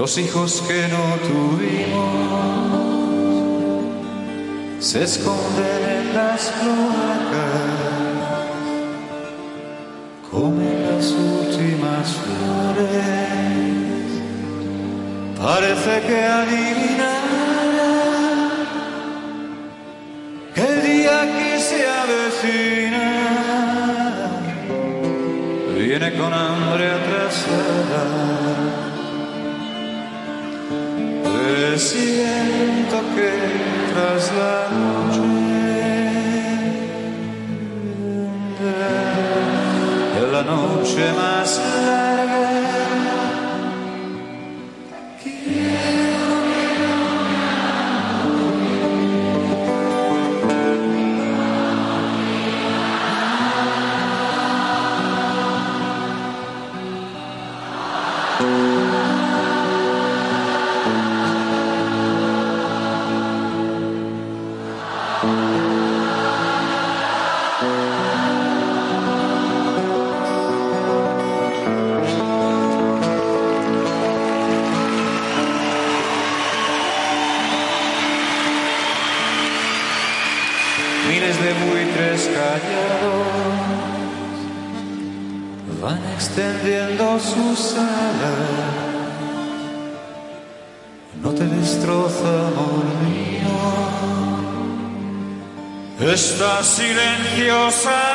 [0.00, 2.08] los hijos que no tuvimos
[4.78, 7.68] se esconden en las cloacas,
[10.30, 12.88] comen las últimas flores,
[15.38, 16.59] parece que adivinan
[96.62, 98.09] silenciosa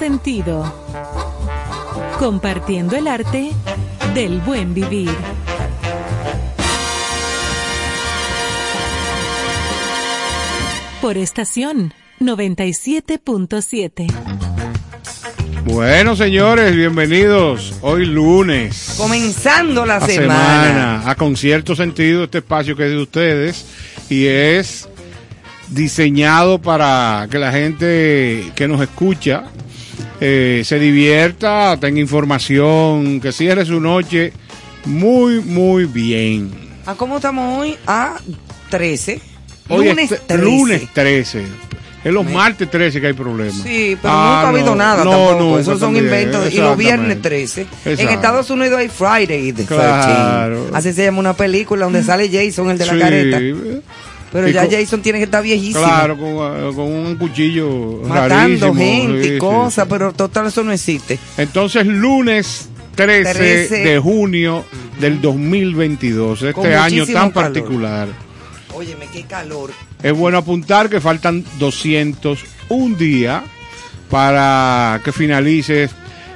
[0.00, 0.64] sentido.
[2.18, 3.50] Compartiendo el arte
[4.14, 5.10] del buen vivir.
[11.02, 14.06] Por estación 97.7.
[15.66, 17.74] Bueno, señores, bienvenidos.
[17.82, 18.94] Hoy lunes.
[18.96, 21.10] Comenzando la a semana.
[21.10, 23.66] A concierto sentido, este espacio que es de ustedes
[24.08, 24.88] y es
[25.68, 29.44] diseñado para que la gente que nos escucha
[30.20, 34.32] eh, se divierta, tenga información, que cierre su noche
[34.84, 36.50] muy, muy bien.
[36.86, 37.76] ¿A cómo estamos hoy?
[37.86, 38.16] A
[38.70, 39.20] 13.
[39.68, 40.44] Hoy lunes es 13.
[40.44, 41.44] lunes 13.
[42.02, 43.60] Es los martes 13 que hay problemas.
[43.62, 45.40] Sí, pero Ah, nunca ha habido no, nada no, tampoco.
[45.40, 46.52] nunca Esos son también, inventos.
[46.54, 47.60] Y los viernes 13.
[47.60, 48.12] En Exacto.
[48.14, 49.66] Estados Unidos hay Friday the 13.
[49.66, 50.66] Claro.
[50.72, 52.98] Así se llama una película donde sale Jason, el de la Sí.
[52.98, 53.38] careta.
[54.32, 55.82] Pero Y ya con- Jason tiene que estar viejísimo.
[55.84, 58.28] Claro, con, eh, con un cuchillo Matando
[58.68, 59.90] rarísimo, gente y sí, cosas, sí.
[59.90, 61.18] pero total eso no existe.
[61.36, 63.76] Entonces, lunes 13, 13.
[63.78, 64.64] de junio
[65.00, 67.32] del 2022, este Con año tan calor.
[67.32, 68.08] particular.
[68.72, 69.72] Óyeme, qué calor.
[70.02, 73.42] Es bueno apuntar que faltan 201 días
[74.08, 75.88] para que finalice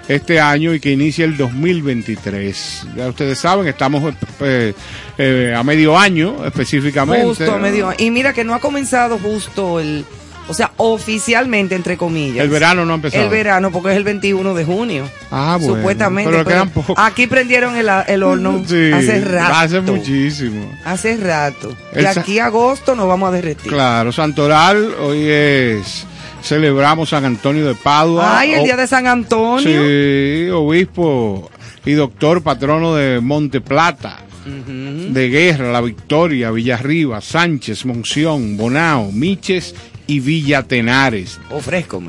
[0.09, 2.87] este año y que inicie el 2023.
[2.97, 4.75] Ya ustedes saben, estamos eh,
[5.19, 7.25] eh, a medio año específicamente.
[7.25, 7.97] Justo a medio año.
[7.99, 10.05] Y mira que no ha comenzado justo el,
[10.49, 12.45] o sea, oficialmente, entre comillas.
[12.45, 13.25] El verano no ha empezado.
[13.25, 15.09] El verano, porque es el 21 de junio.
[15.31, 15.77] Ah, bueno.
[15.77, 16.31] Supuestamente.
[16.31, 16.97] Pero pero quedan pocos.
[16.99, 19.55] aquí prendieron el, el horno Sí, hace rato.
[19.55, 20.71] Hace muchísimo.
[20.85, 21.75] Hace rato.
[21.93, 23.73] El y aquí agosto nos vamos a derretir.
[23.73, 26.07] Claro, Santoral, hoy es.
[26.45, 28.39] Celebramos San Antonio de Padua.
[28.41, 29.61] Ay, el O- día de San Antonio.
[29.63, 31.51] Sí, obispo
[31.87, 39.75] y doctor patrono de Monte Plata, de Guerra, La Victoria, Villarriba, Sánchez, Monción, Bonao, Miches
[40.07, 41.39] y Villa Tenares.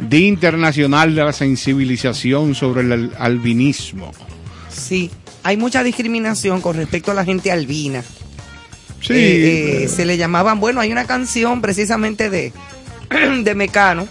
[0.09, 4.11] Día Internacional de la Sensibilización sobre el al- albinismo.
[4.69, 5.09] Sí.
[5.43, 8.03] Hay mucha discriminación con respecto a la gente albina.
[8.99, 12.51] Sí, eh, eh, se le llamaban, bueno, hay una canción precisamente de,
[13.43, 14.07] de Mecano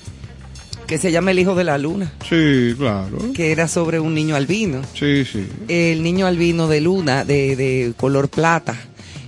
[0.86, 3.18] que se llama El Hijo de la Luna, sí, claro.
[3.34, 4.82] que era sobre un niño albino.
[4.94, 5.46] Sí, sí.
[5.68, 8.76] El niño albino de luna, de, de color plata.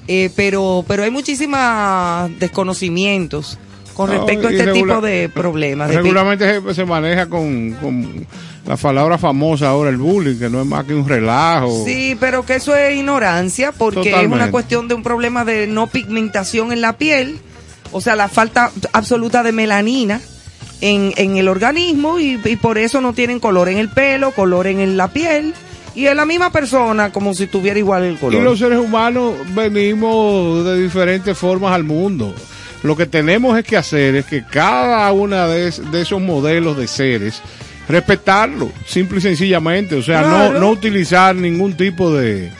[0.09, 1.59] Eh, pero, pero hay muchísimos
[2.39, 3.59] desconocimientos
[3.95, 5.89] con No, respecto a este tipo de problemas.
[5.89, 8.27] de Regularmente se, se maneja con, con
[8.67, 11.85] la palabra famosa ahora, el bullying, que no es más que un relajo.
[11.87, 15.87] Sí, pero que eso es ignorancia porque es una cuestión de un problema de no
[15.87, 17.39] pigmentación en la piel,
[17.93, 20.21] o sea, la falta absoluta de melanina
[20.81, 24.67] en, en el organismo y, y por eso no tienen color en el pelo, color
[24.67, 25.55] en la piel
[25.95, 28.43] y es la misma persona como si tuviera igual el Y color.
[28.43, 32.35] los seres humanos venimos de diferentes formas al mundo.
[32.83, 36.77] Lo que tenemos es que hacer es que cada una de, es- de esos modelos
[36.77, 37.41] de seres,
[37.89, 39.95] respetarlo, simple y sencillamente.
[39.97, 40.53] O sea, Claro.
[40.55, 42.51] no, no utilizar ningún tipo de,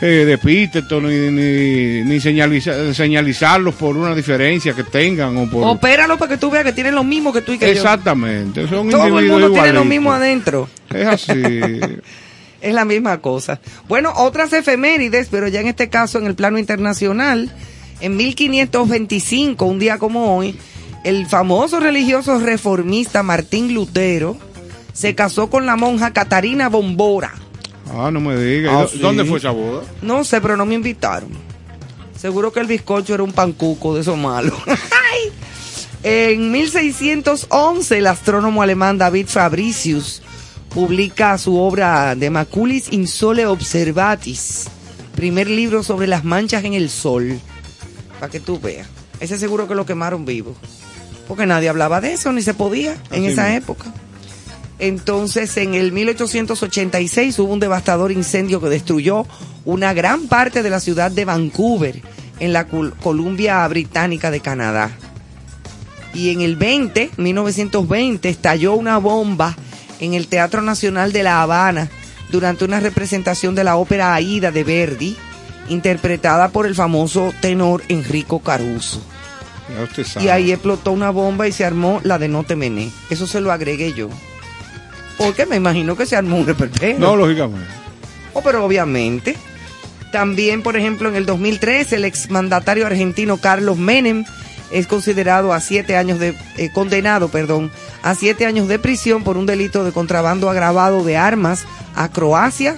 [0.00, 5.64] eh, de epíteto ni, ni, ni señaliza- señalizarlos por una diferencia que tengan o por...
[5.64, 8.90] Opéralo para que tú veas que tienen lo mismo que tú y que Exactamente, son
[8.90, 8.96] yo.
[8.96, 10.68] Todo el individuos mundo tiene lo mismo adentro.
[10.90, 11.32] Es así.
[12.60, 13.60] Es la misma cosa.
[13.86, 17.52] Bueno, otras efemérides, pero ya en este caso en el plano internacional,
[18.00, 20.56] en 1525, un día como hoy,
[21.04, 24.36] el famoso religioso reformista Martín Lutero
[24.92, 27.32] se casó con la monja Catarina Bombora.
[27.94, 28.72] Ah, no me digas.
[28.74, 28.98] Ah, ¿Y dó- sí.
[28.98, 29.82] ¿Dónde fue esa boda?
[30.02, 31.30] No sé, pero no me invitaron.
[32.18, 34.54] Seguro que el bizcocho era un pancuco de esos malos.
[36.04, 40.22] En 1611, el astrónomo alemán David Fabricius
[40.72, 44.66] publica su obra De Maculis Insole Observatis,
[45.16, 47.40] primer libro sobre las manchas en el sol.
[48.20, 48.86] Para que tú veas.
[49.18, 50.54] Ese seguro que lo quemaron vivo.
[51.26, 53.56] Porque nadie hablaba de eso, ni se podía en esa mismo.
[53.56, 53.86] época.
[54.78, 59.26] Entonces, en el 1886 hubo un devastador incendio que destruyó
[59.64, 62.00] una gran parte de la ciudad de Vancouver,
[62.40, 64.90] en la Col- Columbia Británica de Canadá.
[66.14, 69.56] Y en el 20, 1920, estalló una bomba
[70.00, 71.90] en el Teatro Nacional de La Habana
[72.30, 75.16] durante una representación de la ópera Aida de Verdi,
[75.68, 79.02] interpretada por el famoso tenor Enrico Caruso.
[80.22, 82.90] Y ahí explotó una bomba y se armó la de No te mené.
[83.10, 84.08] Eso se lo agregué yo.
[85.18, 86.98] Porque me imagino que se armó un reperpero.
[86.98, 87.68] No, lógicamente.
[88.32, 89.36] Oh, pero obviamente.
[90.12, 94.24] También, por ejemplo, en el 2003, el exmandatario argentino Carlos Menem
[94.70, 97.70] es considerado a siete años de, eh, condenado, perdón,
[98.02, 101.64] a siete años de prisión por un delito de contrabando agravado de armas
[101.94, 102.76] a Croacia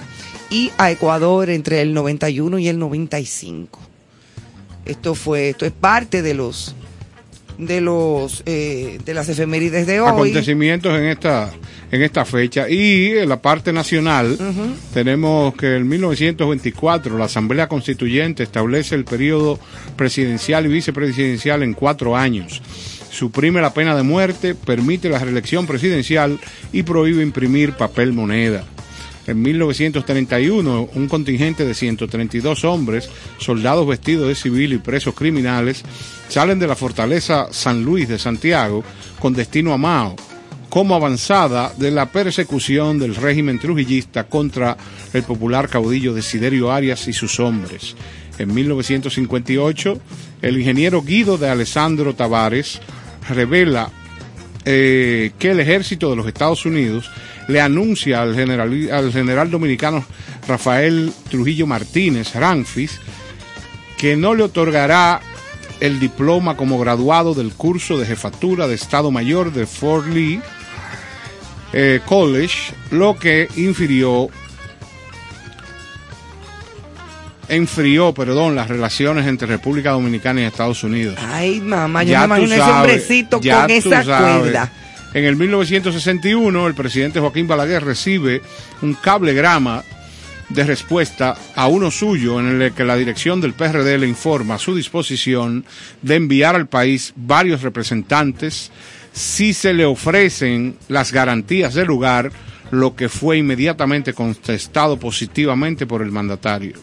[0.49, 3.79] y a Ecuador entre el 91 y el 95.
[4.85, 6.75] Esto fue, esto es parte de los,
[7.61, 10.09] de los, eh, de las efemérides de hoy.
[10.09, 11.51] acontecimientos en esta
[11.91, 12.69] en esta fecha.
[12.69, 14.37] Y en la parte nacional
[14.93, 19.59] tenemos que en 1924 la Asamblea Constituyente establece el periodo
[19.95, 22.61] presidencial y vicepresidencial en cuatro años.
[23.11, 26.39] Suprime la pena de muerte permite la reelección presidencial
[26.71, 28.63] y prohíbe imprimir papel moneda.
[29.27, 35.83] En 1931, un contingente de 132 hombres, soldados vestidos de civil y presos criminales,
[36.31, 38.85] salen de la fortaleza San Luis de Santiago
[39.19, 40.15] con destino a Mao,
[40.69, 44.77] como avanzada de la persecución del régimen trujillista contra
[45.11, 47.97] el popular caudillo Desiderio Arias y sus hombres.
[48.37, 49.99] En 1958,
[50.41, 52.79] el ingeniero Guido de Alessandro Tavares
[53.27, 53.91] revela
[54.63, 57.11] eh, que el ejército de los Estados Unidos
[57.49, 60.05] le anuncia al general, al general dominicano
[60.47, 63.01] Rafael Trujillo Martínez Ranfis
[63.97, 65.21] que no le otorgará
[65.81, 70.39] el diploma como graduado del curso de jefatura de Estado Mayor de Fort Lee
[71.73, 74.29] eh, College, lo que infirió
[77.47, 81.17] enfrió, perdón, las relaciones entre República Dominicana y Estados Unidos.
[81.19, 84.39] Ay, mamá, yo Ya me imagino ese sabes, hombrecito ya con esa sabes.
[84.39, 84.71] cuerda.
[85.13, 88.41] En el 1961, el presidente Joaquín Balaguer recibe
[88.81, 89.83] un cablegrama
[90.53, 94.75] de respuesta a uno suyo en el que la dirección del PRD le informa su
[94.75, 95.65] disposición
[96.01, 98.71] de enviar al país varios representantes
[99.13, 102.31] si se le ofrecen las garantías del lugar,
[102.71, 106.73] lo que fue inmediatamente contestado positivamente por el mandatario.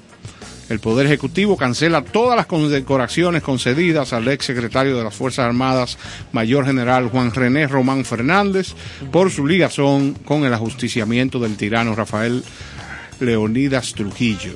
[0.68, 5.96] El Poder Ejecutivo cancela todas las condecoraciones concedidas al ex secretario de las Fuerzas Armadas,
[6.32, 8.74] Mayor General Juan René Román Fernández,
[9.10, 12.44] por su ligazón con el ajusticiamiento del tirano Rafael
[13.20, 14.52] Leonidas Trujillo.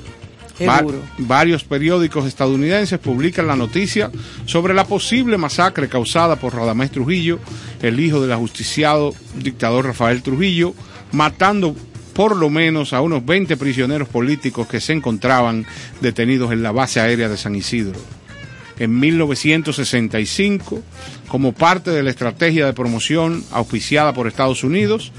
[0.67, 0.83] Va-
[1.17, 4.11] varios periódicos estadounidenses publican la noticia
[4.45, 7.39] sobre la posible masacre causada por Radamés Trujillo,
[7.81, 10.73] el hijo del ajusticiado dictador Rafael Trujillo,
[11.11, 11.75] matando
[12.13, 15.65] por lo menos a unos 20 prisioneros políticos que se encontraban
[16.01, 17.99] detenidos en la base aérea de San Isidro.
[18.77, 20.81] En 1965,
[21.27, 25.11] como parte de la estrategia de promoción auspiciada por Estados Unidos,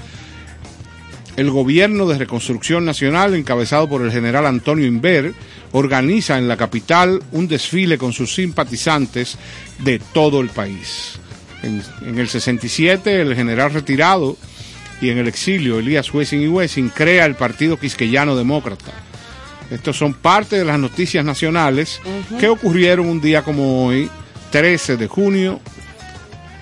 [1.35, 5.33] el gobierno de reconstrucción nacional, encabezado por el general Antonio Inver,
[5.71, 9.37] organiza en la capital un desfile con sus simpatizantes
[9.79, 11.19] de todo el país.
[11.63, 14.37] En, en el 67, el general retirado
[15.01, 18.93] y en el exilio, Elías Wessing y Wessing, crea el Partido Quisqueyano Demócrata.
[19.71, 21.99] Estos son parte de las noticias nacionales
[22.39, 24.09] que ocurrieron un día como hoy,
[24.51, 25.59] 13 de junio,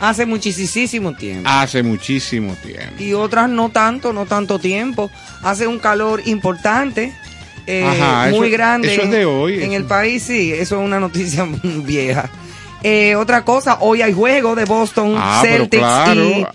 [0.03, 1.50] Hace muchísimo tiempo.
[1.50, 3.01] hace muchísimo tiempo.
[3.01, 5.10] Y otras no tanto, no tanto tiempo.
[5.43, 7.13] Hace un calor importante,
[7.67, 8.93] eh, Ajá, muy eso- grande.
[8.93, 9.75] eso es de hoy, En eso.
[9.77, 12.29] el país, sí, eso es una noticia vieja.
[12.83, 16.22] Eh, otra cosa, hoy hay juego de Boston Ah, Celtics claro.
[16.22, 16.45] y,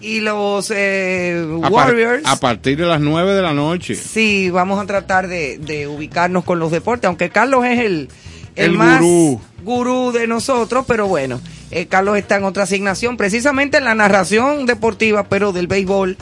[0.00, 2.22] y los eh, A par- Warriors.
[2.24, 3.94] a partir de las 9 de la noche.
[3.96, 8.08] Sí, vamos a tratar de, de ubicarnos con los deportes, aunque Carlos es el,
[8.56, 9.40] el, El más gurú.
[9.62, 11.38] gurú de nosotros, pero bueno,
[11.74, 16.12] eh, Carlos está en otra asignación, precisamente en la narración deportiva, pero del béisbol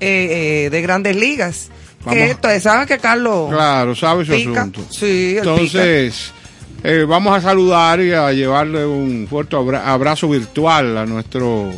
[0.00, 1.70] eh, eh, de grandes ligas.
[2.08, 4.60] Que ustedes saben que Carlos Claro, sabe su pica.
[4.62, 4.80] asunto.
[4.90, 5.36] Sí.
[5.38, 6.32] Entonces,
[7.06, 11.70] vamos a saludar y a llevarle un fuerte abra- abrazo virtual a nuestro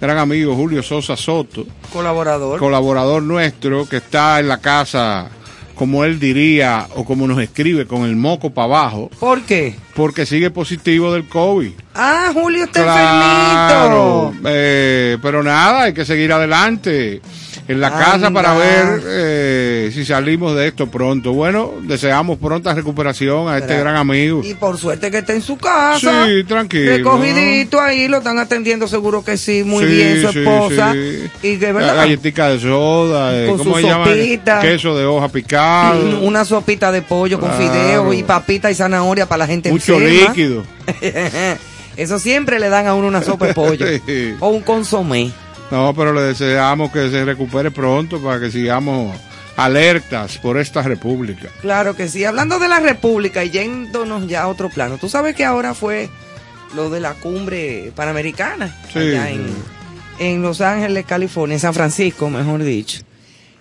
[0.00, 2.60] gran amigo Julio Sosa Soto, colaborador.
[2.60, 5.28] colaborador nuestro que está en la casa,
[5.74, 9.74] como él diría, o como nos escribe, con el moco para abajo, ¿Por qué?
[9.94, 11.72] porque sigue positivo del COVID.
[11.94, 14.48] Ah, Julio está Claro, enfermito.
[14.50, 17.20] eh, pero nada, hay que seguir adelante
[17.68, 21.32] en la casa para ver eh, si salimos de esto pronto.
[21.32, 24.42] Bueno, deseamos pronta recuperación a este Gra- gran amigo.
[24.44, 26.26] Y por suerte que está en su casa.
[26.26, 26.90] Sí, tranquilo.
[26.96, 30.92] Recogidito ahí, lo están atendiendo seguro que sí, muy Sí, bien su esposa.
[30.92, 31.30] sí.
[31.42, 31.96] Y que La verdad.
[31.96, 34.06] Galletica de soda, eh, Con ¿cómo su se llama?
[34.06, 34.60] sopita.
[34.60, 36.20] Queso de hoja picado.
[36.20, 40.28] Una sopita de pollo con fideo y papita y zanahoria para la gente Mucho enferma.
[40.30, 40.64] líquido.
[41.96, 43.86] Eso siempre le dan a uno una sopa de pollo.
[44.40, 45.30] O un consomé.
[45.72, 49.16] No, pero le deseamos que se recupere pronto para que sigamos
[49.56, 51.48] alertas por esta república.
[51.62, 52.24] Claro que sí.
[52.24, 54.98] Hablando de la República y yéndonos ya a otro plano.
[54.98, 56.08] Tú sabes que ahora fue
[56.74, 58.74] lo de la cumbre panamericana.
[58.92, 59.46] Sí, allá en,
[60.18, 63.00] en Los Ángeles, California, en San Francisco, mejor dicho.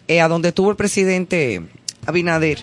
[0.08, 1.62] eh, a donde estuvo el presidente
[2.06, 2.60] Abinader.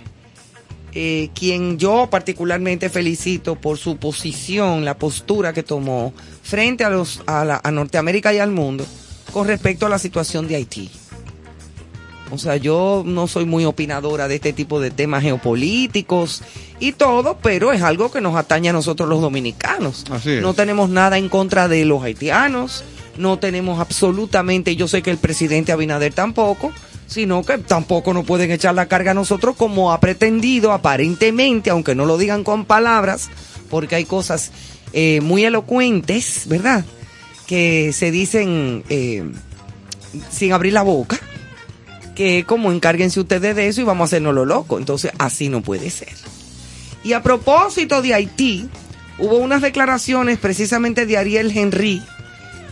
[0.95, 6.12] eh, quien yo particularmente felicito por su posición, la postura que tomó
[6.43, 8.87] frente a los a, la- a Norteamérica y al mundo
[9.32, 10.90] con respecto a la situación de Haití.
[12.30, 16.42] O sea, yo no soy muy opinadora de este tipo de temas geopolíticos
[16.78, 20.04] y todo, pero es algo que nos atañe a nosotros los dominicanos.
[20.11, 20.42] Así es.
[20.42, 22.85] No tenemos nada en contra de los haitianos,
[23.16, 26.73] no tenemos absolutamente, yo sé que el presidente Abinader tampoco,
[27.06, 31.94] sino que tampoco nos pueden echar la carga a nosotros como ha pretendido aparentemente, aunque
[31.94, 33.30] no lo digan con palabras,
[33.70, 34.52] porque hay cosas
[34.92, 36.85] eh, muy elocuentes, ¿verdad?
[37.49, 39.25] Que se dicen eh,
[40.31, 41.19] sin abrir la boca
[42.14, 44.78] que como encárguense ustedes de eso y vamos a hacernos lo loco.
[44.78, 46.12] Entonces, así no puede ser.
[47.05, 48.69] Y a propósito de Haití,
[49.19, 52.02] hubo unas declaraciones precisamente de Ariel Henry,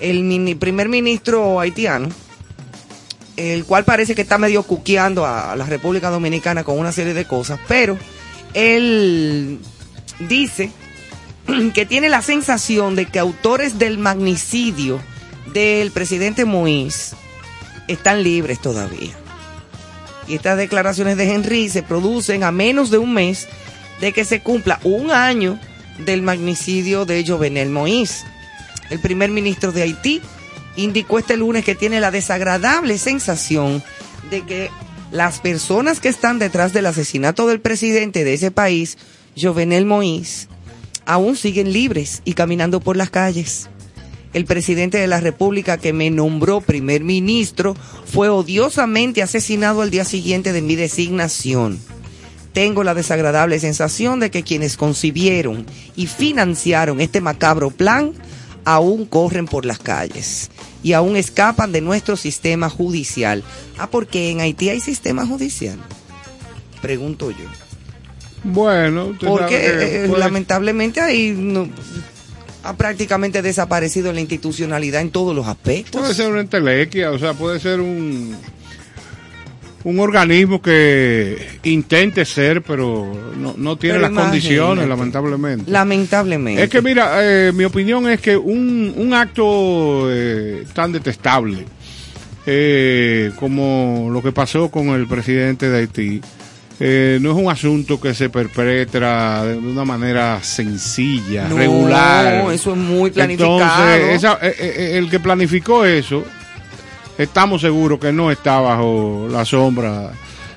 [0.01, 2.09] el mini- primer ministro haitiano,
[3.37, 7.25] el cual parece que está medio cuqueando a la República Dominicana con una serie de
[7.25, 7.97] cosas, pero
[8.53, 9.61] él
[10.29, 10.73] dice
[11.75, 15.01] que tiene la sensación de que autores del magnicidio
[15.53, 17.15] del presidente Moïse
[17.89, 19.13] están libres todavía.
[20.29, 23.47] Y estas declaraciones de Henry se producen a menos de un mes
[24.01, 25.59] de que se cumpla un año
[26.05, 28.25] del magnicidio de Jovenel Moïse.
[28.91, 30.21] El primer ministro de Haití
[30.77, 33.83] indicó este lunes que tiene la desagradable sensación
[34.31, 34.71] de que
[35.11, 38.99] las personas que están detrás del asesinato del presidente de ese país,
[39.41, 40.49] Jovenel Moïse,
[41.07, 43.69] aún siguen libres y caminando por las calles.
[44.35, 50.05] el presidente de la República que me nombró primer ministro fue odiosamente asesinado al día
[50.05, 51.79] siguiente de mi designación.
[52.53, 58.13] Tengo la desagradable sensación de que quienes concibieron y financiaron este macabro plan
[58.67, 60.51] aún corren por las calles
[60.83, 63.43] y aún escapan de nuestro sistema judicial.
[63.79, 65.79] Ah, porque en Haití hay sistema judicial.
[66.83, 67.66] Pregunto yo.
[68.47, 71.69] Bueno, Porque eh, lamentablemente ahí no-
[72.63, 76.01] ha prácticamente desaparecido la institucionalidad en todos los aspectos.
[76.01, 78.35] Puede ser una entelequia, o sea, puede ser un,
[79.85, 85.71] un organismo que intente ser, pero no, no tiene Pero las condiciones, lamentablemente.
[85.71, 86.63] Lamentablemente.
[86.65, 91.65] Es que mira, eh, mi opinión es que un, un acto eh, tan detestable
[92.47, 96.21] eh, como lo que pasó con el presidente de Haití,
[96.79, 102.53] eh, no es un asunto que se perpetra de una manera sencilla, No, regular.
[102.53, 103.61] eso es muy planificado.
[103.61, 106.25] Entonces, esa- eh, eh, el que planificó eso,
[107.17, 110.11] estamos seguros que no está bajo la sombra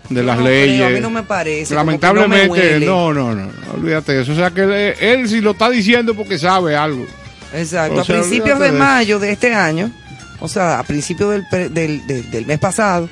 [0.10, 0.86] de las No leyes.
[0.88, 1.74] a mí no me parece.
[1.76, 4.34] Lamentablemente, no, no, no, no, no, olvídate de eso.
[4.34, 7.06] O sea, que él, él si lo está diciendo porque sabe algo.
[7.54, 8.02] Exacto.
[8.02, 9.90] O sea, a principios de de mayo de este año,
[10.42, 13.08] o sea, a principios del, del, del- del mes pasado,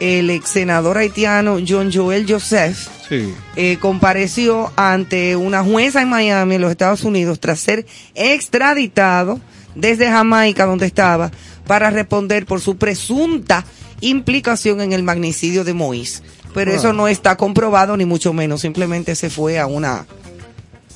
[0.00, 3.32] el ex senador haitiano John Joel Joseph Sí.
[3.54, 9.40] eh, compareció ante una jueza en Miami, en los Estados Unidos, tras ser extraditado
[9.74, 11.30] desde Jamaica, donde estaba,
[11.66, 13.64] para responder por su presunta
[14.00, 16.20] implicación en el magnicidio de Moïse.
[16.54, 16.92] Pero eso Ah.
[16.92, 20.06] no está comprobado, ni mucho menos, simplemente se fue a una,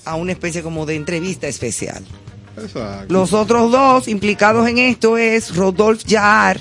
[0.04, 2.02] a una especie como de entrevista especial.
[2.56, 3.12] Exacto.
[3.12, 6.58] Los otros dos implicados en esto es Rodolphe Jaar,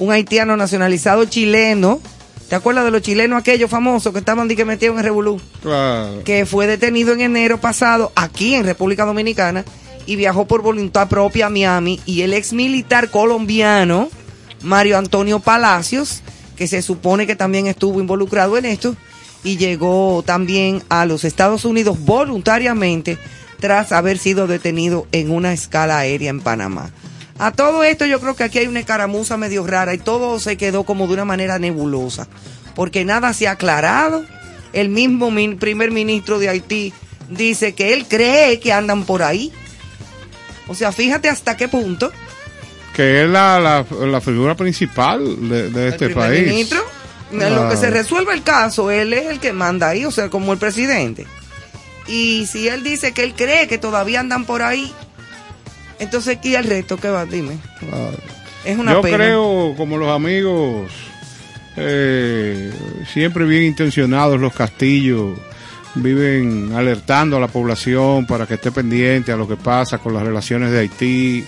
[0.00, 2.00] un haitiano nacionalizado chileno.
[2.48, 5.40] ¿Te acuerdas de los chilenos aquellos famosos que estaban que metidos en Revolú?
[5.62, 6.24] Claro.
[6.24, 9.64] Que fue detenido en enero pasado aquí en República Dominicana
[10.06, 12.00] y viajó por voluntad propia a Miami.
[12.06, 14.08] Y el ex militar colombiano,
[14.62, 16.22] Mario Antonio Palacios,
[16.56, 18.96] que se supone que también estuvo involucrado en esto,
[19.44, 23.18] y llegó también a los Estados Unidos voluntariamente
[23.60, 26.90] tras haber sido detenido en una escala aérea en Panamá.
[27.42, 30.56] A todo esto yo creo que aquí hay una escaramuza medio rara y todo se
[30.58, 32.28] quedó como de una manera nebulosa,
[32.74, 34.24] porque nada se ha aclarado.
[34.74, 36.92] El mismo min- primer ministro de Haití
[37.30, 39.52] dice que él cree que andan por ahí.
[40.68, 42.12] O sea, fíjate hasta qué punto
[42.94, 46.46] Que es la, la, la figura principal de, de este el primer país.
[46.46, 46.78] ministro,
[47.32, 47.78] en lo que Ah.
[47.78, 51.26] se resuelve el caso, él es el que manda ahí, o sea, como el presidente.
[52.06, 54.92] Y si él dice que él cree que todavía andan por ahí,
[56.00, 57.58] entonces aquí el resto que va, dime.
[57.78, 58.18] Claro.
[58.64, 59.16] Es una Yo pena.
[59.16, 60.90] creo, como los amigos,
[61.76, 62.72] eh,
[63.12, 65.38] siempre bien intencionados, los castillos,
[65.94, 70.22] viven alertando a la población para que esté pendiente a lo que pasa con las
[70.22, 71.44] relaciones de Haití,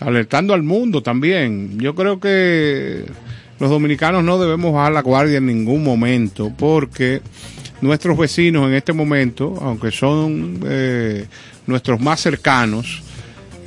[0.00, 1.78] alertando al mundo también.
[1.78, 3.04] Yo creo que
[3.58, 7.22] los dominicanos no debemos bajar la guardia en ningún momento porque
[7.80, 11.26] nuestros vecinos en este momento, aunque son eh,
[11.66, 13.02] nuestros más cercanos,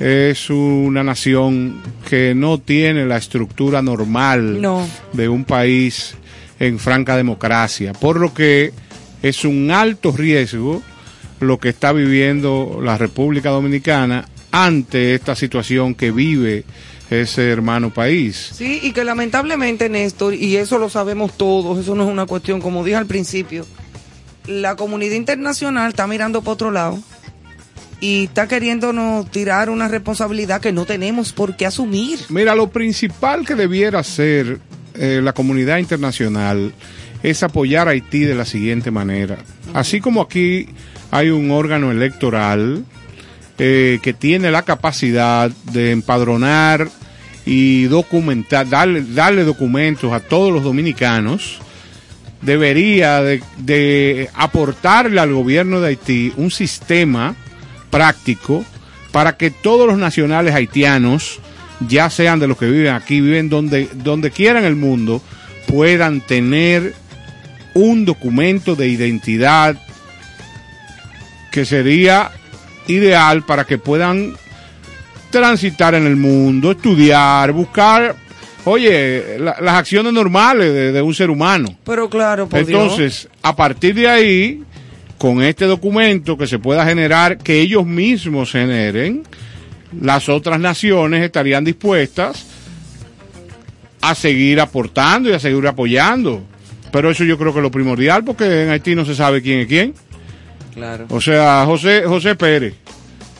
[0.00, 4.88] es una nación que no tiene la estructura normal No.
[5.12, 6.14] de un país
[6.58, 8.72] en franca democracia, por lo que
[9.22, 10.82] es un alto riesgo
[11.40, 16.64] lo que está viviendo la República Dominicana ante esta situación que vive
[17.10, 18.50] ese hermano país.
[18.54, 22.60] Sí, y que lamentablemente, Néstor, y eso lo sabemos todos, eso no es una cuestión,
[22.60, 23.66] como dije al principio,
[24.46, 26.98] la comunidad internacional está mirando por otro lado
[28.00, 32.18] y está queriéndonos tirar una responsabilidad que no tenemos por qué asumir.
[32.30, 34.58] Mira, lo principal que debiera hacer
[34.94, 36.72] eh, la comunidad internacional
[37.22, 39.38] es apoyar a Haití de la siguiente manera.
[39.74, 40.68] Así como aquí
[41.10, 42.84] hay un órgano electoral
[43.58, 46.88] eh, que tiene la capacidad de empadronar
[47.44, 51.58] y documentar, darle, darle documentos a todos los dominicanos,
[52.40, 57.36] debería de, de aportarle al gobierno de Haití un sistema
[57.90, 58.64] práctico
[59.12, 61.40] para que todos los nacionales haitianos,
[61.88, 65.22] ya sean de los que viven aquí, viven donde, donde quiera en el mundo,
[65.66, 66.94] puedan tener
[67.74, 69.76] un documento de identidad
[71.50, 72.30] que sería
[72.86, 74.34] ideal para que puedan
[75.30, 78.16] transitar en el mundo, estudiar, buscar,
[78.64, 81.68] oye, la- las acciones normales de, de un ser humano.
[81.84, 82.82] Pero claro, por Dios.
[82.82, 84.62] Entonces, a partir de ahí,
[85.20, 89.22] con este documento que se pueda generar, que ellos mismos generen,
[90.00, 92.46] las otras naciones estarían dispuestas
[94.00, 96.42] a seguir aportando y a seguir apoyando.
[96.90, 99.60] Pero eso yo creo que es lo primordial, porque en Haití no se sabe quién
[99.60, 99.94] es quién.
[100.72, 101.04] Claro.
[101.10, 102.72] O sea, José, José Pérez.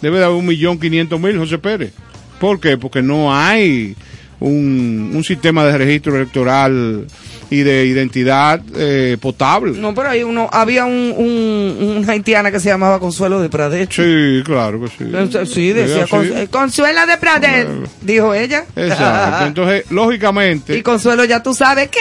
[0.02, 1.94] Debe de haber un millón quinientos mil José Pérez.
[2.38, 2.76] ¿Por qué?
[2.76, 3.96] Porque no hay
[4.38, 7.06] un, un sistema de registro electoral
[7.50, 9.72] y de identidad eh, potable.
[9.78, 13.90] No, pero hay uno, había un, un, una haitiana que se llamaba Consuelo de Pradet.
[13.92, 15.52] Sí, claro que sí.
[15.52, 16.12] Sí, decía, Sí.
[16.12, 17.88] Cons- eh, Consuelo de Pradet, Bueno.
[18.02, 18.64] dijo ella.
[18.76, 19.46] Exacto.
[19.46, 21.98] Entonces, lógicamente, y Consuelo, ya tú sabes, ¿qué?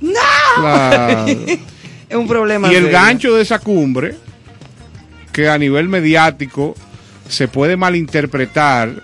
[0.00, 0.12] ¡No!
[0.60, 1.26] Claro.
[2.08, 2.72] es un problema.
[2.72, 4.14] y el gancho de esa cumbre,
[5.32, 6.76] que a nivel mediático
[7.28, 9.02] se puede malinterpretar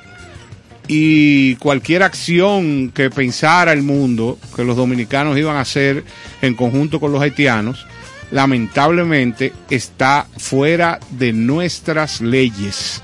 [0.92, 6.02] y cualquier acción que pensara el mundo que los dominicanos iban a hacer
[6.42, 7.86] en conjunto con los haitianos,
[8.32, 13.02] lamentablemente está fuera de nuestras leyes.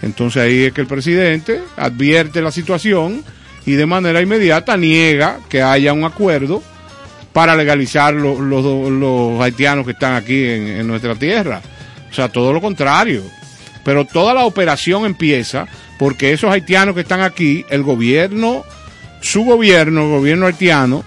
[0.00, 3.24] Entonces ahí es que el presidente advierte la situación
[3.66, 6.62] y de manera inmediata niega que haya un acuerdo
[7.32, 11.60] para legalizar lo- los, los haitianos que están aquí en, en nuestra tierra.
[12.10, 13.24] O sea, todo lo contrario.
[13.84, 15.66] Pero toda la operación empieza
[15.98, 18.64] porque esos haitianos que están aquí, el gobierno,
[19.20, 21.04] su gobierno, el gobierno haitiano,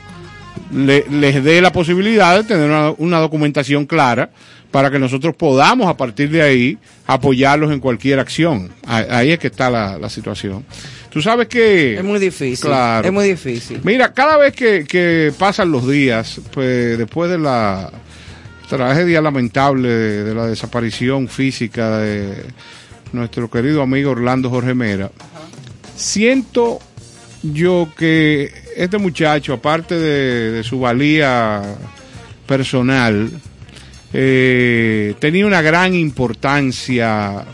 [0.73, 4.29] le- les dé la posibilidad de tener una, una documentación clara
[4.71, 8.69] para que nosotros podamos a partir de ahí apoyarlos en cualquier acción.
[8.85, 10.65] Ah- Ahí es que está la, la situación.
[11.09, 11.95] Tú sabes que...
[11.95, 12.59] Es muy difícil.
[12.67, 13.07] Claro.
[13.07, 13.79] Es muy difícil.
[13.83, 17.89] Mira, cada vez que, que pasan los días, pues después de la
[18.69, 22.43] tragedia lamentable de, de la desaparición física de
[23.13, 25.11] nuestro querido amigo Orlando Jorge Mera,
[25.95, 26.79] siento
[27.43, 31.61] yo que este muchacho, aparte de, su valía
[32.45, 33.29] personal,
[34.13, 37.45] eh, tenía una gran importancia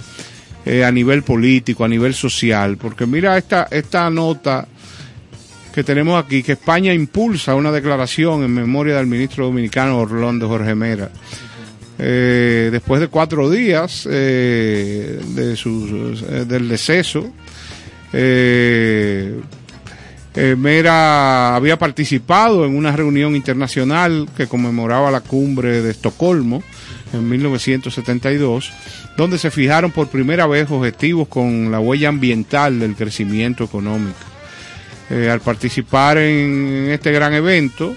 [0.66, 4.68] eh, a nivel político, a nivel social, porque mira esta, esta nota
[5.74, 10.76] que tenemos aquí, que España impulsa una declaración en memoria del ministro dominicano Orlando Jorge
[10.76, 11.10] Mera.
[12.06, 17.32] Eh, después de cuatro días eh, de su, eh, del deceso,
[18.12, 19.39] eh,
[20.58, 26.62] Mera había participado en una reunión internacional que conmemoraba la cumbre de Estocolmo
[27.13, 28.74] en 1972,
[29.16, 34.18] donde se fijaron por primera vez objetivos con la huella ambiental del crecimiento económico.
[35.10, 37.96] Al participar en este gran evento,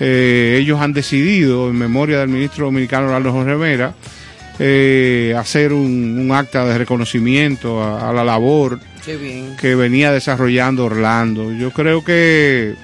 [0.00, 3.94] eh, ellos han decidido, en memoria del ministro dominicano Orlando Jorge Mera,
[4.58, 9.56] eh, hacer un, un acta de reconocimiento a- a la labor bien.
[9.60, 11.52] que venía desarrollando Orlando.
[11.52, 12.74] Yo creo que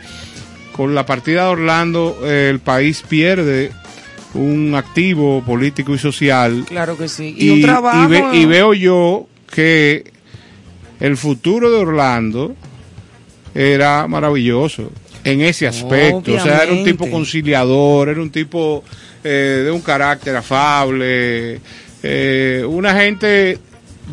[0.76, 3.72] con la partida de Orlando eh, el país pierde
[4.34, 7.34] un activo político y social Claro que sí.
[7.38, 8.02] Y, un trabajo.
[8.04, 10.10] y ve- y veo yo que
[11.00, 12.54] el futuro de Orlando
[13.54, 14.90] era maravilloso
[15.24, 16.34] en ese aspecto.
[16.34, 18.82] O sea, era un tipo conciliador, era un tipo
[19.24, 21.60] eh, de un carácter afable,
[22.02, 23.58] eh, una gente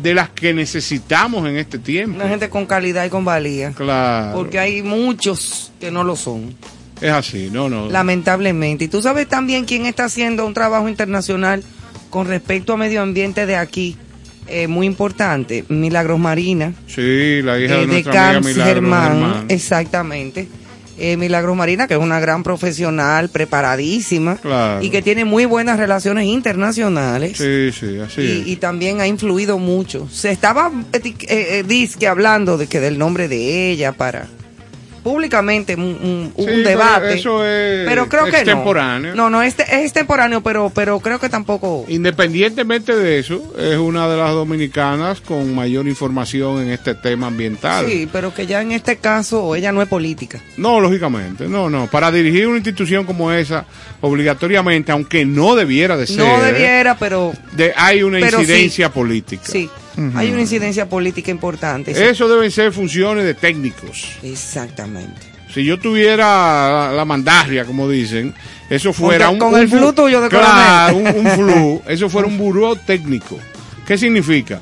[0.02, 2.16] de las que necesitamos en este tiempo.
[2.16, 3.72] Una gente con calidad y con valía.
[3.72, 4.36] Claro.
[4.36, 6.54] Porque hay muchos que no lo son,
[7.00, 7.88] Es así, no, no.
[7.90, 8.84] lamentablemente.
[8.84, 11.62] Y tú sabes también quién está haciendo un trabajo internacional
[12.08, 13.96] con respecto a medio ambiente de aquí,
[14.46, 15.64] eh, muy importante.
[15.68, 19.12] Milagros Marina, Sí, la hija eh, de de nuestra amiga Camps Milagros Germán.
[19.12, 19.46] Germán.
[19.48, 20.48] Exactamente.
[21.00, 24.82] Eh, Milagros Marina, que es una gran profesional, preparadísima, Claro.
[24.84, 27.38] y que tiene muy buenas relaciones internacionales.
[27.38, 28.46] Sí, sí, así y, es.
[28.48, 30.08] y también ha influido mucho.
[30.12, 34.26] Se estaba eh, eh, disque hablando de que del nombre de ella para
[35.02, 37.14] públicamente un, Sí, debate.
[37.14, 38.36] eso es pero creo que no.
[38.38, 39.14] extemporáneo.
[39.14, 41.84] No, no, este es extemporáneo, pero pero creo que tampoco.
[41.88, 47.86] Independientemente de eso, es una de las dominicanas con mayor información en este tema ambiental.
[47.88, 50.40] Sí, pero que ya en este caso ella no es política.
[50.56, 51.86] No, lógicamente, no, no.
[51.88, 53.64] Para dirigir una institución como esa,
[54.00, 58.36] obligatoriamente, aunque no debiera de ser, No debiera, pero de- hay una sí.
[58.36, 59.44] incidencia política.
[59.46, 59.68] sí,
[60.14, 61.94] hay una incidencia política importante.
[61.94, 62.02] sí.
[62.02, 64.12] Eso deben ser funciones de técnicos.
[64.22, 65.20] Exactamente.
[65.52, 66.16] Si yo tuviera
[66.88, 68.32] la, la mandarria, como dicen,
[68.68, 69.38] eso fuera Con- un...
[69.40, 71.82] con un el flu tuyo de Claro, un, un flu.
[71.88, 73.36] Eso fuera un buró técnico.
[73.84, 74.60] ¿Qué significa?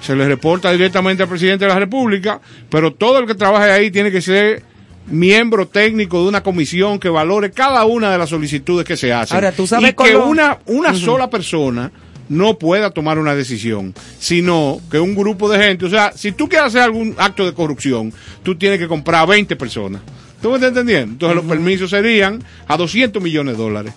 [0.00, 3.90] Se le reporta directamente al presidente de la República, pero todo el que trabaje ahí
[3.90, 4.62] tiene que ser
[5.08, 9.34] miembro técnico de una comisión que valore cada una de las solicitudes que se hacen.
[9.34, 11.90] Ahora, tú sabes y que una, una sola persona
[12.28, 16.48] no pueda tomar una decisión, sino que un grupo de gente, o sea, si tú
[16.48, 18.12] quieres hacer algún acto de corrupción,
[18.42, 20.02] tú tienes que comprar a 20 personas.
[20.42, 21.12] ¿Tú me estás entendiendo?
[21.12, 23.92] Entonces los permisos serían a 200 millones de dólares.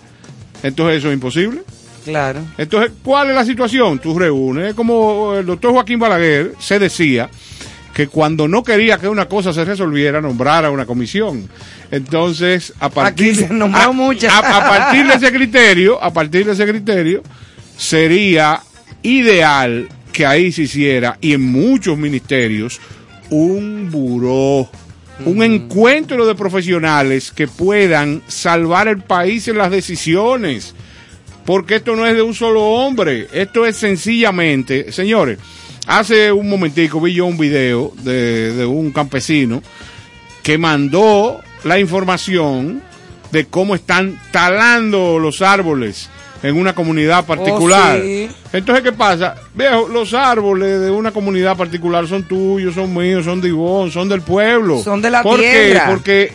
[0.62, 1.62] Entonces eso es imposible.
[2.04, 2.40] Claro.
[2.58, 4.00] Entonces, ¿cuál es la situación?
[4.00, 7.30] Tú reúnes, es como el doctor Joaquín Balaguer se decía
[7.94, 11.48] que cuando no quería que una cosa se resolviera, nombrara una comisión.
[11.92, 14.32] Entonces, a partir, Aquí se nombró a- muchas.
[14.32, 17.22] a, a partir de ese criterio, a partir de ese criterio,
[17.82, 18.62] sería
[19.02, 22.80] ideal que ahí se hiciera, y en muchos ministerios,
[23.28, 24.70] un buró,
[25.24, 30.74] un encuentro de profesionales que puedan salvar el país en las decisiones.
[31.44, 35.38] Porque esto no es de un solo hombre, esto es sencillamente, señores,
[35.88, 39.60] hace un momentico vi yo un video de, de un campesino
[40.44, 42.80] que mandó la información
[43.32, 46.08] de cómo están talando los árboles
[46.42, 47.98] en una comunidad particular.
[48.00, 48.28] Oh, sí.
[48.52, 49.36] Entonces, ¿qué pasa?
[49.54, 54.08] Viejo, los árboles de una comunidad particular son tuyos, son míos, son de Ivonne, son
[54.08, 54.82] del pueblo.
[54.82, 55.70] Son de la ¿Por qué?
[55.70, 55.86] tierra.
[55.88, 56.32] Porque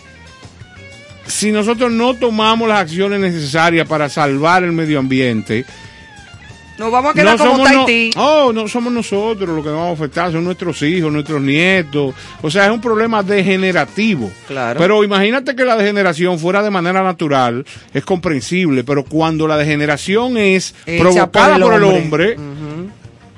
[1.26, 5.66] si nosotros no tomamos las acciones necesarias para salvar el medio ambiente,
[6.78, 8.12] Nos vamos a quedar no como somos, no- Tahití.
[8.18, 12.14] oh, no somos nosotros los que vamos a afectar, son nuestros hijos, nuestros nietos.
[12.42, 14.30] O sea, es un problema degenerativo.
[14.48, 14.80] Claro.
[14.80, 20.38] Pero imagínate que la degeneración fuera de manera natural, es comprensible, pero cuando la degeneración
[20.38, 22.36] es Hecha provocada por el hombre.
[22.36, 22.58] hombre,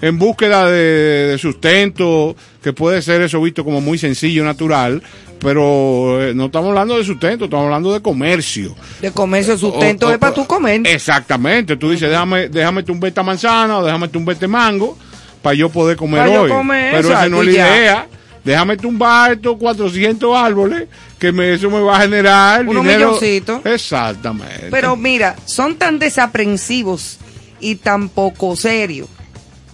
[0.01, 5.01] en búsqueda de, de sustento, que puede ser eso visto como muy sencillo, natural,
[5.39, 8.75] pero eh, no estamos hablando de sustento, estamos hablando de comercio.
[9.01, 10.81] De comercio, sustento O- o- es para tu comer.
[10.85, 14.97] Exactamente, tú dices, déjame, déjame tumbarte manzana o déjame tumbarte mango
[15.41, 16.49] para yo poder comer hoy.
[16.49, 18.07] comer, Pero esa no es la idea.
[18.43, 20.87] Déjame tumbar estos 400 árboles
[21.19, 23.07] que me, eso me va a generar Unos dinero.
[23.07, 23.65] milloncitos.
[23.65, 24.67] Exactamente.
[24.71, 27.17] Pero mira, son tan desaprensivos
[27.59, 29.07] y tan poco serios,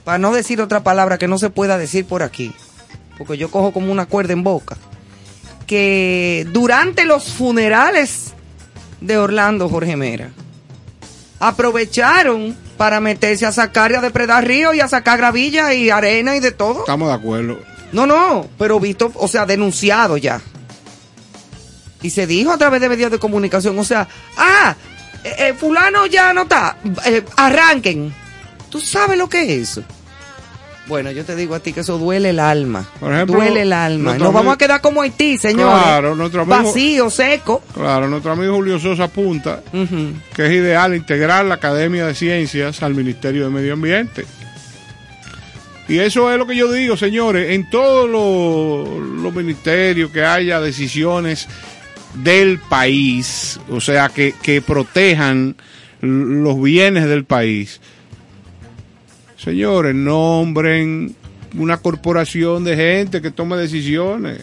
[0.04, 2.51] para no decir otra palabra que no se pueda decir por aquí,
[3.17, 4.78] porque yo cojo como una cuerda en boca,
[5.67, 8.34] que durante los funerales
[9.01, 10.32] de Orlando Jorge Mera,
[11.39, 16.36] aprovecharon para meterse a sacar y a depredar ríos y a sacar gravilla y arena
[16.36, 16.82] y de todo.
[16.82, 17.60] Estamos de acuerdo.
[17.91, 20.41] No, no, pero visto, o sea, denunciado ya.
[22.01, 24.75] Y se dijo a través de medios de comunicación, o sea, ah,
[25.23, 28.13] eh, eh, fulano ya no está, eh, arranquen.
[28.69, 29.84] ¿Tú sabes lo que es eso?
[30.88, 32.86] Bueno, yo te digo a ti que eso duele el alma.
[33.00, 34.17] Por ejemplo, duele el alma.
[34.17, 35.82] Nos vamos a quedar como Haití, señores.
[35.84, 37.63] Claro, nuestro amigo- Vacío, seco.
[37.74, 39.62] Claro, nuestro amigo Julio Sosa apunta
[40.36, 44.26] que es ideal integrar la Academia de Ciencias al Ministerio de Medio Ambiente.
[45.88, 51.48] Y eso es lo que yo digo, señores, en todos los, ministerios que haya decisiones
[52.15, 55.56] del país, o sea, que, que protejan
[56.02, 57.82] los bienes del país.
[59.45, 61.15] Señores, nombren
[61.55, 64.41] una corporación de gente que tome decisiones.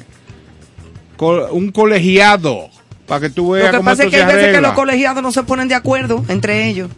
[1.50, 2.68] Un colegiado,
[3.06, 5.22] para que tú Lo veas que cómo pasa es que hay veces que los colegiados
[5.22, 6.88] no se ponen de acuerdo entre ellos.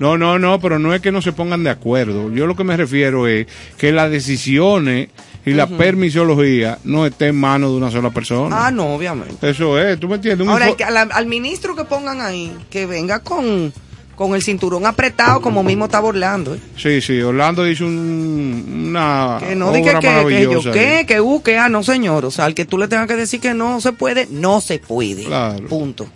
[0.00, 2.30] No, no, no, pero no es que no se pongan de acuerdo.
[2.32, 3.46] Yo lo que me refiero es
[3.78, 5.08] que las decisiones
[5.46, 8.66] y la permisología no estén en manos de una sola persona.
[8.66, 9.48] Ah, no, obviamente.
[9.48, 10.46] Eso es, ¿tú me entiendes?
[10.46, 13.72] Un Ahora, que- al ministro que pongan ahí, que venga con,
[14.16, 16.54] con el cinturón apretado como mismo estaba Orlando.
[16.54, 16.58] ¿eh?
[16.76, 21.04] Sí, sí, Orlando hizo un- una Que no obra que, que yo ahí.
[21.06, 22.24] que uh, que ah, no señor.
[22.24, 24.78] O sea, al que tú le tengas que decir que no se puede, no se
[24.78, 25.24] puede.
[25.24, 25.66] Claro.
[25.68, 26.06] Punto.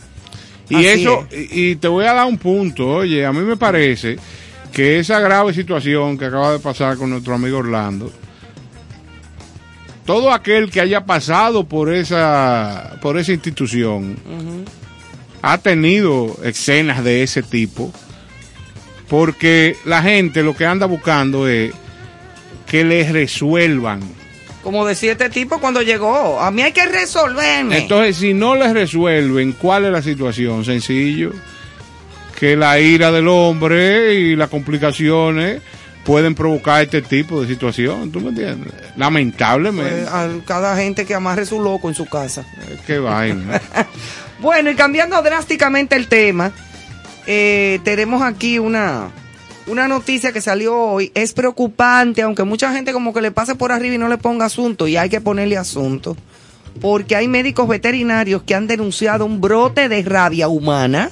[0.69, 3.57] Y Así eso, y, y te voy a dar un punto, oye, a mí me
[3.57, 4.19] parece
[4.73, 8.13] que esa grave situación que acaba de pasar con nuestro amigo Orlando,
[10.05, 14.17] todo aquel que haya pasado por esa, por esa institución,
[15.43, 17.93] ha tenido escenas de ese tipo,
[19.09, 21.73] porque la gente lo que anda buscando es
[22.67, 24.01] que les resuelvan.
[24.63, 27.79] Como decía este tipo cuando llegó, a mí hay que resolverme.
[27.79, 30.65] Entonces, si no les resuelven, ¿cuál es la situación?
[30.65, 31.33] Sencillo,
[32.39, 35.63] que la ira del hombre y las complicaciones
[36.05, 38.73] pueden provocar este tipo de situación, ¿tú me entiendes?
[38.97, 40.03] Lamentablemente.
[40.03, 42.45] Pues, a cada gente que amarre su loco en su casa.
[42.87, 43.61] Qué vaina.
[44.41, 46.53] Bueno, y cambiando drásticamente el tema,
[47.27, 49.11] eh, tenemos aquí una,
[49.67, 51.11] una noticia que salió hoy.
[51.15, 54.47] Es preocupante, aunque mucha gente como que le pase por arriba y no le ponga
[54.47, 56.17] asunto, y hay que ponerle asunto,
[56.81, 61.11] porque hay médicos veterinarios que han denunciado un brote de rabia humana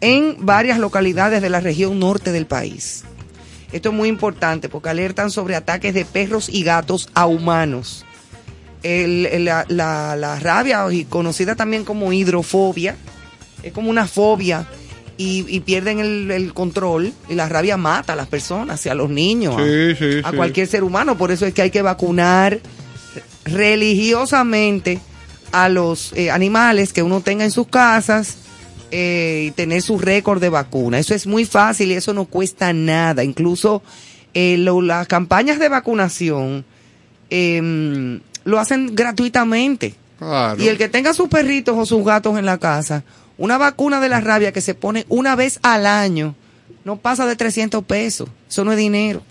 [0.00, 3.04] en varias localidades de la región norte del país.
[3.72, 8.05] Esto es muy importante porque alertan sobre ataques de perros y gatos a humanos
[8.86, 12.96] el- el- la, la- la rabia, conocida también como hidrofobia,
[13.62, 14.66] es como una fobia
[15.18, 18.94] y, y pierden el, el control y la rabia mata a las personas, y a
[18.94, 20.36] los niños, a- Sí, sí, a, sí.
[20.36, 21.16] cualquier ser humano.
[21.18, 22.60] Por eso es que hay que vacunar
[23.44, 25.00] religiosamente
[25.52, 28.36] a los eh, animales que uno tenga en sus casas
[28.90, 30.98] eh, y tener su récord de vacuna.
[30.98, 33.24] Eso es muy fácil y eso no cuesta nada.
[33.24, 33.82] Incluso
[34.34, 36.64] eh, lo- las campañas de vacunación
[37.30, 39.94] em, lo hacen gratuitamente.
[40.18, 40.62] Claro.
[40.62, 43.04] Y el que tenga sus perritos o sus gatos en la casa,
[43.36, 46.34] una vacuna de la rabia que se pone una vez al año,
[46.84, 48.30] no pasa de 300 pesos.
[48.48, 49.22] Eso no es dinero.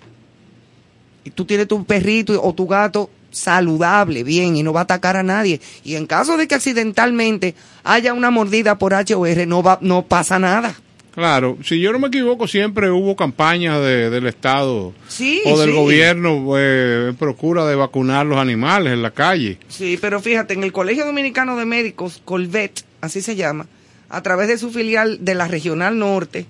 [1.23, 5.17] Y tú tienes tu perrito o tu gato saludable, bien, y no va a atacar
[5.17, 5.60] a nadie.
[5.84, 10.38] Y en caso de que accidentalmente haya una mordida por HOR, no, va, no pasa
[10.39, 10.75] nada.
[11.15, 15.69] Claro, si yo no me equivoco, siempre hubo campañas de, del Estado Sí, o del
[15.69, 15.75] sí.
[15.75, 19.58] gobierno eh, en procura de vacunar los animales en la calle.
[19.69, 23.65] Sí, pero fíjate, en el Colegio Dominicano de Médicos, Colvet, así se llama,
[24.10, 26.45] a través de su filial de la Regional Norte,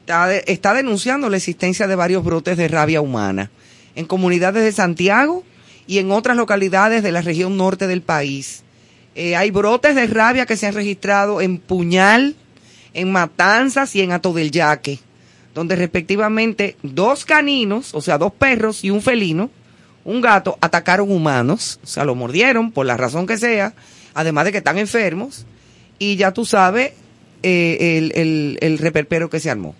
[0.00, 3.48] está, de- está denunciando la existencia de varios brotes de rabia humana
[3.94, 5.44] en comunidades de Santiago
[5.86, 8.64] y en otras localidades de la región norte del país.
[9.14, 12.34] Eh, hay brotes de rabia que se han registrado en Puñal,
[12.94, 14.98] en Matanzas y en Ato del Yaque,
[15.54, 19.50] donde respectivamente dos caninos, o sea, dos perros y un felino,
[20.04, 23.74] un gato, atacaron humanos, o sea, lo mordieron por la razón que sea,
[24.14, 25.46] además de que están enfermos,
[25.98, 26.92] y ya tú sabes
[27.42, 29.74] eh, el, el, el reperpero que se armó.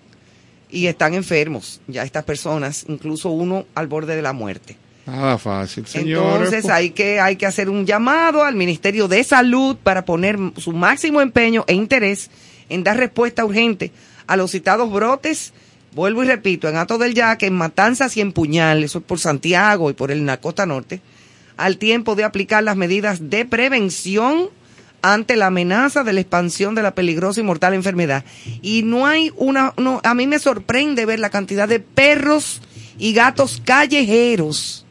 [0.69, 4.77] Y están enfermos, ya estas personas, incluso uno al borde de la muerte.
[5.05, 6.33] Nada fácil, señores.
[6.33, 6.73] Entonces pues.
[6.73, 11.21] hay que, hay que hacer un llamado al Ministerio de Salud para poner su máximo
[11.21, 12.29] empeño e interés
[12.71, 13.91] en dar respuesta urgente
[14.27, 15.53] a los citados brotes.
[15.93, 19.19] Vuelvo y repito, en Ato del Yaque, en Matanzas y en Puñal, eso es por
[19.19, 21.01] Santiago y por el la costa norte,
[21.57, 24.49] al tiempo de aplicar las medidas de prevención
[25.01, 28.23] ante la amenaza de la expansión de la peligrosa y mortal enfermedad.
[28.61, 32.61] Y no hay una, no, a mí me sorprende ver la cantidad de perros
[32.97, 34.85] y gatos callejeros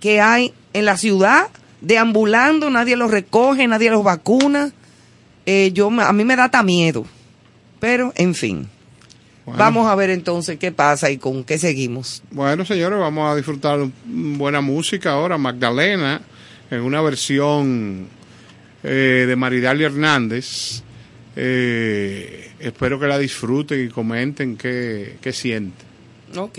[0.00, 1.48] que hay en la ciudad
[1.82, 4.72] deambulando, nadie los recoge, nadie los vacuna.
[5.46, 7.04] Eh, yo, a mí me da miedo.
[7.80, 8.68] Pero, en fin.
[9.44, 9.58] Bueno.
[9.58, 12.22] Vamos a ver entonces qué pasa y con qué seguimos.
[12.30, 15.36] Bueno, señores, vamos a disfrutar buena música ahora.
[15.36, 16.20] Magdalena,
[16.70, 18.06] en una versión
[18.84, 20.82] eh, de Maridalia Hernández.
[21.34, 25.86] Eh, espero que la disfruten y comenten qué, qué sienten.
[26.36, 26.58] Ok.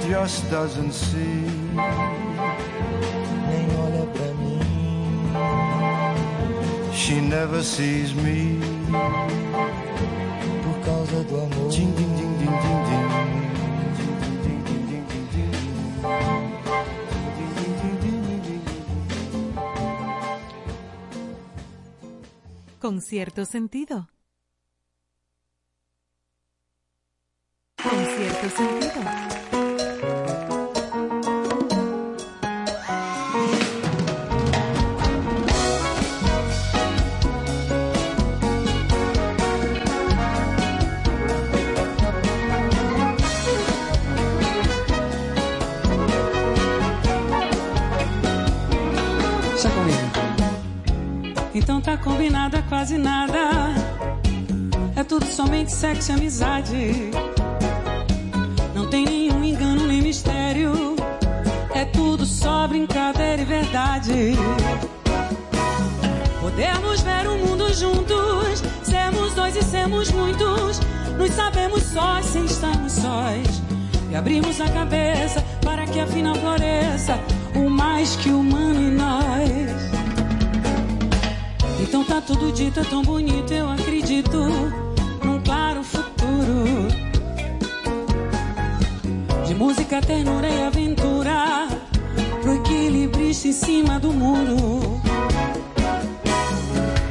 [0.11, 1.45] just doesn't see.
[3.47, 4.59] nem olha pra mim.
[6.93, 8.59] She never sees me.
[10.63, 11.71] Por causa do amor,
[22.99, 24.09] cierto sentido.
[27.81, 29.40] Con cierto sentido.
[51.61, 53.37] Então tá combinado, é quase nada.
[54.95, 57.11] É tudo somente sexo e amizade.
[58.73, 60.95] Não tem nenhum engano nem mistério.
[61.75, 64.33] É tudo só brincadeira e verdade.
[66.41, 70.79] Podemos ver o mundo juntos, sermos dois e sermos muitos.
[71.15, 73.61] Nos sabemos sós sem estarmos sós.
[74.09, 77.19] E abrimos a cabeça para que afinal floresça
[77.55, 80.00] o mais que humano em nós.
[81.91, 84.37] Então tá tudo dito, é tão bonito, eu acredito
[85.25, 86.87] num claro futuro.
[89.45, 91.67] De música, ternura e aventura,
[92.41, 95.01] pro equilibrista em cima do muro.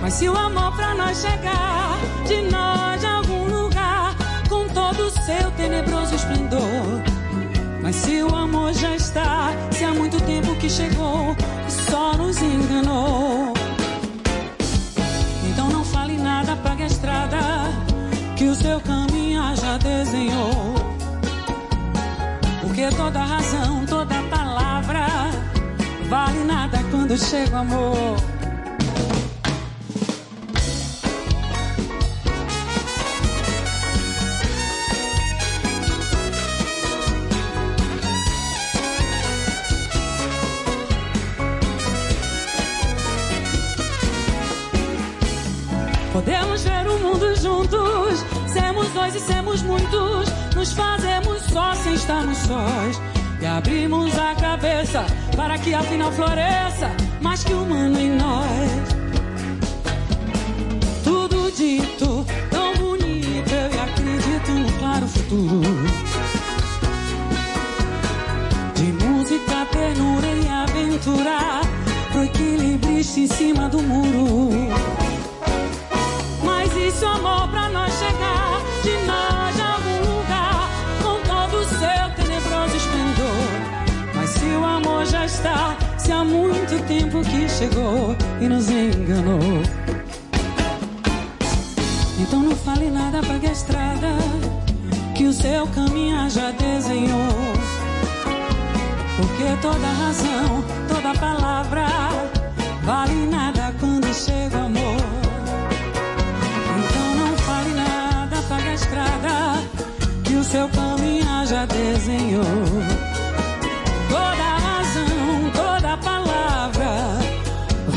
[0.01, 4.17] Mas se o amor pra nós chegar de nós a algum lugar,
[4.49, 7.03] com todo o seu tenebroso esplendor.
[7.83, 11.37] Mas se o amor já está, se há muito tempo que chegou
[11.69, 13.60] e só nos enganou.
[17.01, 17.41] Estrada
[18.37, 20.75] que o seu caminho já desenhou.
[22.61, 25.07] Porque toda razão, toda palavra
[26.11, 28.30] vale nada quando chega o amor.
[52.11, 53.01] Estarmos sós.
[53.41, 55.07] E abrimos a cabeça
[55.37, 56.91] para que afinal floresça
[57.21, 58.81] mais que humano em nós.
[61.05, 65.63] Tudo dito, tão bonito, eu acredito no claro futuro.
[68.75, 71.61] De música, ternura e aventura,
[72.13, 74.51] pro equilibrista em cima do muro.
[76.45, 78.50] Mas isso amor pra nós chegar
[85.41, 89.63] está, se há muito tempo que chegou e nos enganou.
[92.19, 94.09] Então não fale nada, pague a estrada
[95.15, 97.33] que o seu caminho já desenhou.
[99.17, 101.87] Porque toda razão, toda palavra
[102.83, 105.01] vale nada quando chega o amor.
[106.79, 109.63] Então não fale nada, pague a estrada
[110.25, 113.10] que o seu caminho já desenhou.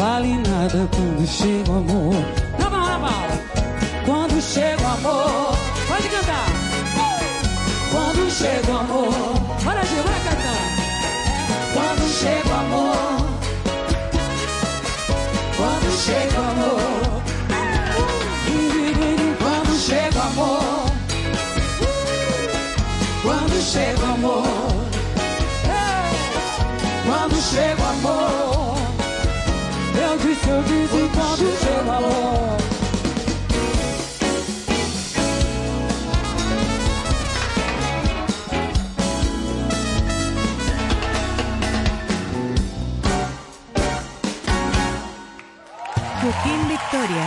[0.03, 2.13] Vale nada quando chega o amor.
[2.59, 3.29] Não, não, não.
[4.05, 6.47] Quando chega o amor, pode cantar.
[7.89, 9.13] Quando chega o amor,
[9.63, 10.73] bora Gil, vai cantando.
[11.73, 13.17] Quando chega o amor,
[15.57, 17.21] quando chega o amor,
[19.41, 20.91] quando chega o amor,
[23.23, 24.43] quando chega o amor,
[27.05, 28.12] quando chega o amor,
[30.49, 32.57] eu disse, eu disse, quando chega o amor.
[46.21, 47.25] Joaquín Victoria,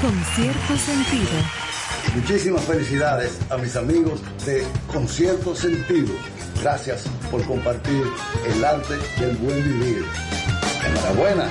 [0.00, 1.68] con cierto sentido.
[2.14, 6.14] Muchísimas felicidades a mis amigos de Concierto Sentido.
[6.60, 8.04] Gracias por compartir
[8.46, 10.04] el arte del buen vivir.
[10.86, 11.50] Enhorabuena,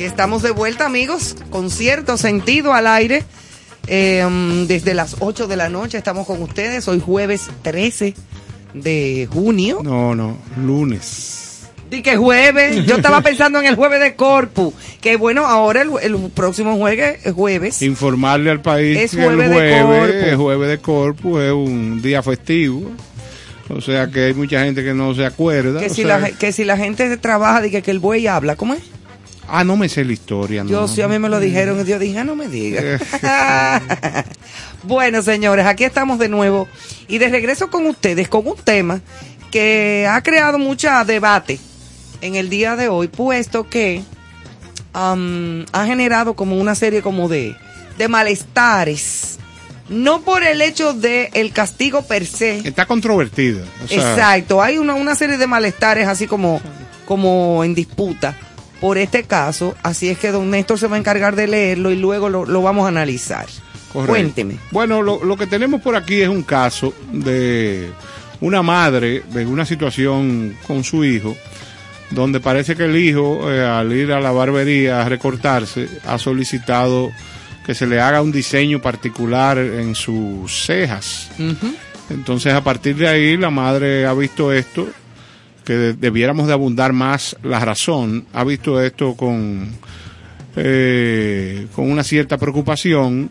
[0.00, 3.22] Aquí estamos de vuelta, amigos, con cierto sentido al aire.
[3.86, 6.88] Eh, um, desde las 8 de la noche estamos con ustedes.
[6.88, 8.14] Hoy jueves 13
[8.72, 9.80] de junio.
[9.84, 11.68] No, no, lunes.
[11.90, 12.86] Di que jueves.
[12.86, 14.72] Yo estaba pensando en el jueves de Corpus.
[15.02, 17.82] Que bueno, ahora el, el próximo jueves, jueves.
[17.82, 20.28] Informarle al país Es que el jueves de jueves, Corpus.
[20.30, 22.90] el jueves de Corpus es un día festivo.
[23.68, 25.78] O sea que hay mucha gente que no se acuerda.
[25.78, 28.56] Que si, sea- la, que si la gente trabaja, di que, que el buey habla.
[28.56, 28.80] ¿Cómo es?
[29.52, 30.64] Ah, no me sé la historia.
[30.64, 30.88] Yo no.
[30.88, 32.82] sí, a mí me lo dijeron y yo dije, ah, no me diga.
[34.84, 36.68] bueno, señores, aquí estamos de nuevo
[37.08, 39.00] y de regreso con ustedes con un tema
[39.50, 41.58] que ha creado mucha debate
[42.20, 44.02] en el día de hoy, puesto que
[44.92, 47.56] am, ha generado como una serie como de,
[47.98, 49.38] de malestares.
[49.88, 53.64] No por el hecho de el castigo per se, Está controvertida.
[53.84, 56.60] o sea, Exacto, hay una, una serie de malestares así como,
[57.06, 58.36] como en disputa
[58.80, 61.96] por este caso, así es que don Néstor se va a encargar de leerlo y
[61.96, 63.46] luego lo, lo vamos a analizar.
[63.92, 64.12] Correcto.
[64.12, 64.56] Cuénteme.
[64.70, 67.90] Bueno, lo, lo que tenemos por aquí es un caso de
[68.40, 71.36] una madre en una situación con su hijo,
[72.10, 77.10] donde parece que el hijo, eh, al ir a la barbería a recortarse, ha solicitado
[77.64, 81.30] que se le haga un diseño particular en sus cejas.
[82.08, 84.88] Entonces, a partir de ahí, la madre ha visto esto,
[85.64, 89.68] que de- debiéramos de abundar más la razón, ha visto esto con,
[90.56, 93.30] eh, con una cierta preocupación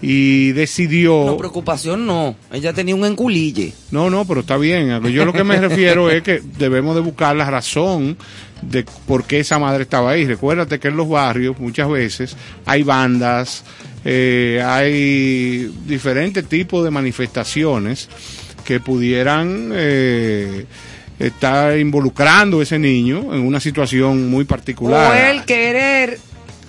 [0.00, 1.24] y decidió...
[1.26, 3.72] No, preocupación no, ella tenía un enculille.
[3.90, 5.02] No, no, pero está bien.
[5.10, 8.16] Yo lo que me refiero es que debemos de buscar la razón
[8.62, 10.24] de por qué esa madre estaba ahí.
[10.24, 13.64] Recuérdate que en los barrios muchas veces hay bandas,
[14.04, 18.08] eh, hay diferentes tipos de manifestaciones
[18.64, 20.64] que pudieran eh,
[21.18, 25.10] estar involucrando a ese niño en una situación muy particular.
[25.10, 26.18] O el querer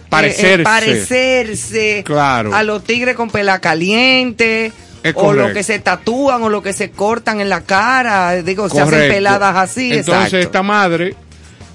[0.09, 0.61] Parecerse.
[0.61, 2.53] eh, parecerse Claro.
[2.55, 4.71] a los tigres con pela caliente.
[5.03, 8.67] Es o lo que se tatúan o lo que se cortan en la cara, digo,
[8.67, 10.37] se hacen peladas así, Entonces exacto.
[10.39, 11.15] esta madre,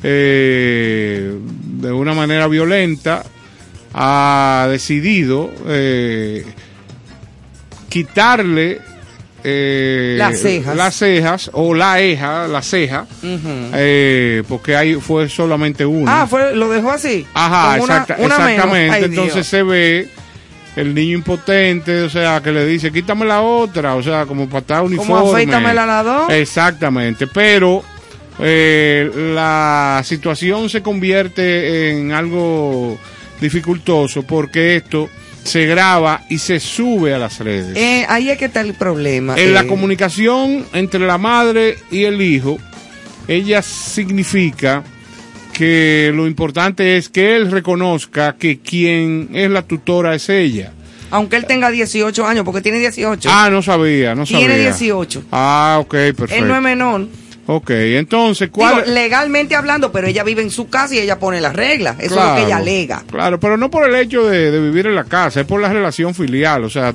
[0.03, 1.35] eh,
[1.79, 3.25] de una manera violenta,
[3.95, 6.45] ha decidido eh,
[7.89, 8.81] quitarle
[9.45, 10.75] eh, Las cejas.
[10.75, 16.23] las cejas o la eja, la ceja, eh, porque ahí fue solamente una.
[16.23, 17.27] Ah, fue, lo dejó así.
[17.35, 18.91] Ajá, una- una exactamente.
[18.95, 19.47] Ay, Entonces Dios.
[19.47, 20.09] se ve
[20.77, 24.61] el niño impotente, o sea, que le dice, quítame la otra, o sea, como para
[24.61, 25.31] estar uniforme.
[25.31, 26.31] afeítamela las dos.
[26.31, 27.85] Exactamente, pero
[28.41, 32.99] eh, la situación se convierte en algo
[33.41, 35.09] dificultoso porque esto
[35.45, 37.77] se graba y se sube a las redes.
[37.77, 39.35] Eh, ahí es que está el problema.
[39.37, 42.59] En la Eh, comunicación entre la madre y el hijo,
[43.29, 44.83] ella significa
[45.53, 50.73] que lo importante es que él reconozca que quien es la tutora es ella.
[51.11, 53.29] Aunque él tenga 18 años, porque tiene 18.
[53.33, 54.47] Ah, no sabía, no sabía.
[54.49, 55.25] Tiene 18.
[55.31, 56.35] Ah, ok, perfecto.
[56.35, 57.07] Él no es menor.
[57.47, 58.85] Ok, entonces, ¿cuál?
[58.85, 61.97] Digo, legalmente hablando, pero ella vive en su casa y ella pone las reglas.
[62.01, 63.03] Eso es lo que ella alega.
[63.11, 65.71] Claro, pero no por el hecho de, de vivir en la casa, es por la
[65.73, 66.65] relación filial.
[66.65, 66.95] O sea,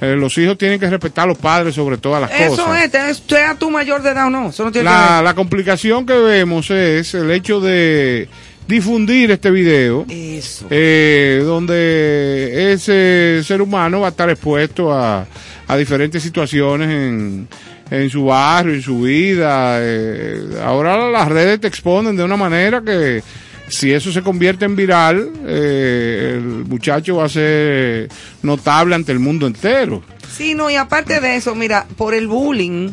[0.00, 2.84] eh, los hijos tienen que respetar a los padres sobre todas las Eso cosas.
[2.84, 4.48] es, te- sea tu mayor de edad o no.
[4.48, 5.24] Eso no tiene que La, ver.
[5.24, 8.28] la complicación que vemos es el hecho de
[8.66, 10.66] difundir este video, Eso.
[10.70, 15.26] eh, donde ese ser humano va a estar expuesto a,
[15.68, 17.46] a diferentes situaciones en,
[17.90, 19.78] en su barrio, en su vida.
[19.80, 23.22] eh, ahora las redes te exponen de una manera que
[23.68, 28.08] si eso se convierte en viral, eh, el muchacho va a ser
[28.42, 30.02] notable ante el mundo entero.
[30.30, 32.90] Sí, no, y aparte de eso, mira, por el bullying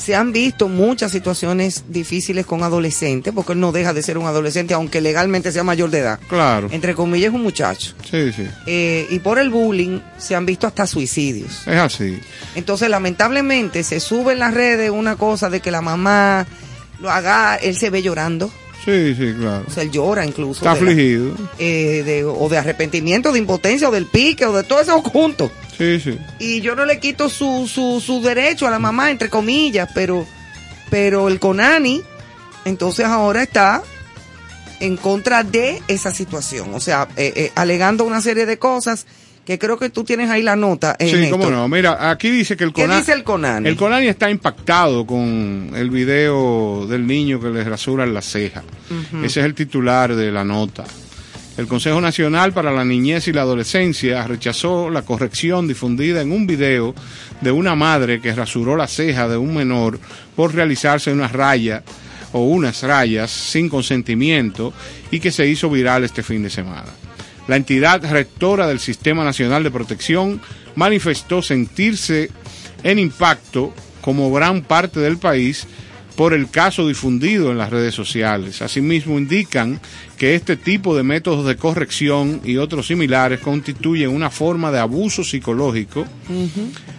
[0.00, 4.26] se han visto muchas situaciones difíciles con adolescentes, porque él no deja de ser un
[4.26, 6.18] adolescente, aunque legalmente sea mayor de edad.
[6.28, 6.68] Claro.
[6.72, 7.92] Entre comillas, es un muchacho.
[8.10, 8.46] Sí, sí.
[8.66, 11.66] Eh, y por el bullying se han visto hasta suicidios.
[11.66, 12.18] Es así.
[12.54, 16.46] Entonces, lamentablemente, se sube en las redes una cosa de que la mamá
[17.00, 18.50] lo haga, él se ve llorando.
[18.84, 19.64] Sí, sí, claro.
[19.68, 20.60] O sea, él llora incluso.
[20.60, 21.32] Está la- afligido.
[21.58, 25.50] eh, de- o de arrepentimiento, de impotencia, o del pique, o de todo eso junto.
[25.80, 26.18] Sí, sí.
[26.38, 30.26] Y yo no le quito su, su, su derecho a la mamá, entre comillas, pero,
[30.90, 32.02] pero el Conani,
[32.66, 33.82] entonces ahora está
[34.80, 36.74] en contra de esa situación.
[36.74, 39.06] O sea, eh, eh, alegando una serie de cosas
[39.46, 40.96] que creo que tú tienes ahí la nota.
[40.98, 41.38] eh, Sí, Néstor.
[41.40, 41.66] cómo no.
[41.66, 43.00] Mira, aquí dice que el ¿Qué Conani.
[43.00, 43.68] dice el Conani?
[43.68, 48.62] El Conani está impactado con el video del niño que le rasuran la ceja.
[49.24, 50.84] Ese es el titular de la nota.
[51.60, 56.46] El Consejo Nacional para la Niñez y la Adolescencia rechazó la corrección difundida en un
[56.46, 56.94] video
[57.42, 60.00] de una madre que rasuró la ceja de un menor
[60.34, 61.82] por realizarse una raya
[62.32, 64.72] o unas rayas sin consentimiento
[65.10, 66.88] y que se hizo viral este fin de semana.
[67.46, 70.40] La entidad rectora del Sistema Nacional de Protección
[70.76, 72.30] manifestó sentirse
[72.82, 75.66] en impacto como gran parte del país
[76.16, 78.62] por el caso difundido en las redes sociales.
[78.62, 79.80] Asimismo, indican
[80.18, 85.24] que este tipo de métodos de corrección y otros similares constituyen una forma de abuso
[85.24, 86.06] psicológico,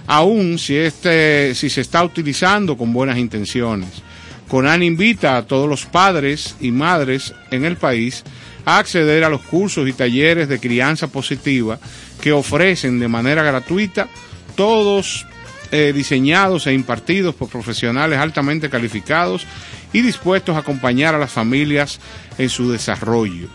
[0.08, 3.90] aun si, este, si se está utilizando con buenas intenciones.
[4.48, 8.24] Conan invita a todos los padres y madres en el país
[8.66, 11.80] a acceder a los cursos y talleres de crianza positiva
[12.20, 14.10] que ofrecen de manera gratuita
[14.56, 15.26] todos
[15.72, 19.46] eh, diseñados e impartidos por profesionales altamente calificados
[19.94, 22.00] y dispuestos a acompañar a las familias
[22.38, 23.48] en su desarrollo.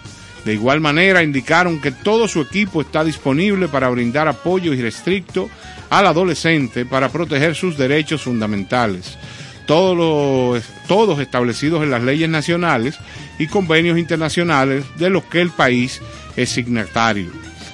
[0.46, 5.50] De igual manera, indicaron que todo su equipo está disponible para brindar apoyo irrestricto
[5.90, 9.18] al adolescente para proteger sus derechos fundamentales,
[9.66, 12.96] todos, los, todos establecidos en las leyes nacionales
[13.38, 16.00] y convenios internacionales de los que el país
[16.36, 17.30] es signatario.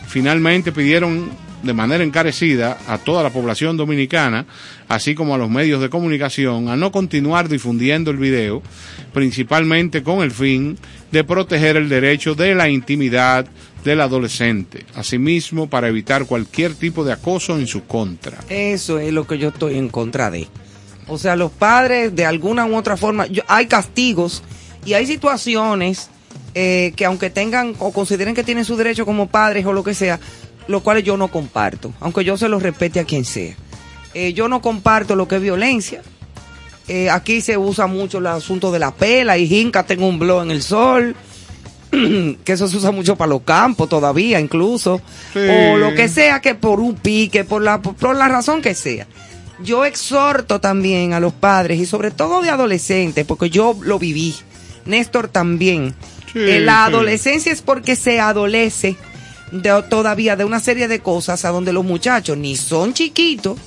[0.09, 1.30] Finalmente pidieron
[1.62, 4.46] de manera encarecida a toda la población dominicana,
[4.88, 8.62] así como a los medios de comunicación, a no continuar difundiendo el video,
[9.12, 10.78] principalmente con el fin
[11.10, 13.46] de proteger el derecho de la intimidad
[13.84, 18.38] del adolescente, asimismo para evitar cualquier tipo de acoso en su contra.
[18.48, 20.46] Eso es lo que yo estoy en contra de.
[21.08, 24.42] O sea, los padres de alguna u otra forma, hay castigos
[24.84, 26.10] y hay situaciones
[26.54, 29.94] eh, que aunque tengan o consideren que tienen su derecho como padres o lo que
[29.94, 30.20] sea,
[30.68, 33.54] los cuales yo no comparto, aunque yo se los respete a quien sea.
[34.14, 36.02] Eh, yo no comparto lo que es violencia.
[36.88, 40.42] Eh, aquí se usa mucho el asunto de la pela y jinca, tengo un blog
[40.42, 41.14] en el sol.
[41.90, 45.02] que eso se usa mucho para los campos todavía incluso
[45.34, 45.40] Sí.
[45.40, 49.06] o lo que sea que por un pique por la por, la razón que sea
[49.62, 54.34] yo exhorto también a los padres y sobre todo de adolescentes porque yo lo viví
[54.86, 55.94] Néstor también
[56.32, 56.92] Sí, Eh, la sí.
[56.94, 58.96] adolescencia es porque se adolece
[59.53, 63.59] de- todavía de una serie de cosas a donde los muchachos ni son chiquitos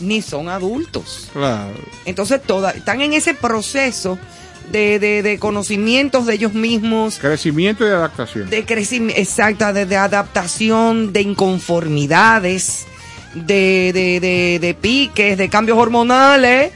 [0.00, 1.74] ni son adultos Claro.
[2.04, 4.16] entonces toda, están en ese proceso
[4.70, 8.48] de, de, de conocimientos de ellos mismos, Crecimiento y adaptación.
[8.50, 12.86] de crecimiento, exacta, de, de adaptación, de inconformidades.
[13.34, 16.70] de, de, de, de piques, de cambios hormonales,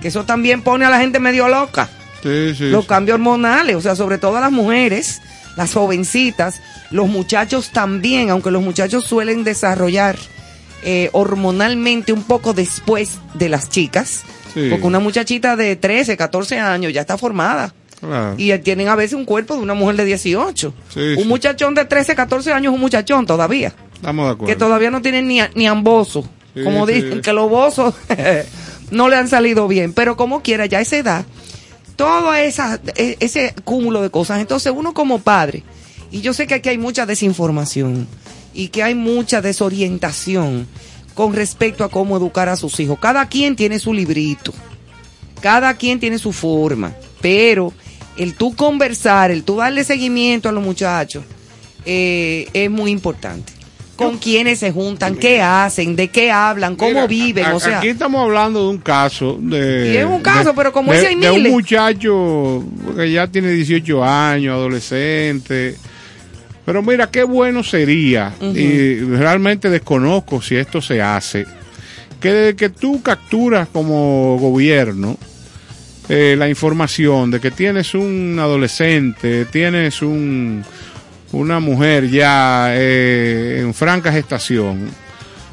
[0.00, 1.88] que eso también pone a la gente medio loca.
[2.22, 2.64] Sí, sí.
[2.70, 2.88] Los sí.
[2.88, 5.20] cambios hormonales, o sea, sobre todo a las mujeres,
[5.58, 10.16] las jovencitas, los muchachos también, aunque los muchachos suelen desarrollar
[10.84, 14.22] eh, hormonalmente un poco después de las chicas,
[14.54, 14.68] Sí.
[14.70, 17.74] porque una muchachita de 13, 14 años ya está formada.
[18.00, 18.34] Claro.
[18.38, 20.72] Y tienen a veces un cuerpo de una mujer de 18.
[20.94, 21.24] Sí, un sí.
[21.24, 23.74] muchachón de 13, 14 años es un muchachón todavía.
[23.94, 24.46] Estamos de acuerdo.
[24.54, 26.26] Que todavía no tienen ni, ni amboso.
[26.64, 27.94] Como dicen, que los bozos
[28.92, 29.92] no le han salido bien.
[29.92, 31.24] Pero como quiera, ya a esa edad,
[31.98, 34.40] todo esa, e- ese cúmulo de cosas.
[34.40, 35.64] Entonces uno como padre,
[36.12, 38.06] y yo sé que aquí hay mucha desinformación
[38.54, 40.68] y que hay mucha desorientación
[41.14, 43.00] con respecto a cómo educar a sus hijos.
[43.00, 44.54] Cada quien tiene su librito,
[45.42, 47.72] cada quien tiene su forma, pero
[48.16, 51.24] el tú conversar, el tú darle seguimiento a los muchachos,
[51.84, 53.57] eh, es muy importante.
[53.98, 57.78] Con quiénes se juntan, qué hacen, de qué hablan, cómo Mira, viven, a- o sea,
[57.78, 59.92] Aquí estamos hablando de un caso de...
[59.92, 61.52] Y es un caso, de- pero como de, ese hay de un miles.
[61.52, 62.64] muchacho
[62.96, 65.76] que ya tiene 18 años, adolescente.
[66.64, 71.46] Pero mira, qué bueno sería, y realmente desconozco si esto se hace,
[72.20, 75.16] que desde que tú capturas como gobierno
[76.10, 80.62] eh, la información de que tienes un adolescente, tienes un,
[81.32, 84.88] una mujer ya eh, en franca gestación,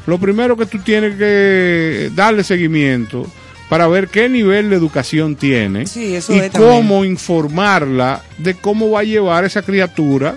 [0.08, 3.26] lo primero que tú tienes que darle seguimiento
[3.70, 6.52] para ver qué nivel de educación tiene Sí, eso y también.
[6.72, 10.36] cómo informarla de cómo va a llevar esa criatura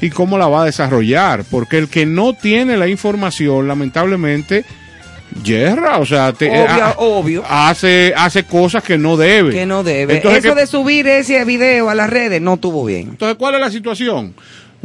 [0.00, 4.64] y cómo la va a desarrollar, porque el que no tiene la información, lamentablemente,
[5.42, 7.44] yerra, o sea, te- Obvio, ah, obvio.
[7.48, 9.52] hace hace cosas que no debe.
[9.52, 10.16] que no debe.
[10.16, 13.08] Entonces, Eso ¿qué- de subir ese video a las redes no estuvo bien.
[13.10, 14.34] entonces, ¿cuál es la situación?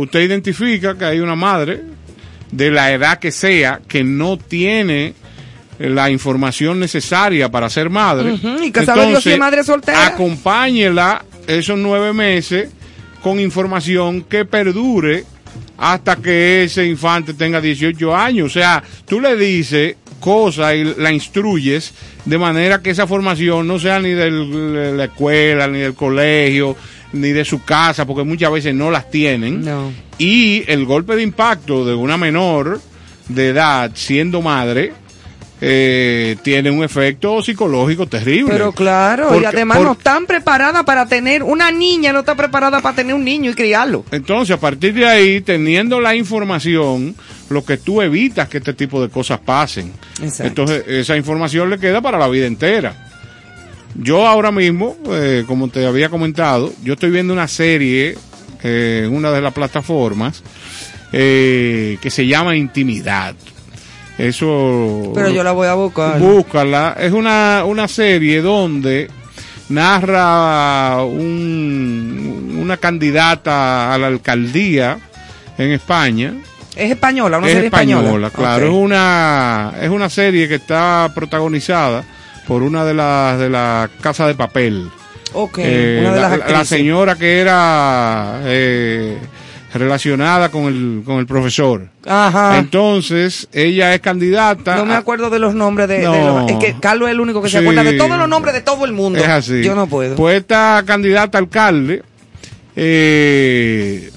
[0.01, 1.81] Usted identifica que hay una madre
[2.51, 5.13] de la edad que sea que no tiene
[5.79, 8.33] la información necesaria para ser madre.
[8.33, 10.07] Ujú, y que sabe Dios si es madre soltera.
[10.07, 12.69] Acompáñela esos nueve meses
[13.21, 15.23] con información que perdure
[15.77, 18.47] hasta que ese infante tenga 18 años.
[18.47, 21.93] O sea, tú le dices cosas y la instruyes
[22.25, 24.29] de manera que esa formación no sea ni de
[24.95, 26.77] la escuela, ni del colegio,
[27.13, 29.63] ni de su casa, porque muchas veces no las tienen.
[29.63, 29.91] No.
[30.17, 32.79] Y el golpe de impacto de una menor
[33.27, 34.93] de edad siendo madre
[35.63, 38.51] eh, tiene un efecto psicológico terrible.
[38.51, 42.95] Pero claro, y además no están preparadas para tener, una niña no está preparada para
[42.95, 44.03] tener un niño y criarlo.
[44.09, 47.15] Entonces, a partir de ahí, teniendo la información,
[47.49, 49.93] lo que tú evitas que este tipo de cosas pasen.
[50.19, 50.43] Exacto.
[50.45, 53.10] Entonces, esa información le queda para la vida entera.
[53.95, 58.15] Yo ahora mismo, eh, como te había comentado, yo estoy viendo una serie
[58.63, 60.41] eh, en una de las plataformas
[61.11, 63.35] eh, que se llama Intimidad.
[64.17, 65.11] Eso.
[65.15, 66.19] Pero yo la voy a buscar.
[66.19, 66.95] Búscala.
[66.99, 69.09] Es una, una serie donde
[69.69, 74.97] narra un- una candidata a la alcaldía
[75.57, 76.33] en España.
[76.75, 78.01] Es española, una es serie española.
[78.03, 78.65] española, claro.
[78.67, 82.03] Es una es una serie que está protagonizada
[82.51, 84.89] por una de las de la Casa de Papel.
[85.31, 86.67] Ok, Eh, una de la, las la actrices.
[86.67, 89.17] señora que era eh,
[89.73, 91.87] relacionada con el con el profesor.
[92.05, 92.57] Ajá.
[92.57, 94.75] Entonces, ella es candidata.
[94.75, 97.47] no me acuerdo de los nombres de, los- es que Carlos es el único que
[97.47, 99.17] se acuerda de todos los nombres de todo el mundo.
[99.19, 99.63] Es así.
[99.63, 100.17] Yo no puedo.
[100.17, 102.03] Pues esta candidata alcalde
[102.75, 104.11] eh,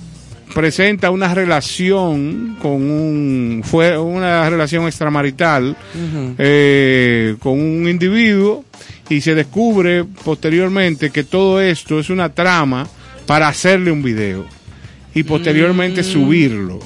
[0.55, 5.77] presenta una relación con un fue una relación extramarital
[6.39, 8.65] eh, con un individuo
[9.09, 12.87] y se descubre posteriormente que todo esto es una trama
[13.27, 14.47] para hacerle un video
[15.15, 16.05] y posteriormente Mm.
[16.05, 16.79] subirlo.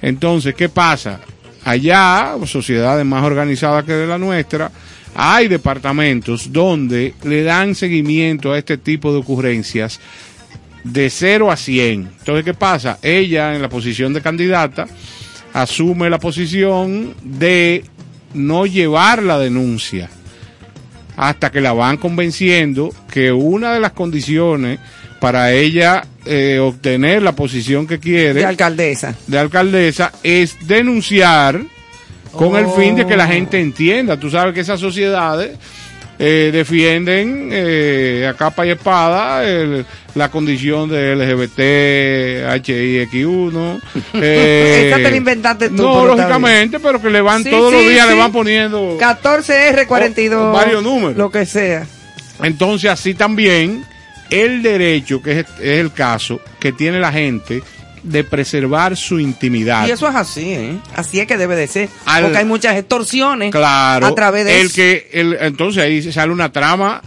[0.00, 1.20] Entonces, ¿qué pasa?
[1.64, 4.70] Allá, sociedades más organizadas que de la nuestra,
[5.14, 10.00] hay departamentos donde le dan seguimiento a este tipo de ocurrencias
[10.84, 12.10] de 0 a 100.
[12.18, 12.98] Entonces, ¿qué pasa?
[13.02, 14.86] Ella, en la posición de candidata,
[15.52, 17.84] asume la posición de
[18.34, 20.08] no llevar la denuncia
[21.16, 24.78] hasta que la van convenciendo que una de las condiciones
[25.20, 29.14] para ella eh, obtener la posición que quiere De alcaldesa.
[29.26, 31.60] de alcaldesa es denunciar
[32.32, 33.28] con el fin de que la Oh.
[33.28, 34.18] gente entienda.
[34.18, 35.50] Tú sabes que esas sociedades
[36.24, 41.58] eh, defienden eh, a capa y espada el- la condición de LGBT,
[42.62, 43.80] HIX1.
[44.14, 47.82] eh, Esa te la inventaste tú, No, lógicamente, pero que le van Sí, todos los
[47.82, 48.12] días, sí.
[48.12, 48.98] le van poniendo...
[48.98, 50.32] 14R42.
[50.34, 51.16] O- o varios números.
[51.16, 51.86] Lo que sea.
[52.42, 53.84] Entonces, así también,
[54.30, 57.62] el derecho, que es, es el caso, que tiene la gente
[58.02, 59.86] de preservar su intimidad.
[59.86, 60.78] Y eso es así, ¿eh?
[60.94, 61.88] Así es que debe de ser.
[62.04, 64.06] Al- porque hay muchas extorsiones Claro.
[64.06, 64.74] a través de el eso.
[64.74, 67.00] que el, entonces ahí sale una trama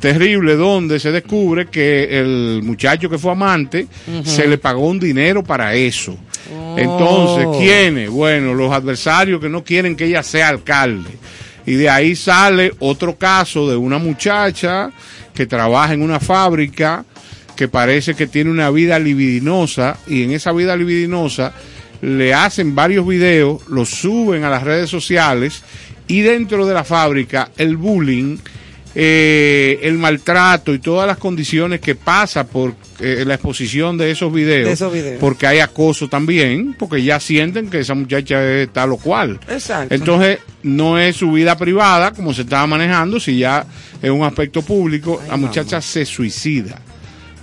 [0.00, 3.88] terrible donde se descubre que el muchacho que fue amante
[4.24, 6.16] se le pagó un dinero para eso.
[6.56, 6.76] Oh.
[6.78, 8.08] Entonces, ¿quiénes?
[8.08, 11.10] Bueno, los adversarios que no quieren que ella sea alcalde.
[11.66, 14.90] Y de ahí sale otro caso de una muchacha
[15.34, 17.04] que trabaja en una fábrica
[17.58, 21.52] que parece que tiene una vida libidinosa y en esa vida libidinosa
[22.02, 25.64] le hacen varios videos, los suben a las redes sociales
[26.06, 28.36] y dentro de la fábrica el bullying,
[28.94, 34.32] eh, el maltrato y todas las condiciones que pasa por eh, la exposición de esos
[34.32, 35.18] videos, De esos videos.
[35.18, 39.40] porque hay acoso también, porque ya sienten que esa muchacha es tal o cual.
[39.48, 39.92] Exacto.
[39.92, 43.66] Entonces, no es su vida privada como se estaba manejando, si ya
[44.00, 46.82] es un aspecto público, la muchacha se suicida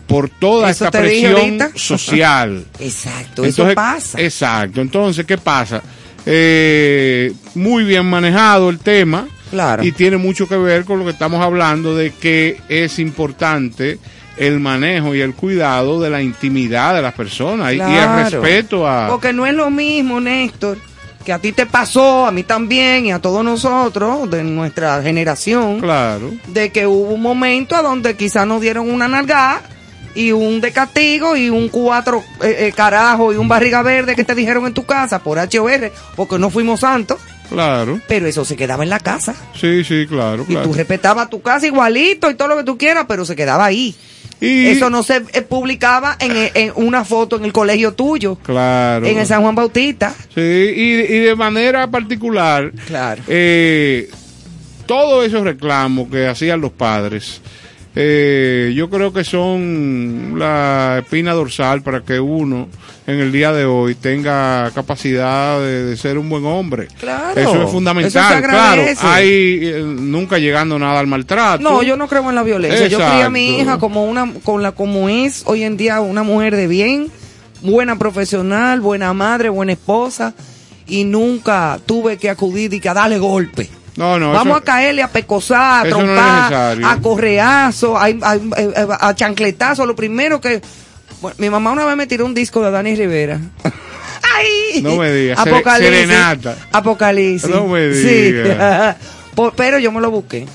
[0.07, 2.65] por toda Eso esta presión social.
[2.79, 4.21] Exacto, eso pasa.
[4.21, 4.81] Exacto.
[4.81, 5.81] Entonces, ¿qué pasa?
[6.25, 9.27] Eh, muy bien manejado el tema.
[9.51, 9.83] Claro.
[9.83, 13.99] Y tiene mucho que ver con lo que estamos hablando de que es importante
[14.37, 18.85] el manejo y el cuidado de la intimidad de las personas y- y el respeto
[18.87, 19.07] a...
[19.07, 20.77] Porque no es lo mismo, Néstor,
[21.23, 25.79] que a ti te pasó, a mí también y a todos nosotros de nuestra generación,
[25.79, 26.31] Claro.
[26.47, 29.61] de que hubo un momento a donde quizás nos dieron una nalgada
[30.15, 34.23] y un de castigo y un cuatro eh, eh, carajo y un barriga verde que
[34.23, 37.99] te dijeron en tu casa por HOR, porque no fuimos santos, Claro.
[38.07, 39.35] pero eso se quedaba en la casa.
[39.59, 43.05] Sí, sí, claro, Y tú respetabas tu casa igualito y todo lo que tú quieras,
[43.07, 43.93] pero se quedaba ahí.
[44.41, 48.35] Y- Eso no se eh, publicaba en, eh, en una foto en el colegio tuyo,
[48.43, 49.05] Claro.
[49.05, 50.13] en el San Juan Bautista.
[50.33, 53.21] Sí, y, y de manera particular, Claro.
[53.27, 54.09] eh,
[54.85, 57.41] todos esos reclamos que hacían los padres,
[57.95, 62.67] eh, yo creo que son la espina dorsal para que uno
[63.07, 66.87] en el día de hoy tenga capacidad de, de ser un buen hombre.
[66.99, 67.39] Claro.
[67.39, 68.35] Eso es Eso fundamental.
[68.35, 71.63] se claro, hay eh, nunca llegando nada al maltrato.
[71.63, 72.87] No, yo no creo en la violencia.
[72.87, 76.23] Yo crié a mi hija como una, con la como es hoy en día una
[76.23, 77.11] mujer de bien,
[77.61, 80.33] buena profesional, buena madre, buena esposa,
[80.87, 83.69] y nunca tuve que acudir y que a darle golpe.
[83.97, 89.07] No, no, Vamos eso- a caerle a pecosar, a no trompar, a correazo, a, a,
[89.09, 89.85] a chancletazo.
[89.85, 90.61] Lo primero que.
[91.21, 93.39] Bueno, mi mamá una vez me tiró un disco de Dani Rivera.
[94.35, 94.81] ¡Ay!
[94.81, 95.89] No me digas, Apocalipsis.
[96.07, 96.57] serenata.
[96.71, 97.49] Apocalipsis.
[97.49, 98.31] No me Sí.
[98.33, 98.95] digas.
[99.35, 100.45] Por- pero yo me lo busqué.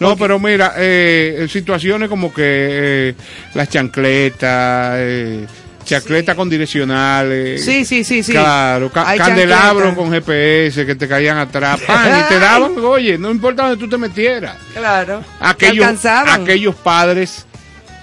[0.00, 3.14] No, pero mira, eh, situaciones como que eh,
[3.54, 5.46] las chancletas, eh,
[5.88, 7.64] chancletas con direccionales.
[7.64, 8.32] Sí, sí, sí, sí.
[8.32, 13.30] Claro, ca- candelabros con GPS que te caían atrás, pan, y te daban, oye, no
[13.30, 14.56] importa donde tú te metieras.
[14.74, 15.22] Claro.
[15.40, 16.42] Aquellos, alcanzaban.
[16.42, 17.46] aquellos padres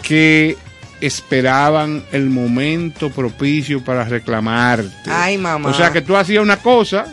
[0.02, 0.58] que
[1.02, 5.10] esperaban el momento propicio para reclamarte.
[5.10, 5.70] Ay, mamá.
[5.70, 7.06] O sea que tú hacías una cosa,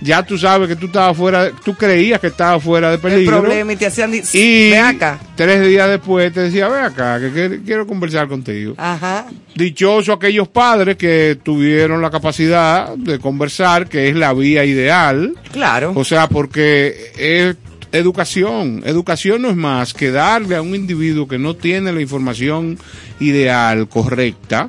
[0.00, 3.40] ya tú sabes que tú estabas fuera, tú creías que estabas fuera de el peligro.
[3.40, 4.12] problema y te hacían.
[4.14, 5.18] Y Ve acá.
[5.36, 8.74] tres días después te decía, ve acá, que, que quiero conversar contigo.
[8.76, 9.26] Ajá.
[9.54, 15.34] Dichoso aquellos padres que tuvieron la capacidad de conversar, que es la vía ideal.
[15.52, 15.92] Claro.
[15.96, 17.56] O sea, porque es
[17.90, 18.82] educación.
[18.84, 22.78] Educación no es más que darle a un individuo que no tiene la información
[23.18, 24.68] ideal, correcta,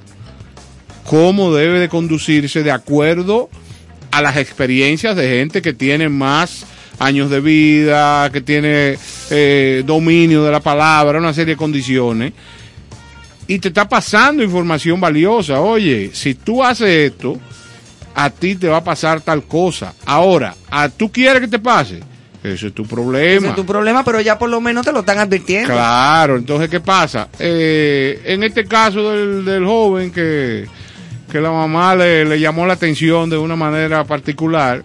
[1.06, 3.60] cómo debe de conducirse de acuerdo a
[4.22, 6.66] las experiencias de gente que tiene más
[6.99, 8.97] años de vida, que tiene
[9.30, 12.34] eh, dominio de la palabra, una serie de condiciones.
[13.47, 15.60] Y te está pasando información valiosa.
[15.60, 17.39] Oye, si tú haces esto,
[18.14, 19.93] a ti te va a pasar tal cosa.
[20.05, 22.01] Ahora, ¿a tú quieres que te pase?
[22.43, 23.38] Ese es tu problema.
[23.38, 25.74] Ese es tu problema, pero ya por lo menos te lo están advirtiendo.
[25.74, 27.28] Claro, entonces, ¿qué pasa?
[27.39, 30.68] Eh, en este caso del, del joven que,
[31.32, 34.84] que la mamá le, le llamó la atención de una manera particular,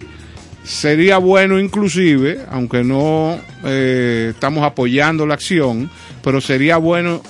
[0.64, 5.90] sería bueno inclusive, aunque no eh, estamos apoyando la acción,
[6.22, 7.22] pero sería bueno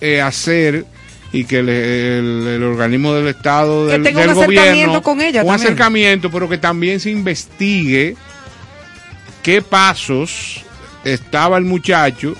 [0.00, 0.84] eh, hacer
[1.32, 5.20] y que el, el organismo del Estado, Que del, tenga del un acercamiento gobierno, con
[5.20, 5.66] ella un también.
[5.66, 8.16] acercamiento, pero que también se investigue
[9.42, 10.62] qué pasos
[11.04, 12.34] estaba el muchacho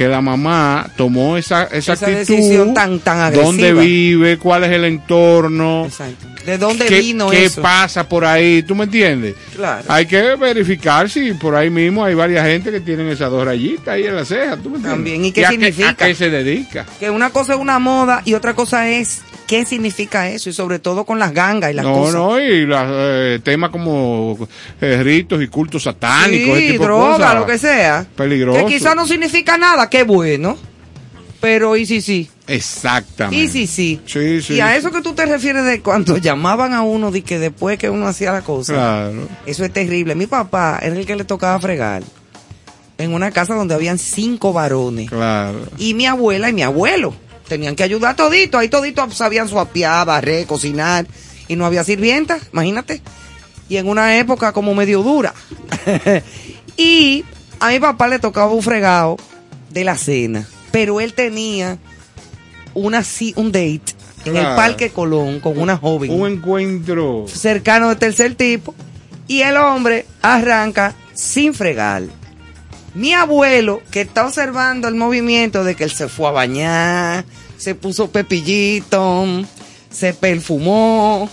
[0.00, 3.44] que la mamá tomó esa, esa, Esa actitud, decisión tan- tan agresiva.
[3.44, 5.88] dónde vive, cuál es el entorno,
[6.46, 7.60] ¿De dónde qué, vino qué eso?
[7.60, 9.34] pasa por ahí, ¿tú me entiendes?
[9.54, 9.84] Claro.
[9.88, 13.88] Hay que verificar si por ahí mismo hay varias gente que tienen esas dos rayitas
[13.88, 14.90] ahí en la ceja, ¿tú me entiendes?
[14.90, 15.90] También, ¿y qué a significa?
[15.90, 16.86] a qué se dedica?
[16.98, 19.20] Que una cosa es una moda y otra cosa es
[19.50, 22.14] qué significa eso y sobre todo con las gangas y las No, cosas.
[22.14, 24.38] no, y los eh, temas como
[24.80, 27.34] eh, ritos y cultos satánicos, ese Sí, tipo de cosas.
[27.34, 28.06] lo que sea.
[28.14, 28.64] Peligroso.
[28.64, 30.56] Que quizás no significa nada, qué bueno.
[31.40, 32.30] Pero y sí, sí.
[32.46, 33.44] Exactamente.
[33.44, 34.00] Y sí, sí.
[34.06, 34.54] Sí, sí.
[34.54, 37.76] y a eso que tú te refieres de cuando llamaban a uno de que después
[37.76, 38.72] que uno hacía la cosa.
[38.74, 39.26] Claro.
[39.46, 40.14] Eso es terrible.
[40.14, 42.04] Mi papá era el que le tocaba fregar
[42.98, 45.10] en una casa donde habían cinco varones.
[45.10, 45.58] Claro.
[45.76, 47.14] Y mi abuela y mi abuelo
[47.50, 48.56] tenían que ayudar todito.
[48.56, 51.06] Ahí todito sabían suapiar, barrer, cocinar.
[51.48, 53.02] Y no había sirvienta, imagínate.
[53.68, 55.34] Y en una época como medio dura.
[56.76, 57.24] y
[57.58, 59.16] a mi papá le tocaba un fregado
[59.68, 60.48] de la cena.
[60.70, 61.76] Pero él tenía
[62.72, 63.02] una,
[63.34, 63.94] un date
[64.24, 64.46] en el.
[64.54, 67.26] Parque Colón con una joven Un encuentro.
[67.26, 68.74] cercano de tercer tipo
[69.26, 72.04] y el hombre arranca sin fregar.
[72.94, 77.24] Mi abuelo, que está observando el movimiento de que él se fue a bañar,
[77.60, 79.26] se puso pepillito,
[79.90, 81.28] se perfumó,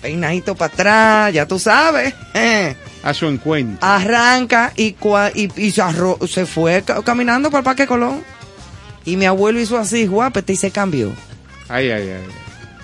[0.00, 3.78] peinadito para atrás, ya tú sabes, eh, A su encuentro.
[3.86, 8.24] arranca y, cua- y, y se, arro- se fue ca- caminando por el Parque Colón.
[9.04, 11.12] Y mi abuelo hizo así, guapete, y se cambió.
[11.68, 12.24] Ay, ay, ay.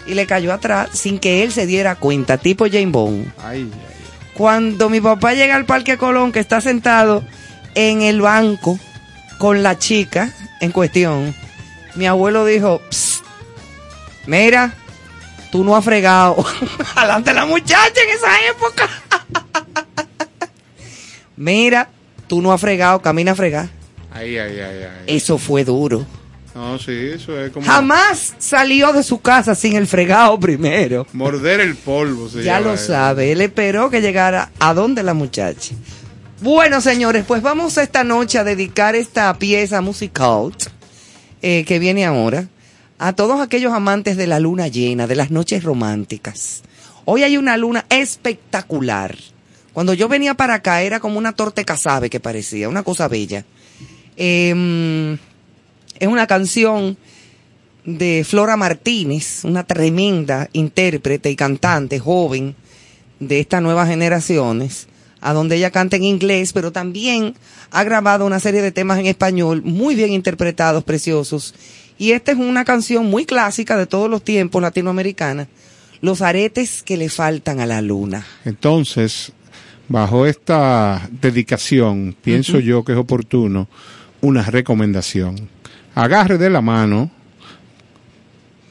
[0.06, 3.26] Y le cayó atrás sin que él se diera cuenta, tipo Jane Bond.
[3.42, 3.94] Ay, ay.
[4.34, 7.24] Cuando mi papá llega al Parque Colón, que está sentado
[7.74, 8.78] en el banco
[9.38, 11.34] con la chica en cuestión,
[11.94, 13.24] mi abuelo dijo, "Psst,
[14.26, 14.74] mira,
[15.50, 16.36] tú no has fregado.
[16.96, 18.88] Adelante la muchacha en esa época.
[21.36, 21.88] mira,
[22.26, 23.68] tú no has fregado, camina a fregar.
[24.12, 25.04] Ay, ay, ay, ay.
[25.06, 26.04] Eso fue duro.
[26.54, 31.06] No, sí, eso es como Jamás salió de su casa sin el fregado primero.
[31.14, 32.28] morder el polvo.
[32.28, 32.88] se Ya lo eso.
[32.88, 35.74] sabe, él esperó que llegara a donde la muchacha.
[36.42, 40.52] Bueno, señores, pues vamos esta noche a dedicar esta pieza musical
[41.42, 42.48] eh, que viene ahora
[42.98, 46.62] a todos aquellos amantes de la luna llena, de las noches románticas.
[47.04, 49.16] Hoy hay una luna espectacular.
[49.72, 53.44] Cuando yo venía para acá era como una torte casabe que parecía, una cosa bella.
[54.16, 55.14] Em,
[55.98, 56.96] es una canción
[57.84, 62.54] de Flora Martínez, una tremenda intérprete y cantante joven
[63.18, 64.86] de estas nuevas generaciones,
[65.22, 67.34] a donde ella canta en inglés, pero también
[67.70, 71.54] ha grabado una serie de temas en español muy bien interpretados, preciosos.
[71.96, 75.48] Y esta es una canción muy clásica de todos los tiempos latinoamericana,
[76.00, 78.26] Los aretes que le faltan a la luna.
[78.44, 79.30] Entonces,
[79.86, 83.68] bajo esta dedicación, pienso yo que es oportuno
[84.20, 85.48] una recomendación.
[85.94, 87.08] Agarre de la mano,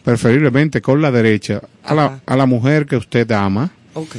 [0.04, 4.16] preferiblemente con la derecha, a la, a la mujer que usted ama, Ok.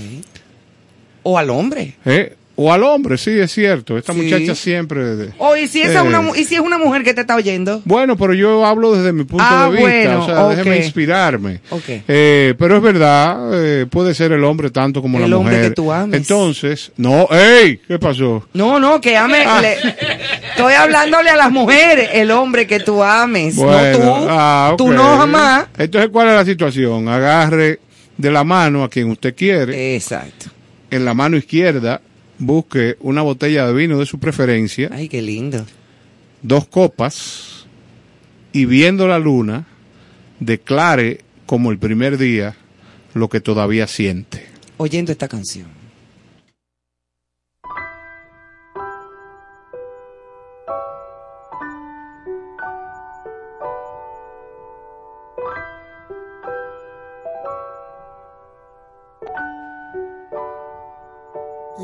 [1.22, 1.94] O al hombre.
[2.04, 2.36] ¿eh?
[2.54, 3.96] o al hombre, sí, es cierto.
[3.96, 4.20] Esta Sí.
[4.20, 5.16] muchacha siempre...
[5.16, 6.08] de- O y si, esa es Eh.
[6.08, 7.80] una, mu- y si es una mujer que te está oyendo.
[7.86, 11.60] Bueno, pero yo hablo desde mi punto Ah, de vista, bueno, o sea, déjeme inspirarme.
[11.70, 11.82] Ok.
[12.06, 15.70] Eh, pero es verdad, eh, puede ser el hombre tanto como El la hombre mujer.
[15.70, 16.14] que tú ames.
[16.20, 17.78] Entonces, no, ¡ey!
[17.88, 18.46] ¿Qué pasó?
[18.52, 19.44] No, no, que ame.
[19.46, 19.60] Ah.
[19.62, 19.78] le-
[20.50, 24.26] estoy hablándole a las mujeres, el hombre que tú ames, no tú.
[24.28, 25.66] ah, Tú no jamás.
[25.78, 27.08] Entonces, ¿cuál es la situación?
[27.08, 27.80] Agarre
[28.18, 29.96] de la mano a quien usted quiere.
[29.96, 30.50] Exacto.
[30.92, 32.02] En la mano izquierda,
[32.38, 34.90] busque una botella de vino de su preferencia.
[34.92, 35.64] Ay, qué lindo.
[36.42, 37.64] Dos copas.
[38.52, 39.66] Y viendo la luna,
[40.38, 42.56] declare como el primer día
[43.14, 44.44] lo que todavía siente.
[44.76, 45.81] Oyendo esta canción.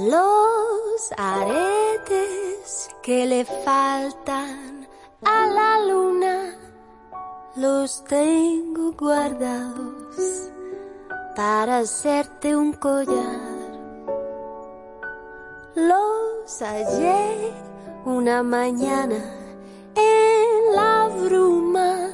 [0.09, 4.89] Los aretes que le faltan
[5.23, 6.55] a la luna
[7.57, 10.51] los tengo guardados
[11.37, 13.59] para hacerte un collar.
[15.75, 17.53] Los hallé
[18.07, 19.23] una mañana
[19.95, 22.09] en la bruma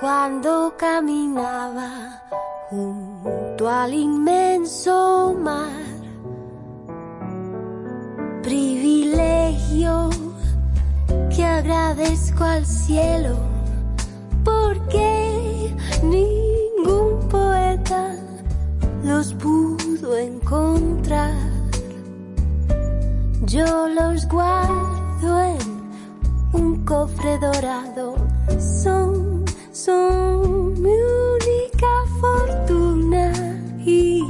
[0.00, 2.20] cuando caminaba
[2.68, 5.93] junto al inmenso mar
[8.44, 10.10] privilegio
[11.34, 13.36] que agradezco al cielo
[14.44, 18.14] porque ningún poeta
[19.02, 21.32] los pudo encontrar.
[23.46, 25.92] Yo los guardo en
[26.52, 28.14] un cofre dorado,
[28.58, 33.32] son, son mi única fortuna
[33.84, 34.22] y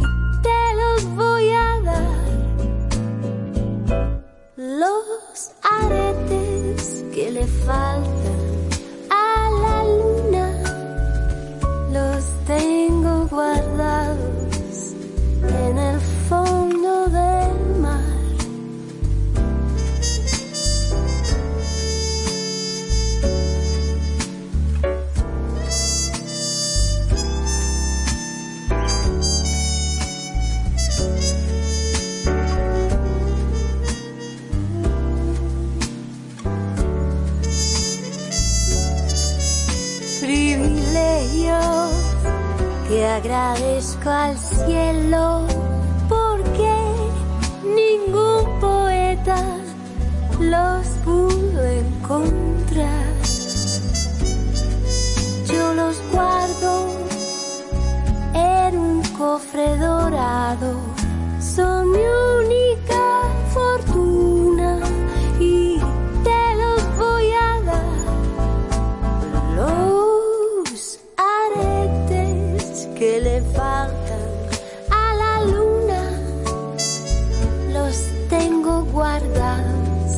[4.79, 8.41] los aretes que le faltan
[9.11, 10.47] a la luna.
[11.93, 14.95] Los tengo guardados
[15.43, 16.64] en el fondo
[42.95, 45.49] que agradezco al cielo
[46.09, 46.75] porque
[47.65, 49.41] ningún poeta
[50.39, 53.15] los pudo encontrar.
[55.51, 56.73] Yo los guardo
[58.33, 60.79] en un cofre dorado,
[61.41, 62.05] son mi
[62.39, 63.03] única
[63.53, 64.44] fortuna.
[73.61, 76.11] a la luna,
[77.73, 77.97] los
[78.29, 80.11] tengo guardados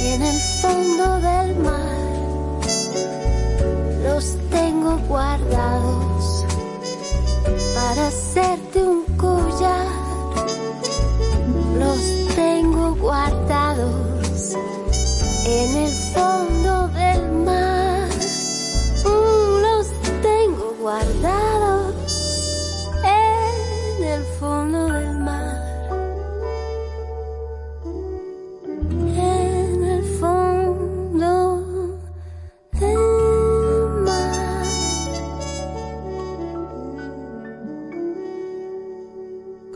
[0.00, 2.60] y en el fondo del mar
[4.02, 6.44] los tengo guardados
[7.74, 9.86] para hacerte un collar,
[11.78, 14.54] los tengo guardados
[15.46, 18.08] en el fondo del mar.
[19.04, 19.56] Mm,
[20.86, 21.45] guardar.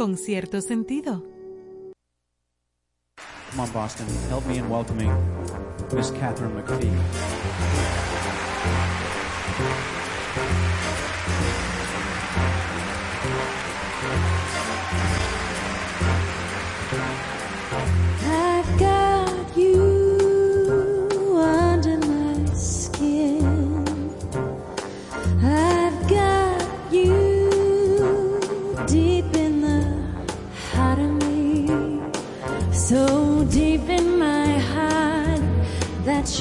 [0.00, 1.22] con cierto sentido.
[3.50, 4.06] Come on, Boston.
[4.30, 5.12] Help me in welcoming
[5.92, 6.88] Miss Catherine McPhee.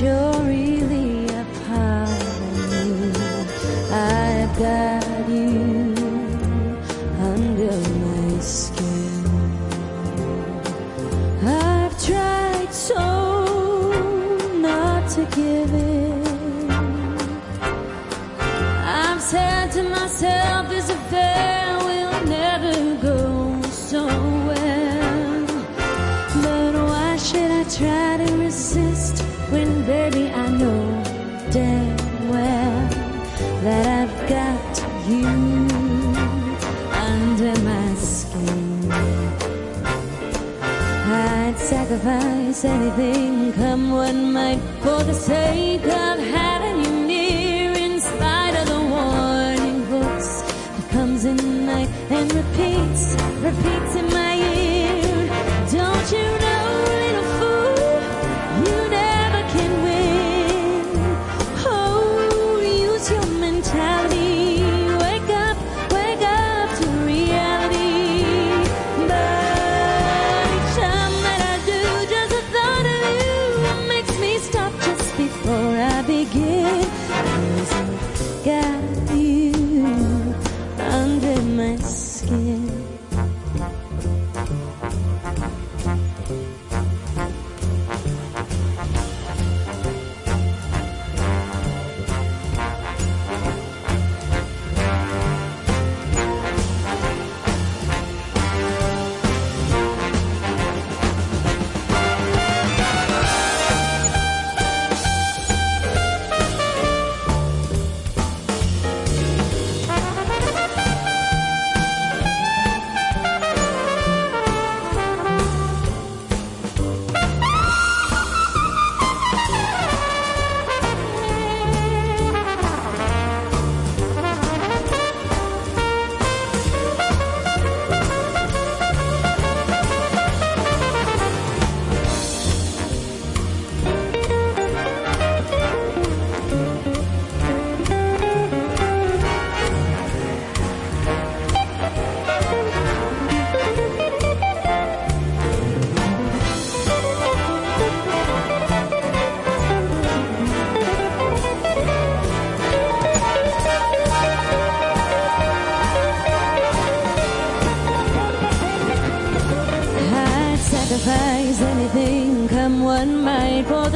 [0.02, 0.29] yo.
[42.66, 46.29] anything, come what might, for the sake of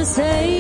[0.04, 0.53] to say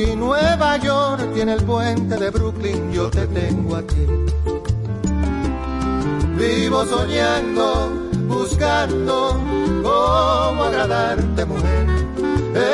[0.00, 4.06] Si Nueva York tiene el puente de Brooklyn, yo te tengo aquí.
[6.38, 7.92] Vivo soñando,
[8.26, 9.38] buscando
[9.82, 11.86] cómo agradarte, mujer.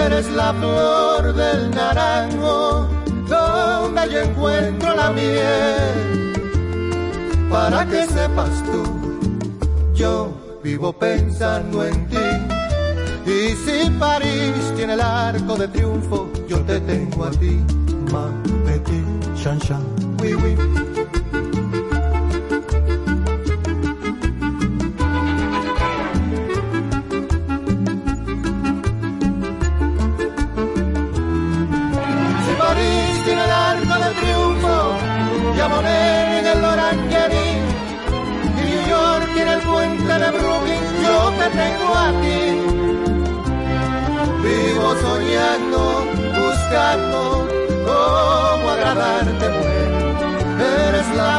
[0.04, 2.88] Eres la flor del naranjo,
[3.28, 6.32] donde yo encuentro la miel.
[7.50, 8.84] Para que sepas tú,
[9.94, 10.32] yo
[10.62, 12.28] vivo pensando en ti.
[13.26, 17.60] Y si París tiene el arco de triunfo, yo te tengo a ti,
[18.12, 18.30] ma
[18.64, 19.04] petit
[19.42, 19.82] chan chan,
[20.20, 20.85] oui oui.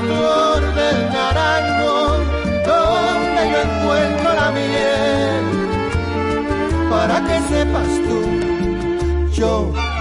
[0.08, 1.96] Flor del naranjo,
[2.70, 5.46] donde yo encuentro la miel.
[6.90, 8.20] Para que sepas tú,
[9.34, 9.52] yo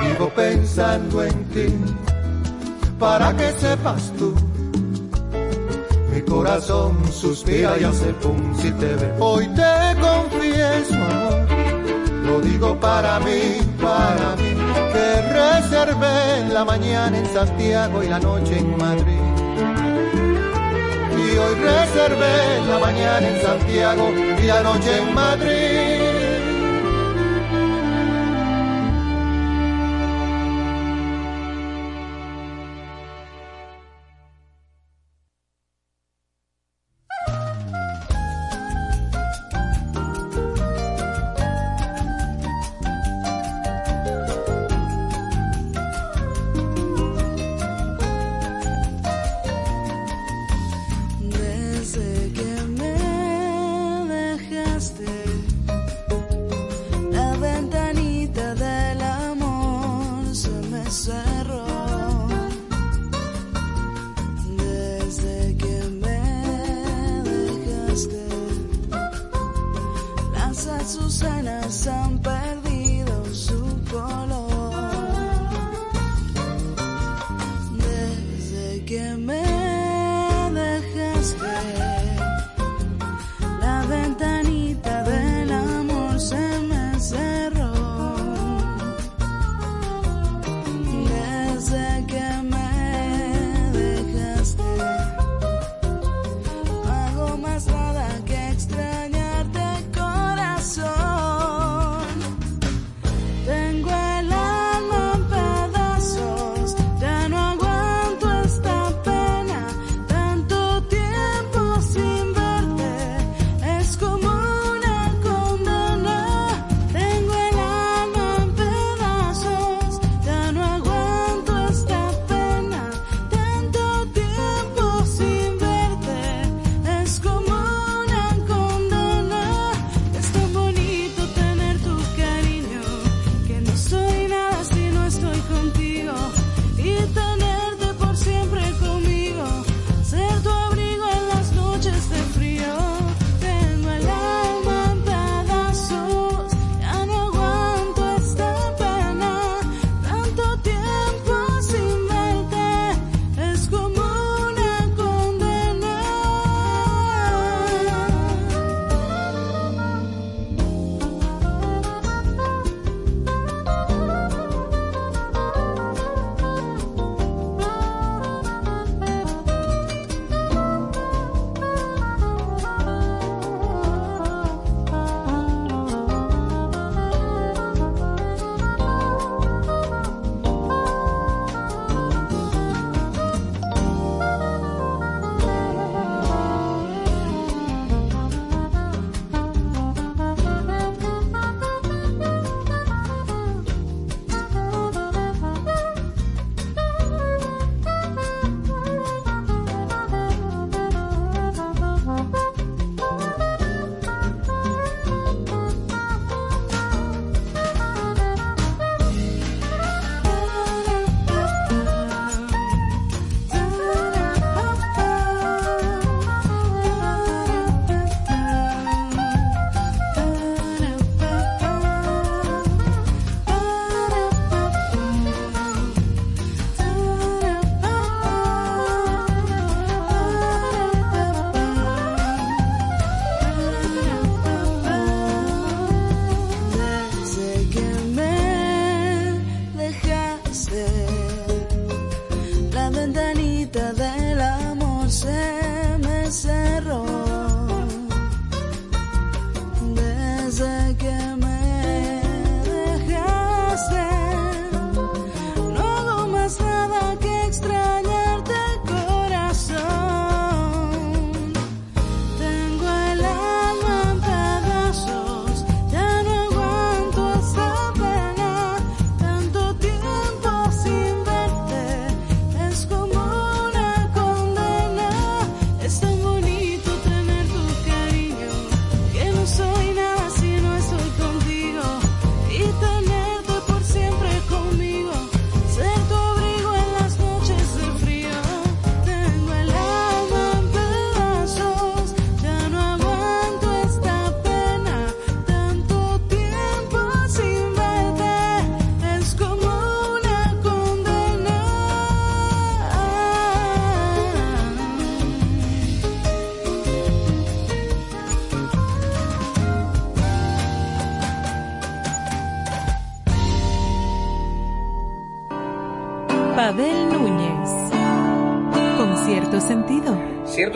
[0.03, 1.69] vivo pensando en ti.
[2.99, 4.35] Para que sepas tú,
[6.13, 9.13] mi corazón suspira y hace pum si te ve.
[9.21, 11.47] Hoy te confieso, amor
[12.27, 14.51] lo digo para mí, para mí,
[14.93, 19.26] que reservé la mañana en Santiago y la noche en Madrid.
[21.39, 24.11] Hoy reservé la mañana en Santiago
[24.43, 25.96] y la noche en Madrid.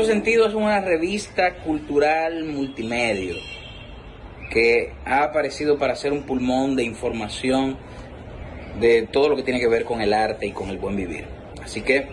[0.01, 3.35] Cierto sentido es una revista cultural multimedia
[4.51, 7.77] que ha aparecido para ser un pulmón de información
[8.81, 11.27] de todo lo que tiene que ver con el arte y con el buen vivir.
[11.63, 12.09] Así que,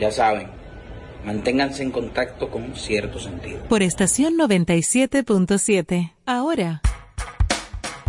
[0.00, 0.48] ya saben,
[1.26, 3.58] manténganse en contacto con cierto sentido.
[3.68, 6.14] Por estación 97.7.
[6.24, 6.80] Ahora.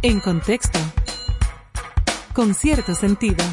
[0.02, 0.80] En contexto.
[2.34, 3.44] Con cierto sentido.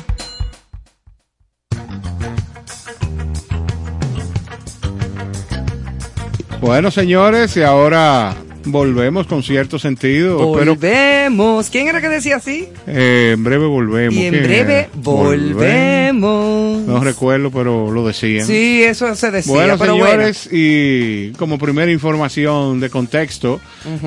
[6.66, 8.34] Bueno, señores, y ahora
[8.64, 10.52] volvemos con cierto sentido.
[10.52, 11.70] Espero- Volvemos.
[11.70, 12.68] ¿Quién era que decía así?
[12.88, 14.14] eh, en breve volvemos.
[14.14, 14.88] Y en ¿Quién breve era?
[14.96, 16.82] volvemos.
[16.82, 18.44] No recuerdo, pero lo decían.
[18.44, 19.52] Sí, eso se decía.
[19.52, 23.60] Bueno, pero señores, y como primera información de contexto,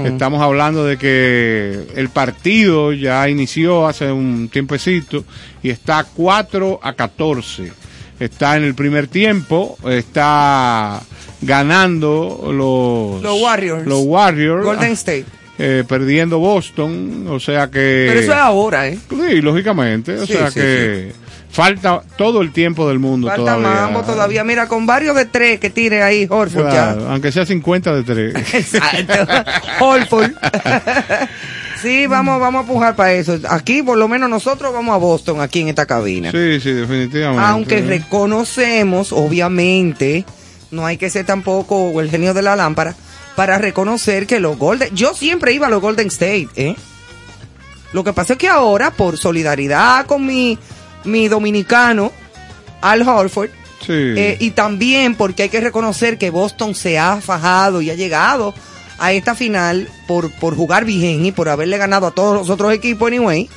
[0.03, 5.23] estamos hablando de que el partido ya inició hace un tiempecito
[5.63, 7.71] y está 4 a 14.
[8.19, 11.01] Está en el primer tiempo, está
[11.41, 13.85] ganando los, Los Warriors.
[13.85, 14.65] Los Warriors.
[14.65, 15.25] Golden State.
[15.57, 18.05] eh, perdiendo Boston, o sea que...
[18.09, 18.97] Pero eso es ahora, ¿eh?
[19.09, 21.11] Sí, lógicamente, o Sí, sea sí, que
[21.51, 23.69] falta todo el tiempo del mundo Falta todavía.
[23.69, 24.43] mambo todavía.
[24.43, 27.11] Mira, con varios de tres que tire ahí Horford Claro, ya.
[27.11, 28.35] aunque sea 50 de 3.
[28.53, 29.13] Exacto.
[29.79, 30.31] Horford.
[31.81, 33.39] sí, vamos, vamos a pujar para eso.
[33.49, 36.31] Aquí, por lo menos, nosotros vamos a Boston, aquí en esta cabina.
[36.31, 37.43] Sí, sí, definitivamente.
[37.45, 40.25] Aunque reconocemos, obviamente,
[40.71, 42.95] no hay que ser tampoco el genio de la lámpara
[43.35, 46.75] para reconocer que los Golden, yo siempre iba a los Golden State, ¿eh?
[47.93, 50.57] Lo que pasa es que ahora, por solidaridad con mi,
[51.05, 52.11] mi dominicano,
[52.81, 53.49] Al Horford,
[53.79, 53.93] Sí.
[53.93, 58.53] eh, y también porque hay que reconocer que Boston se ha fajado y ha llegado
[58.99, 62.73] a esta final por, por jugar bien y por haberle ganado a todos los otros
[62.73, 63.49] equipos anyway.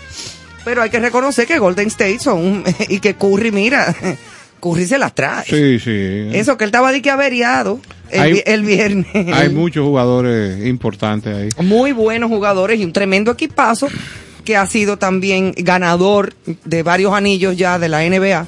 [0.64, 3.94] Pero hay que reconocer que Golden State son y que Curry, mira,
[4.60, 5.44] Curry se las trae.
[5.44, 6.28] Sí, sí.
[6.39, 9.06] Eso que él estaba de que averiado el, Hay- el viernes.
[9.35, 11.48] Hay muchos jugadores importantes ahí.
[11.66, 13.89] Muy buenos jugadores y un tremendo equipazo
[14.44, 18.47] que ha sido también ganador de varios anillos ya de la NBA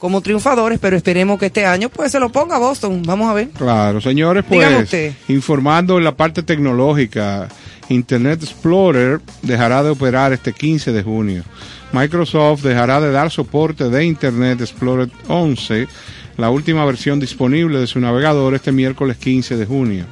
[0.00, 3.02] como triunfadores, pero esperemos que este año pues se lo ponga Boston.
[3.04, 3.50] Vamos a ver.
[3.50, 4.92] Claro, señores, pues
[5.28, 7.48] informando en la parte tecnológica,
[7.90, 11.44] Internet Explorer dejará de operar este 15 de junio.
[11.92, 15.86] Microsoft dejará de dar soporte de Internet Explorer 11,
[16.38, 20.04] la última versión disponible de su navegador este miércoles 15 de junio,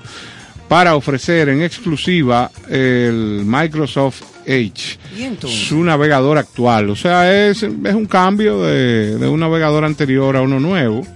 [0.69, 4.99] para ofrecer en exclusiva el Microsoft Edge
[5.47, 6.91] su navegador actual.
[6.91, 11.07] O sea, es, es un cambio de, de un navegador anterior a uno nuevo.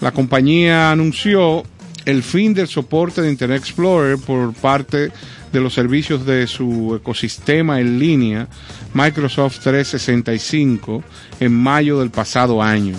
[0.00, 1.64] La compañía anunció
[2.04, 5.10] el fin del soporte de Internet Explorer por parte
[5.52, 8.48] de los servicios de su ecosistema en línea
[8.94, 11.02] Microsoft 365
[11.40, 12.96] en mayo del pasado año,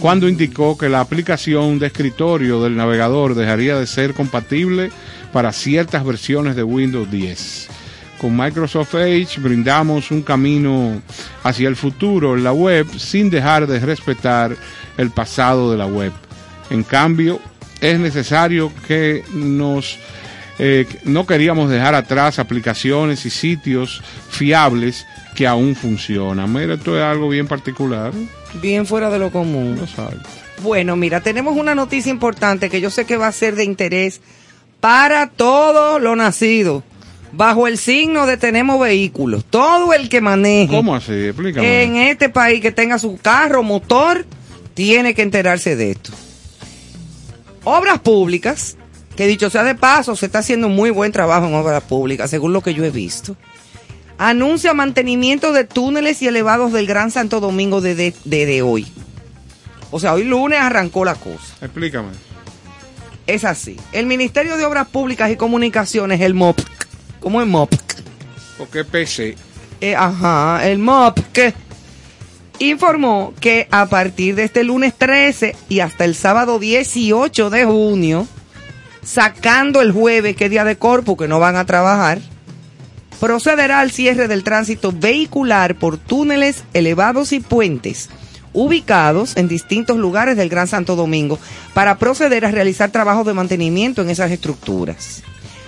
[0.00, 4.90] cuando indicó que la aplicación de escritorio del navegador dejaría de ser compatible
[5.32, 7.68] para ciertas versiones de Windows 10.
[8.22, 11.02] Con Microsoft Edge brindamos un camino
[11.42, 14.56] hacia el futuro en la web sin dejar de respetar
[14.96, 16.12] el pasado de la web.
[16.70, 17.40] En cambio,
[17.80, 19.98] es necesario que nos
[20.60, 24.00] eh, no queríamos dejar atrás aplicaciones y sitios
[24.30, 25.04] fiables
[25.34, 26.52] que aún funcionan.
[26.52, 28.12] Mira, esto es algo bien particular.
[28.62, 29.80] Bien fuera de lo común.
[30.62, 34.20] Bueno, mira, tenemos una noticia importante que yo sé que va a ser de interés
[34.78, 36.84] para todos los nacidos
[37.32, 39.44] bajo el signo de tenemos vehículos.
[39.44, 41.12] Todo el que maneje ¿Cómo así?
[41.12, 41.82] Explícame.
[41.82, 44.24] en este país que tenga su carro, motor,
[44.74, 46.12] tiene que enterarse de esto.
[47.64, 48.76] Obras públicas,
[49.16, 52.52] que dicho sea de paso, se está haciendo muy buen trabajo en obras públicas, según
[52.52, 53.36] lo que yo he visto.
[54.18, 58.86] Anuncia mantenimiento de túneles y elevados del Gran Santo Domingo desde de, de hoy.
[59.90, 61.54] O sea, hoy lunes arrancó la cosa.
[61.60, 62.10] Explícame.
[63.26, 63.76] Es así.
[63.92, 66.58] El Ministerio de Obras Públicas y Comunicaciones, el MOP,
[67.22, 67.72] ¿cómo es MOP?
[68.58, 69.36] Porque PC.
[69.80, 71.54] Eh, ajá, el MOP, que
[72.58, 78.26] informó que a partir de este lunes 13 y hasta el sábado 18 de junio,
[79.02, 82.20] sacando el jueves, que es día de corpus, que no van a trabajar,
[83.18, 88.08] procederá al cierre del tránsito vehicular por túneles elevados y puentes
[88.52, 91.38] ubicados en distintos lugares del Gran Santo Domingo
[91.72, 95.22] para proceder a realizar trabajos de mantenimiento en esas estructuras.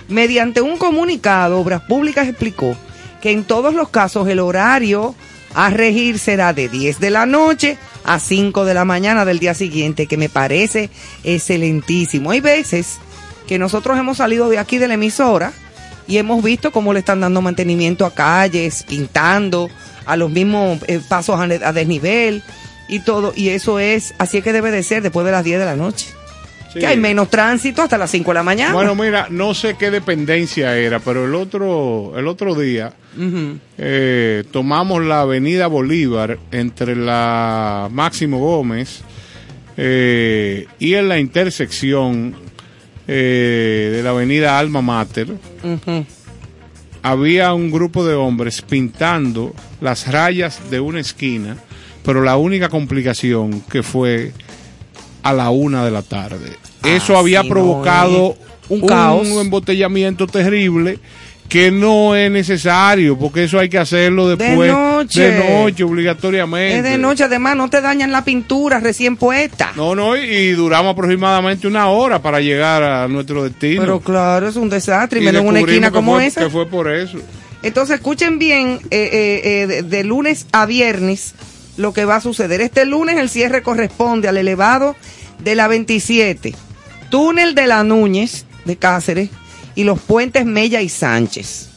[0.07, 2.75] Mediante un comunicado, Obras Públicas explicó
[3.21, 5.15] que en todos los casos el horario
[5.55, 9.53] a regir será de 10 de la noche a 5 de la mañana del día
[9.53, 10.89] siguiente, que me parece
[11.23, 12.31] excelentísimo.
[12.31, 12.97] Hay veces
[13.47, 15.53] que nosotros hemos salido de aquí de la emisora
[16.07, 19.69] y hemos visto cómo le están dando mantenimiento a calles, pintando,
[20.05, 22.43] a los mismos eh, pasos a, a desnivel
[22.87, 23.33] y todo.
[23.35, 25.75] Y eso es, así es que debe de ser después de las 10 de la
[25.75, 26.07] noche.
[26.75, 26.81] Sí.
[26.81, 28.73] Que hay menos tránsito hasta las 5 de la mañana.
[28.73, 32.91] Bueno, mira, no sé qué dependencia era, pero el otro, el otro día
[33.77, 39.03] eh, tomamos la avenida Bolívar entre la Máximo Gómez
[39.77, 42.35] eh, y en la intersección
[43.07, 45.29] eh, de la avenida Alma Mater.
[47.01, 51.55] Había un grupo de hombres pintando las rayas de una esquina,
[52.03, 54.33] pero la única complicación que fue
[55.25, 56.64] a la una de la tarde.
[56.85, 58.35] Eso Ah, había provocado no, eh.
[58.67, 59.27] Un caos.
[59.27, 60.99] embotellamiento terrible
[61.47, 65.29] que no es necesario, porque eso hay que hacerlo después noche.
[65.29, 66.77] de noche obligatoriamente.
[66.77, 69.71] Es de noche, además, no te dañan la pintura recién puesta.
[69.75, 73.81] No, no, y, duramos aproximadamente una hora para llegar a nuestro destino.
[73.81, 76.41] Pero claro, es un desastre, y, menos en una esquina como fue- esa.
[76.41, 77.19] Que fue por eso.
[77.61, 81.35] Entonces, escuchen bien, eh, eh, eh, de, de lunes a viernes,
[81.77, 82.61] lo que va a suceder.
[82.61, 84.95] Este lunes el cierre corresponde al elevado
[85.43, 86.55] de la 27,
[87.15, 89.29] túnel de la Núñez de Cáceres
[89.73, 91.69] y los puentes Mella y Sánchez.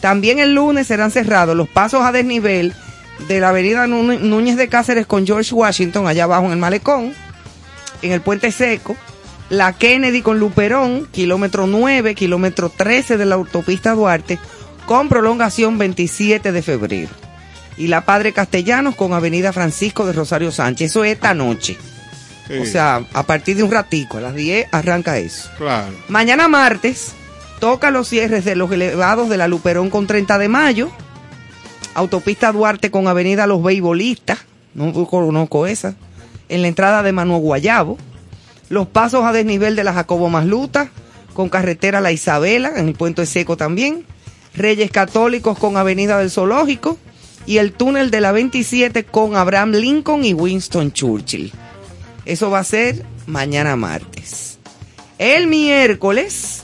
[0.00, 2.72] También el lunes serán cerrados los pasos a desnivel
[3.28, 7.12] de la avenida Nú- Núñez de Cáceres con George Washington, allá abajo en el malecón,
[8.00, 8.96] en el puente seco,
[9.50, 14.38] la Kennedy con Luperón, kilómetro 9, kilómetro 13 de la autopista Duarte,
[14.86, 17.10] con prolongación 27 de febrero.
[17.76, 20.88] Y la Padre Castellanos con Avenida Francisco de Rosario Sánchez.
[20.92, 21.76] Eso es esta noche.
[22.60, 25.50] O sea, a partir de un ratico, a las 10 arranca eso.
[25.56, 25.92] Claro.
[26.08, 27.12] Mañana martes
[27.60, 30.90] toca los cierres de los elevados de la Luperón con 30 de mayo,
[31.94, 34.38] Autopista Duarte con Avenida Los Beisbolistas,
[34.74, 35.94] no conozco esa,
[36.48, 37.98] en la entrada de Manuel Guayabo,
[38.68, 40.90] los pasos a desnivel de la Jacobo Masluta
[41.34, 44.04] con carretera La Isabela, en el puente seco también,
[44.54, 46.98] Reyes Católicos con Avenida del Zoológico
[47.46, 51.52] y el túnel de la 27 con Abraham Lincoln y Winston Churchill.
[52.24, 54.58] Eso va a ser mañana martes.
[55.18, 56.62] El miércoles,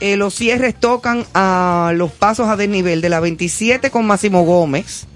[0.00, 5.06] eh, los cierres tocan a los pasos a desnivel de la 27 con Máximo Gómez,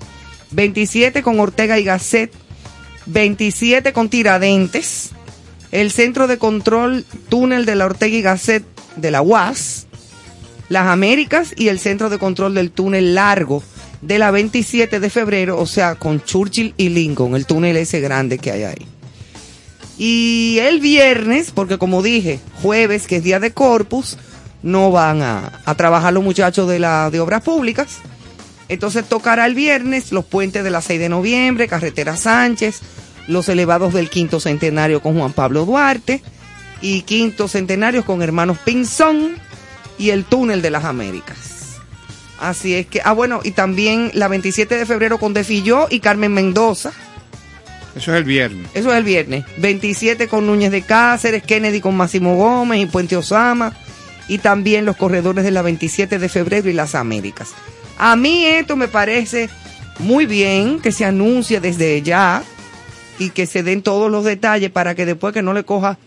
[0.53, 2.33] 27 con Ortega y Gasset,
[3.07, 5.11] 27 con Tiradentes,
[5.73, 8.65] el centro de control túnel de la Ortega y Gasset
[8.97, 9.87] de la UAS,
[10.69, 13.63] las Américas y el centro de control del túnel largo
[14.01, 18.39] de la 27 de febrero, o sea, con Churchill y Lincoln, el túnel ese grande
[18.39, 18.87] que hay ahí.
[19.99, 24.17] Y el viernes, porque como dije, jueves, que es día de Corpus,
[24.63, 27.99] no van a, a trabajar los muchachos de, la, de obras públicas.
[28.69, 32.81] Entonces tocará el viernes los puentes de la 6 de noviembre, Carretera Sánchez,
[33.27, 36.23] los elevados del quinto centenario con Juan Pablo Duarte
[36.81, 39.37] y quinto centenario con hermanos Pinzón
[39.99, 41.79] y el túnel de las Américas.
[42.41, 46.33] Así es que, ah bueno, y también la 27 de febrero con Defilló y Carmen
[46.33, 46.93] Mendoza.
[47.99, 48.67] Eso es el viernes.
[48.75, 49.45] Eso es el viernes.
[49.59, 53.75] 27 con Núñez de Cáceres, Kennedy con Máximo Gómez y Puente Osama.
[54.29, 57.51] Y también los corredores de la 27 de febrero y las Américas.
[57.99, 59.49] A mí esto me parece
[59.99, 62.43] muy bien que se anuncie desde ya
[63.19, 65.99] y que se den todos los detalles para que después que no le coja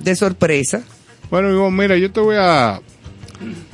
[0.00, 0.82] de sorpresa.
[1.30, 2.80] Bueno, mira, yo te voy a,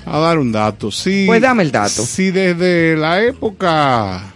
[0.04, 0.90] a dar un dato.
[0.90, 2.04] Si, Pues dame el dato.
[2.04, 4.32] Si desde la época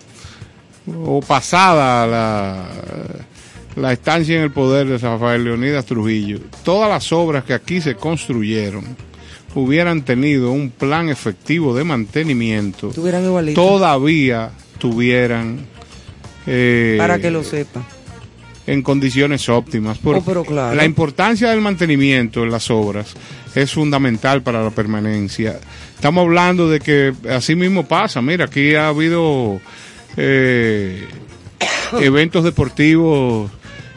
[0.95, 2.65] o pasada la,
[3.77, 7.95] la estancia en el poder de Rafael Leonidas Trujillo, todas las obras que aquí se
[7.95, 8.85] construyeron
[9.55, 12.91] hubieran tenido un plan efectivo de mantenimiento,
[13.55, 15.61] todavía tuvieran
[16.47, 17.83] eh, Para que lo sepa.
[18.67, 19.99] en condiciones óptimas.
[19.99, 20.75] Porque Oh, pero claro.
[20.77, 23.15] La importancia del mantenimiento en las obras
[23.55, 25.59] es fundamental para la permanencia.
[25.95, 28.21] Estamos hablando de que así mismo pasa.
[28.21, 29.59] Mira, aquí ha habido
[30.17, 31.07] eh,
[32.01, 33.51] eventos deportivos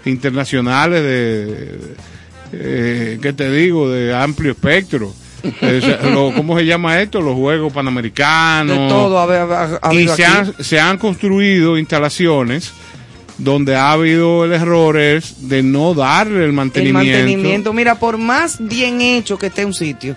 [0.05, 1.77] internacionales de,
[2.53, 3.89] eh, ¿qué te digo?
[3.89, 5.13] De amplio espectro.
[5.43, 7.21] Eh, lo- ¿Cómo se llama esto?
[7.21, 8.77] Los Juegos Panamericanos.
[8.77, 9.23] De todo ha,
[9.73, 12.71] ha- ha y se han, se han construido instalaciones
[13.37, 17.17] donde ha habido el error es de no darle el El mantenimiento.
[17.17, 20.13] mantenimiento, mira, por más bien hecho que esté un sitio,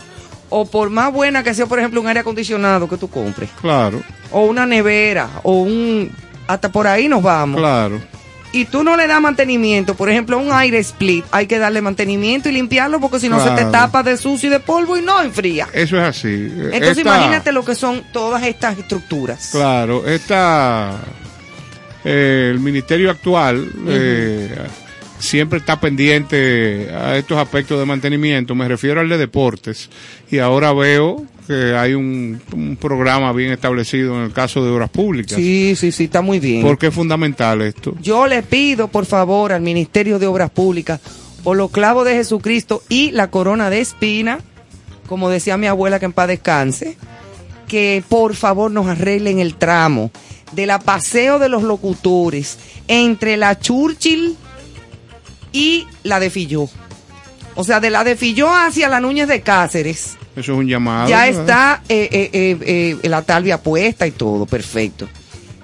[0.49, 4.03] o por más buena que sea, por ejemplo, un aire acondicionado que tú compres, Claro,
[4.33, 6.11] o una nevera, o un...
[6.47, 7.61] Hasta por ahí nos vamos.
[7.61, 8.01] claro.
[8.55, 12.51] Y tú no le das mantenimiento, por ejemplo, un aire split, hay que darle mantenimiento
[12.51, 15.23] y limpiarlo porque si no se te tapa de sucio y de polvo y no
[15.23, 15.69] enfría.
[15.73, 16.29] Eso es así.
[16.53, 19.49] Entonces Esta- imagínate lo que son todas estas estructuras.
[19.53, 20.99] Claro, esta,
[22.05, 24.55] eh, el ministerio actual eh,
[25.19, 28.55] siempre está pendiente a estos aspectos de mantenimiento.
[28.55, 29.89] Me refiero al de deportes.
[30.31, 34.89] Y ahora veo que hay un, un programa bien establecido en el caso de obras
[34.89, 35.37] públicas.
[35.37, 36.63] Sí, sí, sí, está muy bien.
[36.63, 37.95] Porque es fundamental esto.
[38.01, 41.01] Yo le pido, por favor, al Ministerio de Obras Públicas,
[41.43, 44.41] por los clavos de Jesucristo y la corona de espina,
[45.07, 46.97] como decía mi abuela que en paz descanse,
[47.69, 50.11] que por favor nos arreglen el tramo
[50.53, 52.59] de la paseo de los locutores
[52.89, 54.37] entre la Churchill
[55.53, 56.69] y la de Filló.
[57.55, 60.17] O sea, de la de Filló hacia la Núñez de Cáceres.
[60.37, 61.09] Eso es un llamado.
[61.09, 61.41] Ya ¿verdad?
[61.41, 65.09] está eh, eh, eh, eh, la talvia puesta y todo, perfecto.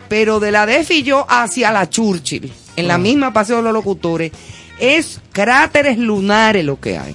[0.09, 2.89] Pero de la de Filló hacia la Churchill, en Ah.
[2.89, 4.33] la misma paseo de los locutores,
[4.79, 7.15] es cráteres lunares lo que hay.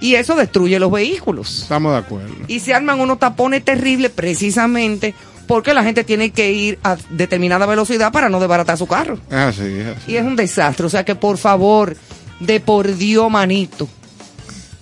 [0.00, 1.62] Y eso destruye los vehículos.
[1.62, 2.34] Estamos de acuerdo.
[2.48, 5.14] Y se arman unos tapones terribles precisamente
[5.46, 9.18] porque la gente tiene que ir a determinada velocidad para no desbaratar su carro.
[9.30, 10.12] Así, es así.
[10.12, 10.84] Y es un desastre.
[10.86, 11.96] O sea que por favor,
[12.40, 13.88] de por Dios, manito,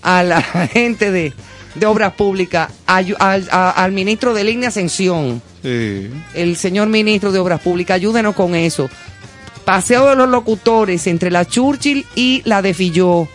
[0.02, 0.40] a la
[0.72, 1.32] gente de,
[1.74, 6.10] de Obras Públicas, ayu- al, a- al ministro de Línea Ascensión, Sí.
[6.34, 8.90] el señor ministro de Obras Públicas, ayúdenos con eso.
[9.64, 13.28] Paseo de los locutores entre la Churchill y la de Filló.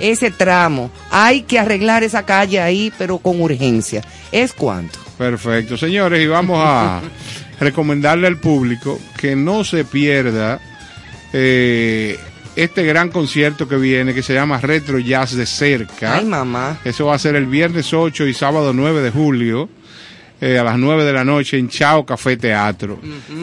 [0.00, 0.90] Ese tramo.
[1.10, 4.02] Hay que arreglar esa calle ahí, pero con urgencia.
[4.32, 4.98] ¿Es cuánto?
[5.18, 7.00] Perfecto, señores, y vamos a
[7.60, 10.58] recomendarle al público que no se pierda
[11.32, 12.18] eh,
[12.56, 16.16] este gran concierto que viene, que se llama Retro Jazz de Cerca.
[16.16, 16.78] Ay, mamá.
[16.84, 19.68] Eso va a ser el viernes 8 y sábado 9 de julio.
[20.40, 22.98] eh, a las 9 de la noche en Chao Café Teatro.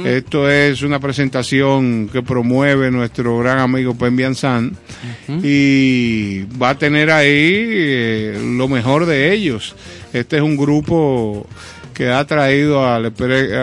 [0.05, 4.75] Esto es una presentación que promueve nuestro gran amigo Pen Bianzán
[5.41, 9.75] y va a tener ahí eh, lo mejor de ellos.
[10.13, 11.47] Este es un grupo
[11.93, 13.05] que ha traído al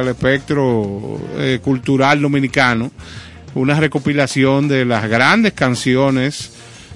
[0.08, 2.90] espectro eh, cultural dominicano
[3.54, 6.52] una recopilación de las grandes canciones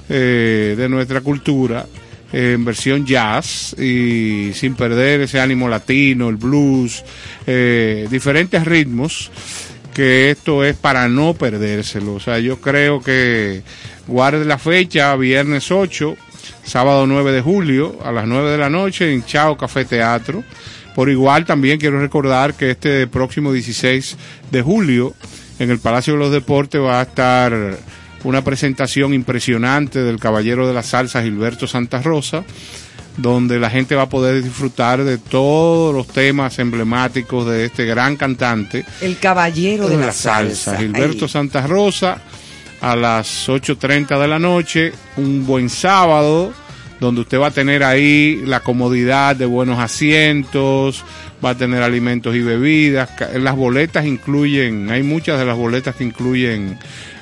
[0.08, 1.86] eh, de nuestra cultura
[2.32, 7.04] en versión jazz y sin perder ese ánimo latino, el blues,
[7.46, 9.30] eh, diferentes ritmos
[9.92, 12.14] que esto es para no perdérselo.
[12.14, 13.62] O sea, yo creo que
[14.06, 16.16] guarde la fecha, viernes 8,
[16.64, 20.42] sábado 9 de julio, a las 9 de la noche en Chao Café Teatro.
[20.94, 24.16] Por igual también quiero recordar que este próximo 16
[24.50, 25.14] de julio
[25.58, 27.78] en el Palacio de los Deportes va a estar
[28.24, 32.44] una presentación impresionante del Caballero de la Salsa Gilberto Santa Rosa,
[33.16, 38.16] donde la gente va a poder disfrutar de todos los temas emblemáticos de este gran
[38.16, 40.76] cantante El caballero de la, salsa.
[40.78, 41.28] Gilberto.
[41.28, 42.22] Santa Rosa,
[42.80, 46.52] a las 8.30 de la noche, un buen sábado,
[47.00, 51.04] donde usted va a tener ahí la comodidad de buenos asientos,
[51.44, 53.10] va a tener alimentos y bebidas.
[53.34, 56.78] Las boletas incluyen, hay muchas de las boletas que incluyen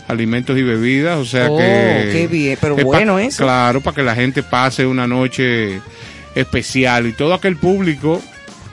[0.08, 2.08] alimentos y bebidas, o sea Oh, que...
[2.12, 3.44] qué bien, pero es pa- bueno eso.
[3.44, 5.80] Claro, para que la gente pase una noche
[6.34, 8.20] especial y todo aquel público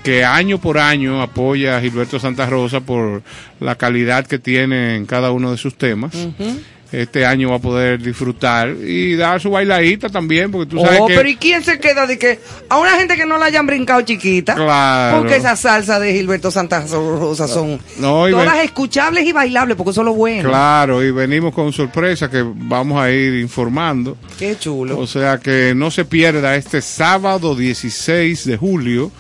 [0.04, 3.22] que año por año apoya a Gilberto Santa Rosa por
[3.60, 6.14] la calidad que tiene en cada uno de sus temas.
[6.90, 11.08] Este año va a poder disfrutar y dar su bailadita también, porque tú sabes Oh,
[11.08, 11.16] que...
[11.16, 12.40] pero ¿y quién se queda de que
[12.70, 14.56] a una gente que no la hayan brincado chiquita?
[14.56, 15.18] Claro.
[15.20, 19.92] Porque esa salsa de Gilberto Santa Rosa son No, todas ven- escuchables y bailables, porque
[19.92, 20.48] eso es lo bueno.
[20.48, 24.16] Claro, y venimos con sorpresa que vamos a ir informando.
[24.40, 24.98] Qué chulo.
[24.98, 29.12] O sea que no se pierda este sábado 16 de julio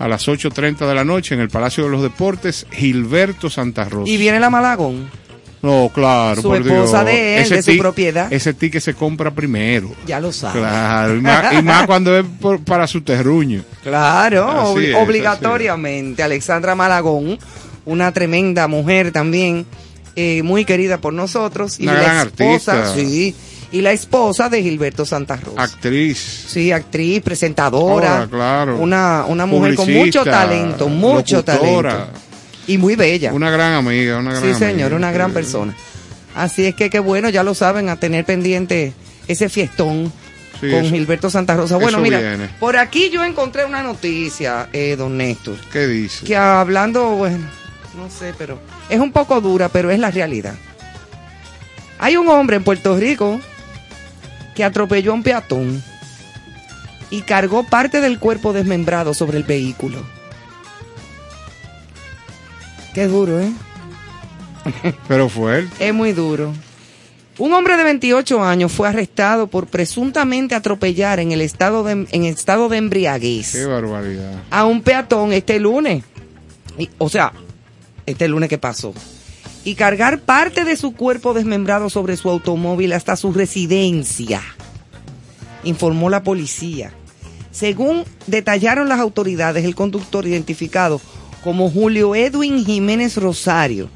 [0.00, 4.10] a las 8.30 de la noche en el Palacio de los Deportes, Gilberto Santa Rosa.
[4.10, 5.08] Y viene la Malagón.
[5.62, 7.06] No, claro, Su por esposa Dios.
[7.06, 8.32] de él, de su propiedad.
[8.32, 9.90] Ese ticket se compra primero.
[10.06, 10.60] Ya lo sabe.
[10.60, 13.62] Claro, y más, y más cuando es por- para su terruño.
[13.82, 16.22] Claro, es, obligatoriamente.
[16.22, 17.38] Alexandra Malagón,
[17.84, 19.66] una tremenda mujer también,
[20.14, 21.80] eh, muy querida por nosotros.
[21.80, 22.94] Y Una la gran esposa, artista.
[22.94, 23.34] sí,
[23.72, 25.60] y la esposa de Gilberto Santa Rosa.
[25.62, 26.44] Actriz.
[26.48, 28.28] Sí, actriz, presentadora.
[28.30, 28.78] Claro.
[28.78, 31.90] Una, una mujer con mucho talento, mucho locutora.
[31.90, 32.20] talento.
[32.66, 33.32] Y muy bella.
[33.32, 34.66] Una gran amiga, una gran Sí, amiga.
[34.66, 35.74] señor, una gran persona.
[36.34, 38.92] Así es que qué bueno, ya lo saben, a tener pendiente
[39.28, 40.12] ese fiestón
[40.60, 41.76] Sí, con eso- Gilberto Santa Rosa.
[41.76, 42.48] Bueno, mira, viene.
[42.58, 46.24] por aquí yo encontré una noticia, eh, don Néstor, ¿Qué dice?
[46.26, 47.38] que hablando, bueno,
[47.96, 50.54] no sé, pero es un poco dura, pero es la realidad.
[51.98, 53.40] Hay un hombre en Puerto Rico
[54.54, 55.82] que atropelló a un peatón
[57.10, 60.04] y cargó parte del cuerpo desmembrado sobre el vehículo.
[62.96, 63.52] Qué duro, ¿eh?
[65.08, 65.86] Pero fuerte.
[65.86, 66.54] Es muy duro.
[67.36, 72.24] Un hombre de 28 años fue arrestado por presuntamente atropellar en el estado de, en
[72.24, 74.42] estado de embriaguez Qué barbaridad.
[74.50, 76.04] a un peatón este lunes.
[76.78, 77.34] Y- o sea,
[78.06, 78.94] este lunes que pasó.
[79.62, 84.40] Y cargar parte de su cuerpo desmembrado sobre su automóvil hasta su residencia,
[85.64, 86.92] informó la policía.
[87.50, 90.98] Según detallaron las autoridades, el conductor identificado
[91.46, 93.88] como Julio Edwin Jiménez Rosario,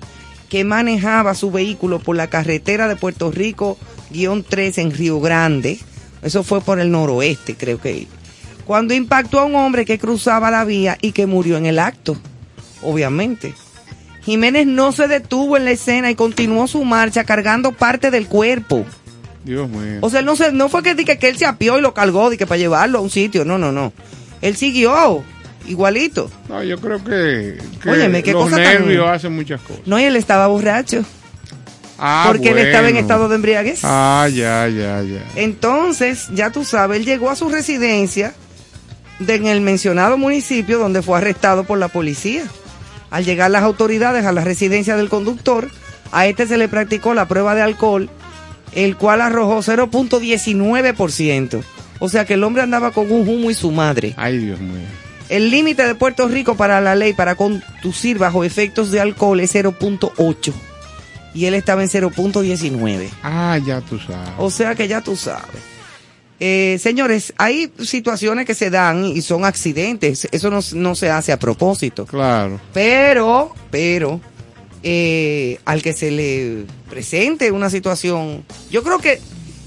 [0.48, 3.77] que manejaba su vehículo por la carretera de Puerto Rico,
[4.10, 5.81] guion 3 en Río Grande,
[6.22, 8.06] eso fue por el noroeste, creo que,
[8.64, 12.16] cuando impactó a un hombre que cruzaba la vía y que murió en el acto,
[12.82, 13.52] obviamente.
[14.22, 18.86] Jiménez no se detuvo en la escena y continuó su marcha cargando parte del cuerpo.
[19.43, 19.98] Dios mío.
[20.02, 22.31] O sea, no, se, no fue que, que, que él se apió y lo cargó
[22.31, 23.44] que para llevarlo a un sitio.
[23.44, 23.93] No, no, no.
[24.40, 25.24] Él siguió
[25.66, 26.31] igualito.
[26.49, 29.82] No, yo creo que, que Óyeme, qué los cosa tan- nervios hacen muchas cosas.
[29.87, 31.05] No, y él estaba borracho.
[31.99, 33.81] Ah, porque él estaba en estado de embriaguez.
[33.82, 35.23] Ah, ya, ya, ya.
[35.37, 38.32] Entonces, ya tú sabes, él llegó a su residencia
[39.19, 42.45] de- en el mencionado municipio donde fue arrestado por la policía.
[43.11, 45.69] Al llegar las autoridades a la residencia del conductor,
[46.12, 48.09] a este se le practicó la prueba de alcohol,
[48.73, 51.62] el cual arrojó 0.19%.
[51.99, 54.15] O sea que el hombre andaba con un humo y su madre.
[54.16, 54.87] Ay, Dios mío.
[55.31, 59.55] El límite de Puerto Rico para la ley para conducir bajo efectos de alcohol es
[59.55, 60.52] 0.8
[61.35, 63.09] y él estaba en 0.19.
[63.23, 64.28] Ah, ya tú sabes.
[64.39, 65.62] O sea que ya tú sabes.
[66.40, 70.27] Eh, señores, hay situaciones que se dan y son accidentes.
[70.32, 72.07] Eso no, no se hace a propósito.
[72.07, 72.61] Claro.
[72.73, 74.20] Pero, pero,
[74.82, 79.20] eh, al que se le presente una situación, yo creo que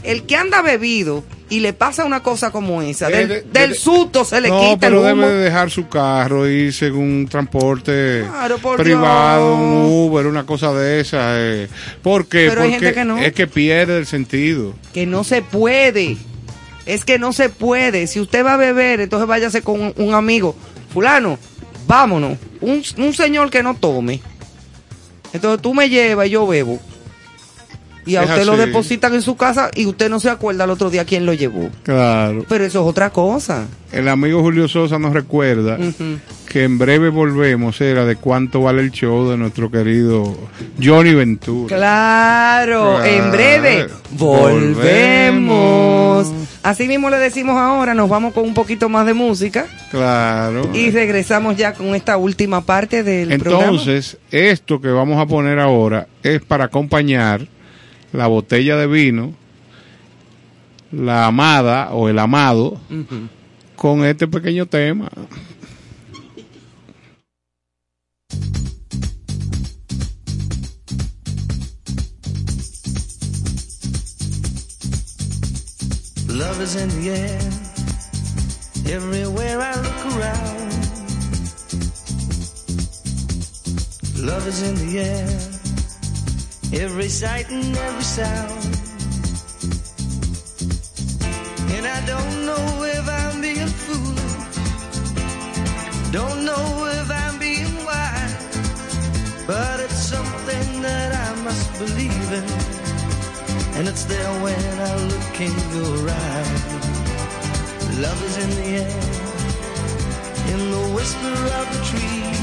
[0.04, 3.70] el que anda bebido y le pasa una cosa como esa, Eh, del, de- del
[3.72, 5.08] de- susto se le no, quita el pero humo.
[5.08, 10.46] debe de dejar su carro y irse en un transporte Claro, privado, un Uber, una
[10.46, 11.20] cosa de esa.
[11.40, 11.68] Eh.
[12.02, 12.48] ¿Por qué?
[12.50, 13.18] Pero hay Porque gente que no.
[13.20, 14.74] es que pierde el sentido.
[14.94, 16.18] que no se puede.
[16.86, 18.08] Es que no se puede.
[18.08, 20.56] Si usted va a beber, entonces váyase con un, un amigo.
[20.94, 21.38] Fulano,
[21.88, 22.38] vámonos.
[22.62, 24.20] Un, un señor que no tome.
[25.34, 26.80] Entonces tú me llevas y yo bebo.
[28.06, 30.72] Y a Es usted lo depositan en su casa y usted no se acuerda el
[30.72, 31.70] otro día quién lo llevó.
[31.84, 32.46] Claro.
[32.50, 33.66] Pero eso es otra cosa.
[33.92, 35.78] El amigo Julio Sosa nos recuerda
[36.50, 40.36] que en breve volvemos, era de cuánto vale el show de nuestro querido
[40.84, 41.76] Johnny Ventura.
[41.76, 43.04] Claro, Claro.
[43.06, 46.32] en breve volvemos.
[46.64, 50.70] Así mismo le decimos ahora, nos vamos con un poquito más de música Claro.
[50.74, 53.64] y regresamos ya con esta última parte del programa.
[53.66, 57.46] Entonces, esto que vamos a poner ahora es para acompañar
[58.14, 59.34] la botella de vino,
[60.92, 63.28] la amada o el amado, Ujú.
[63.76, 65.10] con este pequeño tema.
[76.28, 80.72] Love is in the air, everywhere I look around.
[84.26, 85.40] Love is in the air,
[86.74, 88.52] every sight and every sound.
[91.76, 94.56] And I don't know if I'm being foolish,
[96.12, 96.66] don't know
[97.00, 102.46] if I'm being wise, but it's something that I must believe in.
[103.78, 106.64] And it's there when I look in your eyes.
[108.00, 109.02] Love is in the air,
[110.54, 112.43] in the whisper of the tree.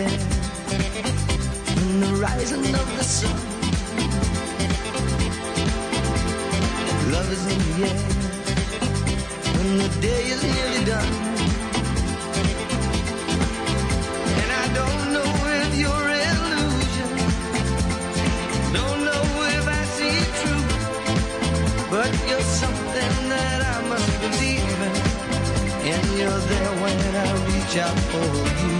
[0.00, 3.36] In the the rising of the sun.
[7.12, 8.02] Love is in the air
[9.56, 11.12] when the day is nearly done.
[14.40, 17.10] And I don't know if you're illusion,
[18.78, 19.24] don't know
[19.58, 20.66] if I see it true,
[21.90, 24.94] but you're something that I must believe in,
[25.92, 28.28] and you're there when I reach out for
[28.64, 28.79] you.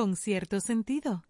[0.00, 1.24] Con cierto sentido.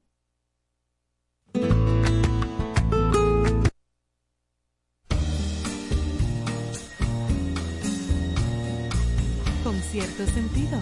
[9.64, 10.78] Con cierto sentido.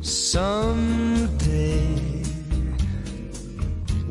[0.00, 1.15] Someday,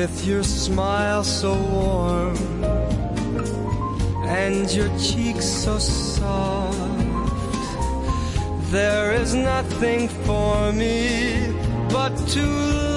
[0.00, 2.34] with your smile so warm
[4.24, 6.78] and your cheeks so soft.
[8.72, 11.52] There is nothing for me
[11.90, 12.89] but to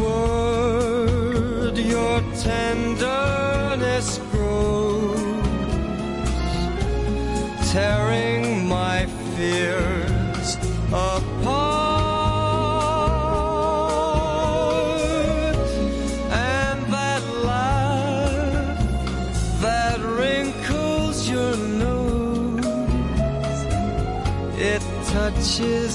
[0.00, 5.20] word, your tenderness grows,
[7.72, 8.98] tearing my
[9.34, 10.48] fears
[10.88, 11.80] apart.
[16.32, 18.78] And that laugh
[19.60, 22.66] that wrinkles your nose,
[24.58, 24.82] it
[25.12, 25.89] touches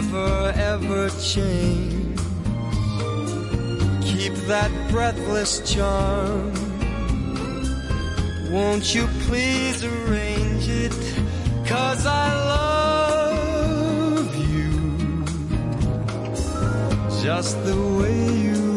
[0.00, 2.18] never ever change.
[4.02, 6.52] Keep that breathless charm.
[8.50, 10.92] Won't you please arrange it?
[11.66, 14.70] Cause I love you
[17.22, 18.69] just the way you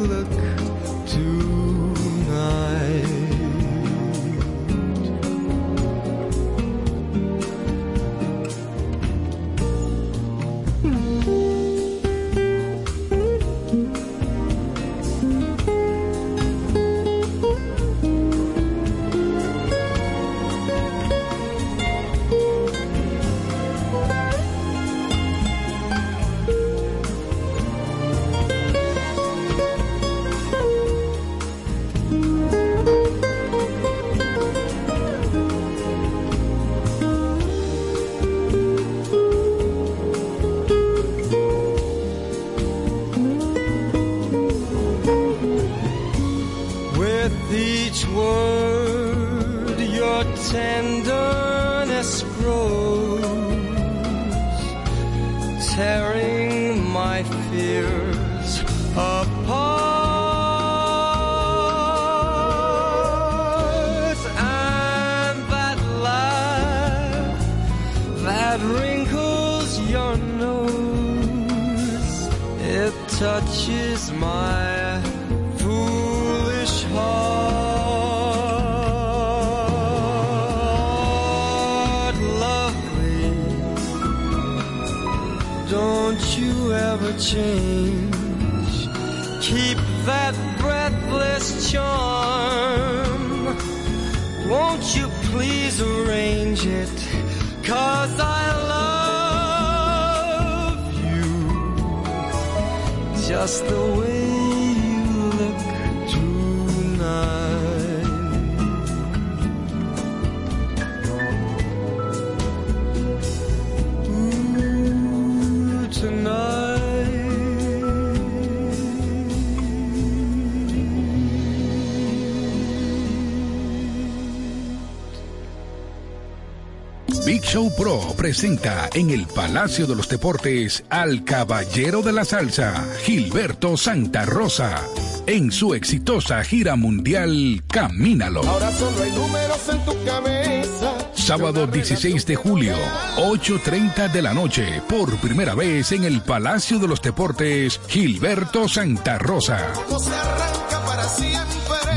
[127.53, 133.77] Show Pro presenta en el Palacio de los Deportes al Caballero de la Salsa, Gilberto
[133.77, 134.81] Santa Rosa,
[135.27, 138.41] en su exitosa gira mundial Camínalo.
[138.41, 140.97] Ahora solo hay números en tu cabeza.
[141.13, 142.75] Sábado 16 de julio,
[143.17, 149.19] 8.30 de la noche, por primera vez en el Palacio de los Deportes, Gilberto Santa
[149.19, 149.71] Rosa.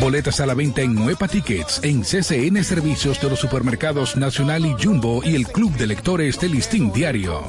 [0.07, 4.73] Boletas a la venta en Nueva Tickets, en CCN Servicios de los Supermercados Nacional y
[4.81, 7.43] Jumbo y el Club de Lectores del Listín Diario.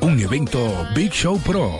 [0.00, 1.72] Un evento Big Show Pro.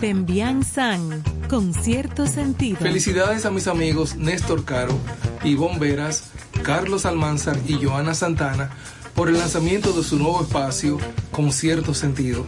[0.00, 2.78] Pembian San, con cierto sentido.
[2.78, 4.98] Felicidades a mis amigos Néstor Caro,
[5.44, 6.30] Ivonne Veras,
[6.62, 8.70] Carlos Almanzar y Joana Santana
[9.14, 10.98] por el lanzamiento de su nuevo espacio
[11.30, 12.46] con cierto sentido.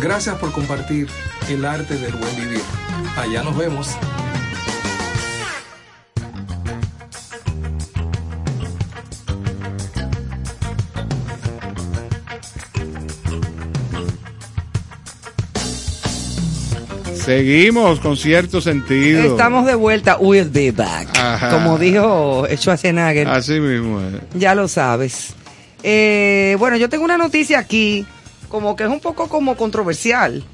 [0.00, 1.08] Gracias por compartir
[1.48, 2.62] el arte del buen vivir.
[3.16, 3.96] Allá nos vemos.
[17.28, 19.22] Seguimos con cierto sentido.
[19.22, 20.16] Estamos de vuelta.
[20.18, 21.08] We'll be back.
[21.18, 21.50] Ajá.
[21.50, 23.28] Como dijo Schwarzenegger.
[23.28, 24.00] Así mismo.
[24.32, 25.34] Ya lo sabes.
[25.82, 28.06] Eh, bueno, yo tengo una noticia aquí,
[28.48, 30.44] como que es un poco como controversial.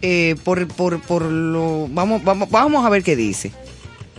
[0.00, 1.88] Eh, por, por, por lo.
[1.90, 3.52] Vamos, vamos, vamos a ver qué dice.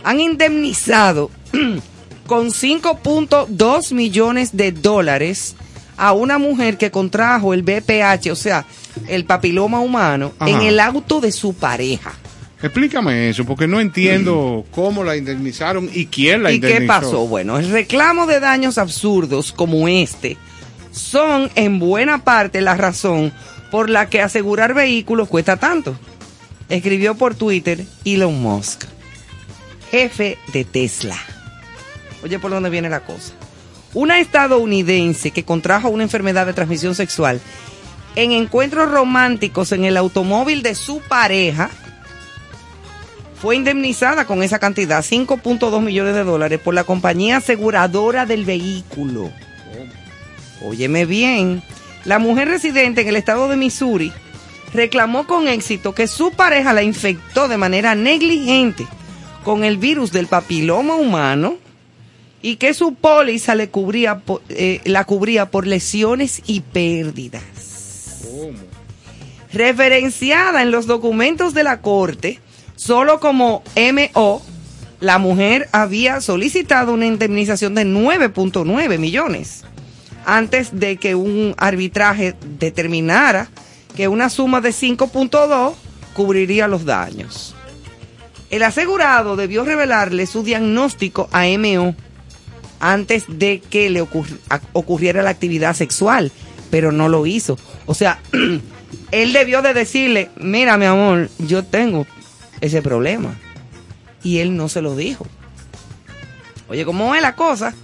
[0.04, 1.30] Han indemnizado
[2.26, 5.56] con 5.2 millones de dólares
[5.96, 8.64] a una mujer que contrajo el BPH, o sea,
[9.08, 10.50] el papiloma humano, Ajá.
[10.50, 12.12] en el auto de su pareja.
[12.62, 16.80] Explícame eso, porque no entiendo cómo la indemnizaron y quién la ¿Y indemnizó.
[16.80, 17.26] qué pasó?
[17.26, 20.36] Bueno, el reclamo de daños absurdos como este
[20.90, 23.32] son en buena parte la razón
[23.70, 25.96] por la que asegurar vehículos cuesta tanto.
[26.68, 28.84] Escribió por Twitter Elon Musk,
[29.90, 31.16] jefe de Tesla.
[32.22, 33.32] Oye, ¿por dónde viene la cosa?
[33.92, 37.40] Una estadounidense que contrajo una enfermedad de transmisión sexual
[38.14, 41.70] en encuentros románticos en el automóvil de su pareja
[43.40, 49.32] fue indemnizada con esa cantidad, 5.2 millones de dólares, por la compañía aseguradora del vehículo.
[50.62, 51.62] Óyeme bien,
[52.04, 54.12] la mujer residente en el estado de Missouri
[54.74, 58.86] reclamó con éxito que su pareja la infectó de manera negligente
[59.44, 61.56] con el virus del papiloma humano
[62.42, 67.42] y que su póliza le cubría, po- eh, la cubría por lesiones y pérdidas.
[69.52, 72.38] Referenciada en los documentos de la corte,
[72.76, 74.42] solo como MO,
[75.00, 79.64] la mujer había solicitado una indemnización de 9.9 millones
[80.24, 83.48] antes de que un arbitraje determinara
[83.96, 85.74] que una suma de 5.2
[86.14, 87.54] cubriría los daños.
[88.50, 91.94] El asegurado debió revelarle su diagnóstico a MO
[92.80, 96.32] antes de que le ocurriera la actividad sexual,
[96.70, 97.58] pero no lo hizo.
[97.86, 98.20] O sea,
[99.12, 102.06] él debió de decirle, mira mi amor, yo tengo
[102.60, 103.38] ese problema.
[104.22, 105.26] Y él no se lo dijo.
[106.68, 107.74] Oye, ¿cómo es la cosa?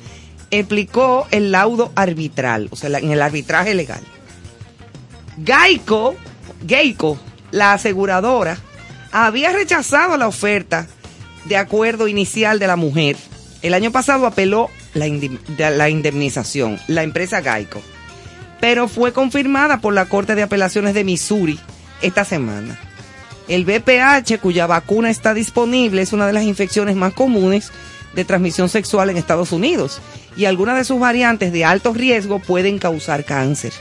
[0.50, 4.00] Explicó el laudo arbitral, o sea, en el arbitraje legal.
[5.44, 6.14] Geico,
[6.66, 7.18] Geico,
[7.50, 8.56] la aseguradora,
[9.12, 10.86] había rechazado la oferta
[11.44, 13.16] de acuerdo inicial de la mujer.
[13.62, 17.82] El año pasado apeló la indemnización, la empresa Geico,
[18.60, 21.58] pero fue confirmada por la Corte de Apelaciones de Missouri
[22.02, 22.78] esta semana.
[23.48, 27.70] El BPH, cuya vacuna está disponible, es una de las infecciones más comunes
[28.16, 30.00] de transmisión sexual en Estados Unidos.
[30.36, 33.72] Y algunas de sus variantes de alto riesgo pueden causar cáncer.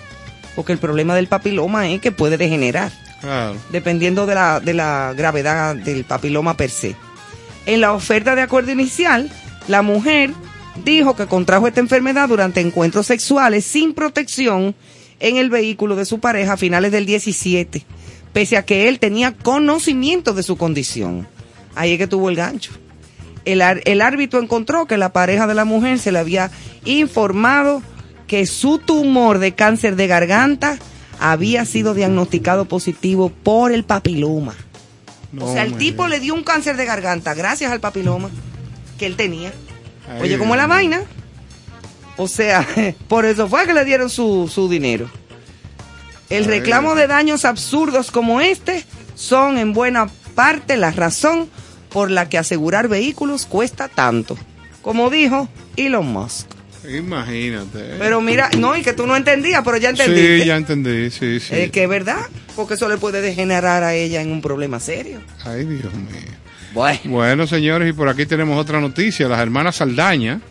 [0.55, 2.91] Porque el problema del papiloma es que puede degenerar
[3.21, 3.55] Claro.
[3.71, 6.95] dependiendo de la, de la gravedad del papiloma per se.
[7.65, 9.31] En la oferta de acuerdo inicial,
[9.67, 10.31] la mujer
[10.83, 14.75] dijo que contrajo esta enfermedad durante encuentros sexuales sin protección
[15.19, 17.83] en el vehículo de su pareja a finales del 17,
[18.33, 21.27] pese a que él tenía conocimiento de su condición.
[21.73, 22.71] Ahí es que tuvo el gancho.
[23.45, 26.51] El, el árbitro encontró que la pareja de la mujer se le había
[26.83, 27.81] informado
[28.27, 30.79] que su tumor de cáncer de garganta
[31.19, 34.55] había sido diagnosticado positivo por el papiloma.
[35.39, 38.29] o sea, el tipo le dio un cáncer de garganta gracias al papiloma
[38.97, 39.53] que él tenía.
[40.21, 41.03] Oye, ¿cómo es la vaina?
[42.17, 42.65] O sea,
[43.07, 45.09] por eso fue que le dieron su, su dinero.
[46.29, 51.49] El reclamo de daños absurdos como este son en buena parte la razón
[51.95, 54.37] por la que asegurar vehículos cuesta tanto.
[54.81, 55.47] Como dijo
[55.77, 56.45] Elon Musk.
[56.85, 57.95] Imagínate.
[57.97, 60.39] Pero mira, no, y que tú no entendías, pero ya entendiste.
[60.41, 61.55] Sí, ya entendí, sí, sí.
[61.55, 62.27] Eh, que es verdad,
[62.57, 65.21] porque eso le puede degenerar a ella en un problema serio.
[65.45, 66.33] Ay, Dios mío.
[66.73, 66.99] Bueno.
[67.05, 69.29] Bueno, señores, y por aquí tenemos otra noticia.
[69.29, 70.41] Las hermanas Saldaña,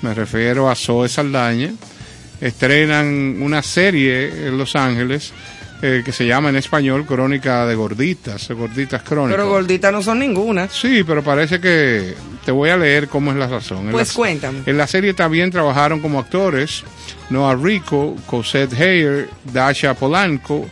[0.00, 1.74] me refiero a Zoe Saldaña,
[2.40, 5.34] estrenan una serie en Los Ángeles
[5.82, 9.36] eh, que se llama en español Crónica de Gorditas, Gorditas Crónicas.
[9.36, 10.68] Pero gorditas no son ninguna.
[10.68, 13.86] Sí, pero parece que te voy a leer cómo es la razón.
[13.86, 14.62] En Pues la- cuéntame.
[14.66, 16.82] En la serie también trabajaron como actores
[17.30, 20.68] Noah Rico, Cosette Heyer, Dasha Polanco,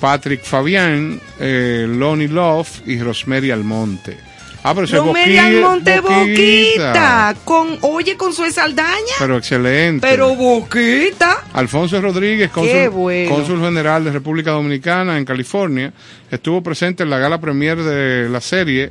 [0.00, 4.18] Patrick Fabián, eh, Lonnie Love y Rosemary Almonte.
[4.66, 7.34] Ah, pero Boqui- Almonte Boquita.
[7.44, 10.06] Con, oye, con su saldaña, Pero excelente.
[10.06, 11.44] pero Boquita.
[11.52, 13.30] Alfonso Rodríguez, cónsul, bueno.
[13.34, 15.92] cónsul general de República Dominicana en California,
[16.30, 18.88] estuvo presente en la gala premier de la serie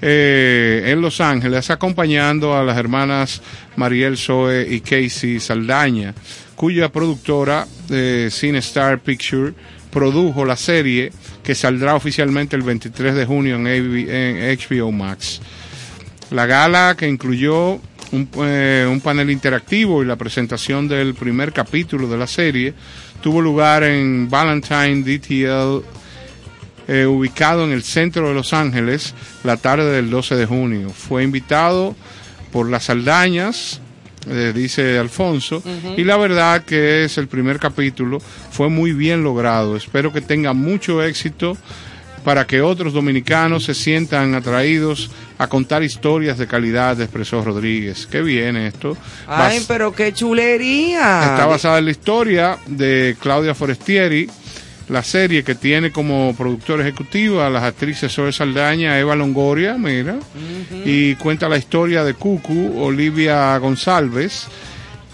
[0.00, 3.42] eh, en Los Ángeles, acompañando a las hermanas
[3.76, 6.14] Mariel Zoe y Casey Saldaña,
[6.54, 9.52] cuya productora eh, Cine Star Picture
[9.94, 11.12] produjo la serie
[11.44, 15.40] que saldrá oficialmente el 23 de junio en, HBO Max.
[16.32, 17.80] La gala que incluyó
[18.10, 22.74] un, eh, un panel interactivo y la presentación del primer capítulo de la serie
[23.22, 25.82] tuvo lugar en Valentine DTL,
[26.88, 29.14] eh, ubicado en el centro de Los Ángeles,
[29.44, 30.90] la tarde del 12 de junio.
[30.90, 31.94] Fue invitado
[32.52, 33.80] por las Saldañas,
[34.28, 35.62] eh, dice Alfonso,
[35.96, 38.20] y la verdad que es el primer capítulo,
[38.50, 39.76] fue muy bien logrado.
[39.76, 41.56] Espero que tenga mucho éxito
[42.24, 48.06] para que otros dominicanos se sientan atraídos a contar historias de calidad, expresó Rodríguez.
[48.06, 48.96] Qué bien esto.
[49.28, 51.20] Ay, pero qué chulería.
[51.32, 54.28] Está basada en la historia de Claudia Forestieri,
[54.88, 60.16] la serie que tiene como productor ejecutivo a las actrices Zoe Saldaña, Eva Longoria, mira,
[60.84, 64.46] y cuenta la historia de Cucu, Olivia González,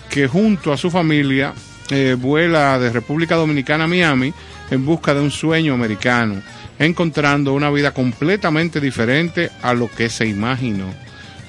[0.09, 1.55] que junto a su familia
[1.90, 4.32] eh, vuela de República Dominicana a Miami
[4.70, 6.42] en busca de un sueño americano,
[6.78, 10.86] encontrando una vida completamente diferente a lo que se imaginó.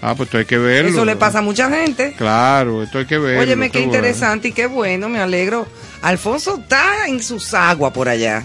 [0.02, 0.90] Ah, pues esto hay que verlo.
[0.90, 2.14] Eso le pasa a mucha gente.
[2.18, 3.42] Claro, esto hay que verlo.
[3.42, 3.94] Óyeme, qué bueno.
[3.94, 5.68] interesante y qué bueno, me alegro.
[6.02, 8.44] Alfonso está en sus aguas por allá.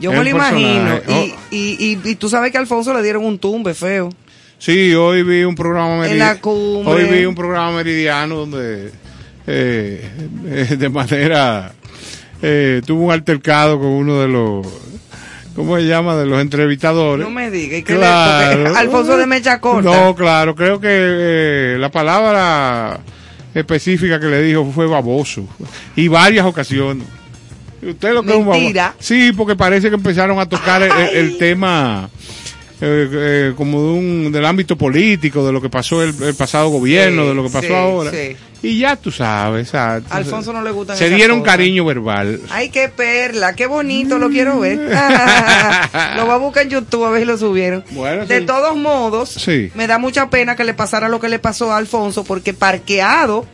[0.00, 1.00] Yo Es me lo imagino.
[1.08, 4.10] Y, y, y, y tú sabes que a Alfonso le dieron un tumbe feo.
[4.58, 6.92] Sí, hoy vi un programa En la meridi- cumbre.
[6.92, 8.90] Hoy vi un programa meridiano donde
[9.46, 10.10] eh,
[10.46, 11.72] eh, de manera
[12.40, 14.66] eh, tuvo un altercado con uno de los
[15.56, 16.16] ¿cómo se llama?
[16.16, 17.24] de los entrevistadores.
[17.24, 17.80] No me digas.
[17.80, 18.76] ¿y qué Claro.
[18.76, 19.82] Alfonso de Mecha Corta.
[19.88, 23.00] No, claro, creo que eh, la palabra
[23.54, 25.46] específica que le dijo fue baboso
[25.96, 27.06] y varias ocasiones.
[27.82, 28.60] Usted lo que es un baboso.
[28.60, 28.94] Mentira.
[28.98, 32.08] Sí, porque parece que empezaron a tocar el, el- el tema
[32.80, 36.68] eh, eh, como de un, del ámbito político, de lo que pasó el, el pasado
[36.68, 38.10] gobierno, Sí, de lo que pasó sí, ahora.
[38.10, 38.36] sí.
[38.64, 39.74] Y ya tú sabes.
[39.74, 41.52] A Alfonso no le gustan Se dieron cosas.
[41.56, 42.40] cariño verbal.
[42.50, 44.78] Ay, qué perla, qué bonito, lo quiero ver.
[46.16, 47.84] lo voy a buscar en YouTube a ver si lo subieron.
[47.90, 48.46] Bueno, de sí.
[48.46, 49.70] todos modos, Sí.
[49.74, 53.46] me da mucha pena que le pasara lo que le pasó a Alfonso, porque parqueado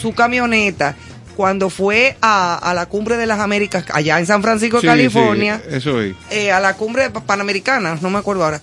[0.00, 0.96] su camioneta
[1.36, 5.60] cuando fue a, a la cumbre de las Américas, allá en San Francisco, Sí, California,
[5.68, 6.14] sí, eso es.
[6.30, 8.60] eh, a la cumbre pa- panamericana, no me acuerdo ahora.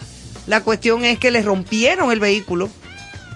[0.48, 2.70] La cuestión es que le rompieron el vehículo,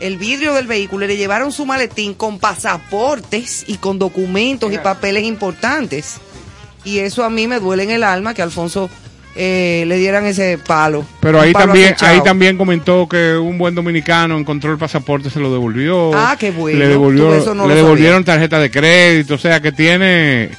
[0.06, 4.78] el vidrio del vehículo, y le llevaron su maletín con pasaportes y con documentos y
[4.78, 6.18] papeles importantes.
[6.84, 8.90] Y eso a mí me duele en el alma que Alfonso
[9.36, 11.04] eh, le dieran ese palo.
[11.20, 12.14] Pero ahí palo también, acechado.
[12.14, 16.12] ahí también comentó que un buen dominicano encontró el pasaporte, se lo devolvió.
[16.14, 16.80] Ah, qué bueno.
[16.80, 20.52] Le, devolvió, Tú eso no le lo devolvieron tarjeta de crédito, o sea que tiene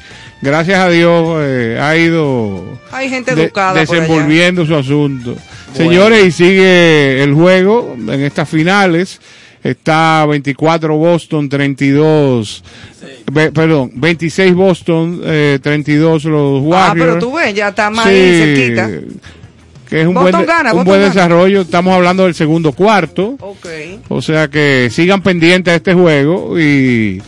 [0.43, 4.03] gracias a Dios eh, ha ido Hay gente de- educada por allá.
[4.03, 5.37] desenvolviendo su asunto.
[5.77, 9.21] Señores, y sigue el juego en estas finales.
[9.65, 12.63] Está 24 Boston, 32,
[13.33, 16.89] ve- perdón, 26 Boston, eh, 32 los Warriors.
[16.91, 18.91] Ah, pero tú ves, ya está más Sí, ahí cerquita.
[19.89, 21.13] Que es un Boston buen, gana, un buen gana.
[21.13, 21.63] desarrollo.
[21.63, 23.37] Estamos hablando del segundo cuarto.
[23.41, 23.67] Ok.
[24.09, 27.21] O sea que sigan pendientes a este juego y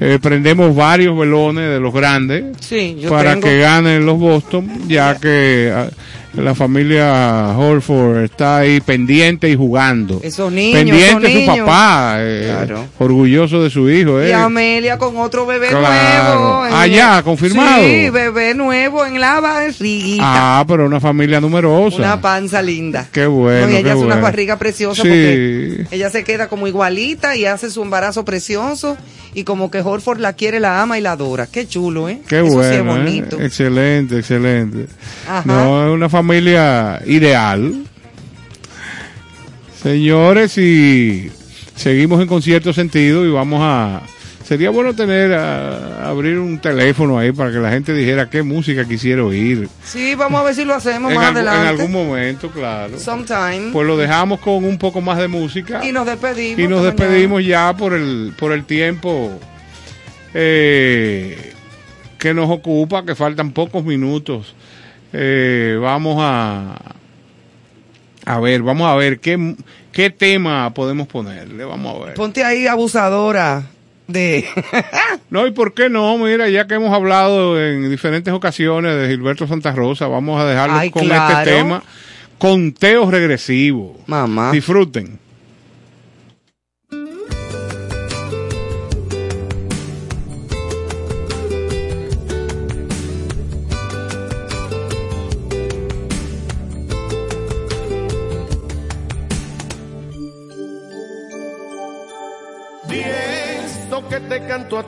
[0.00, 3.46] eh, prendemos varios velones de los grandes Sí, para tengo.
[3.46, 5.88] que ganen los Boston, ya que ah,
[6.34, 10.20] la familia Holford está ahí pendiente y jugando.
[10.22, 14.22] Esos niños, pendiente esos su papá, eh, orgulloso de su hijo.
[14.22, 14.34] Y eh.
[14.34, 16.34] Amelia con otro bebé Claro.
[16.40, 16.66] nuevo.
[16.66, 16.86] en- Ah,
[17.24, 17.82] confirmado.
[17.82, 20.60] Sí, bebé nuevo en la barriguita.
[20.60, 21.96] Ah, pero una familia numerosa.
[21.96, 23.06] Una panza linda.
[23.10, 23.66] Qué bueno.
[23.66, 24.22] No, y ella qué una bueno.
[24.22, 25.08] barriga preciosa Sí.
[25.08, 28.96] porque ella se queda como igualita y hace su embarazo precioso
[29.38, 31.46] y como que Horford la quiere, la ama y la adora.
[31.46, 32.22] Qué chulo, ¿eh?
[32.26, 32.82] Qué Eso bueno, sí es ¿eh?
[32.82, 33.40] bonito.
[33.40, 34.86] excelente, excelente.
[35.28, 35.42] Ajá.
[35.44, 37.84] No, es una familia ideal.
[39.80, 41.30] Señores, y
[41.76, 44.02] seguimos en concierto sentido y vamos a...
[44.48, 48.86] Sería bueno tener, a, abrir un teléfono ahí para que la gente dijera qué música
[48.88, 49.68] quisiera oír.
[49.84, 51.68] Sí, vamos a ver si lo hacemos más algu- en adelante.
[51.68, 52.98] algún momento, claro.
[52.98, 53.72] Sometime.
[53.74, 55.84] Pues lo dejamos con un poco más de música.
[55.84, 56.60] y nos despedimos.
[56.60, 56.96] Y nos mañana.
[56.96, 59.38] despedimos ya por el, por el tiempo
[60.32, 61.52] eh,
[62.18, 64.54] que nos ocupa, que faltan pocos minutos.
[65.12, 66.74] Eh, vamos a,
[68.24, 69.56] a ver, vamos a ver qué,
[69.92, 71.64] qué tema podemos ponerle.
[71.66, 72.14] Vamos a ver.
[72.14, 73.62] Ponte ahí abusadora
[74.08, 74.44] de...
[75.30, 79.46] No, y por qué no, mira, ya que hemos hablado en diferentes ocasiones de Gilberto
[79.46, 81.38] Santa Rosa, vamos a dejarlo Ay, con claro.
[81.38, 81.82] este tema.
[82.38, 84.00] Conteo regresivo.
[84.06, 84.52] Mamá.
[84.52, 85.18] Disfruten.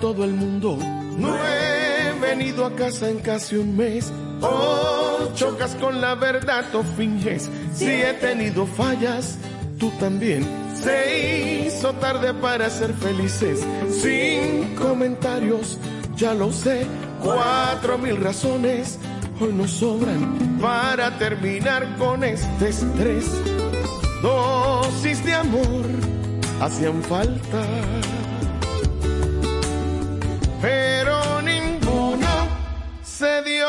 [0.01, 0.79] Todo el mundo.
[1.19, 4.13] No he venido a casa en casi un mes.
[4.41, 7.51] O chocas con la verdad o finges.
[7.75, 9.37] Si he tenido fallas,
[9.79, 10.47] tú también.
[10.83, 13.65] Se hizo tarde para ser felices.
[13.91, 15.79] Sin comentarios,
[16.17, 16.87] ya lo sé.
[17.23, 18.99] Cuatro mil razones
[19.39, 23.27] hoy nos sobran para terminar con este estrés.
[24.23, 25.87] Dosis de amor
[26.61, 27.63] hacían falta.
[30.61, 32.29] Pero ninguno
[33.03, 33.67] se dio.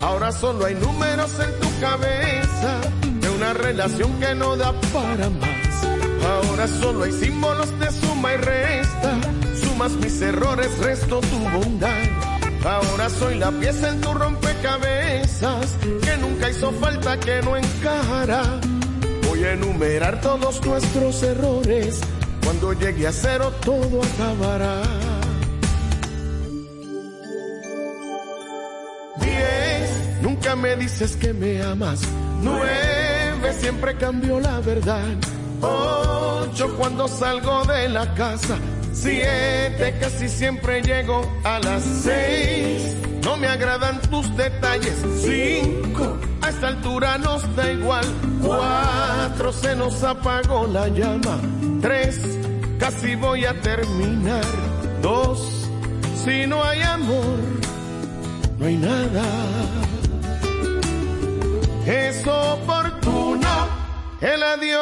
[0.00, 2.80] Ahora solo hay números en tu cabeza
[3.20, 5.84] de una relación que no da para más.
[6.24, 9.20] Ahora solo hay símbolos de suma y resta.
[9.62, 11.90] Sumas mis errores, resto tu bondad.
[12.64, 18.42] Ahora soy la pieza en tu rompecabezas que nunca hizo falta que no encajará.
[19.26, 22.00] Voy a enumerar todos nuestros errores.
[22.50, 24.82] Cuando llegue a cero todo acabará.
[29.20, 32.00] Diez, nunca me dices que me amas.
[32.42, 35.14] Nueve, siempre cambio la verdad.
[35.60, 38.58] Ocho, cuando salgo de la casa.
[38.92, 42.96] Siete, casi siempre llego a las seis.
[43.22, 44.96] No me agradan tus detalles.
[45.20, 48.04] Cinco, a esta altura nos da igual.
[48.42, 51.38] Cuatro, se nos apagó la llama.
[51.80, 52.39] Tres,
[52.80, 54.44] casi voy a terminar.
[55.02, 55.68] Dos,
[56.24, 57.38] si no hay amor,
[58.58, 59.22] no hay nada.
[61.86, 63.48] Es oportuno
[64.20, 64.80] el adiós.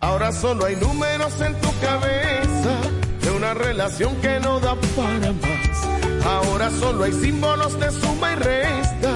[0.00, 2.80] Ahora solo hay números en tu cabeza
[3.22, 6.24] de una relación que no da para más.
[6.24, 9.12] Ahora solo hay símbolos de suma y resta.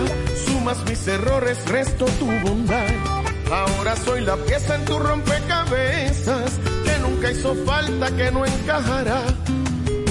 [0.47, 3.24] Sumas mis errores, resto tu bondad.
[3.51, 9.23] Ahora soy la pieza en tu rompecabezas que nunca hizo falta, que no encajará.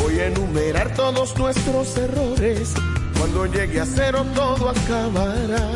[0.02, 2.74] Voy a enumerar todos nuestros errores.
[3.18, 5.70] Cuando llegue a cero todo acabará.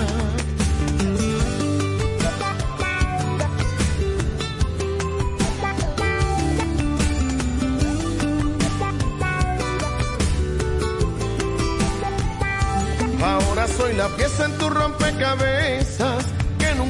[13.23, 16.06] Ahora soy la pieza en tu rompecabezas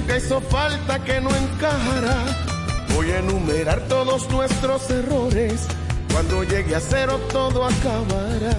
[0.08, 2.24] nunca hizo falta, que no encajará.
[2.96, 5.68] Voy a enumerar todos nuestros errores.
[6.14, 8.58] Cuando llegue a cero todo acabará.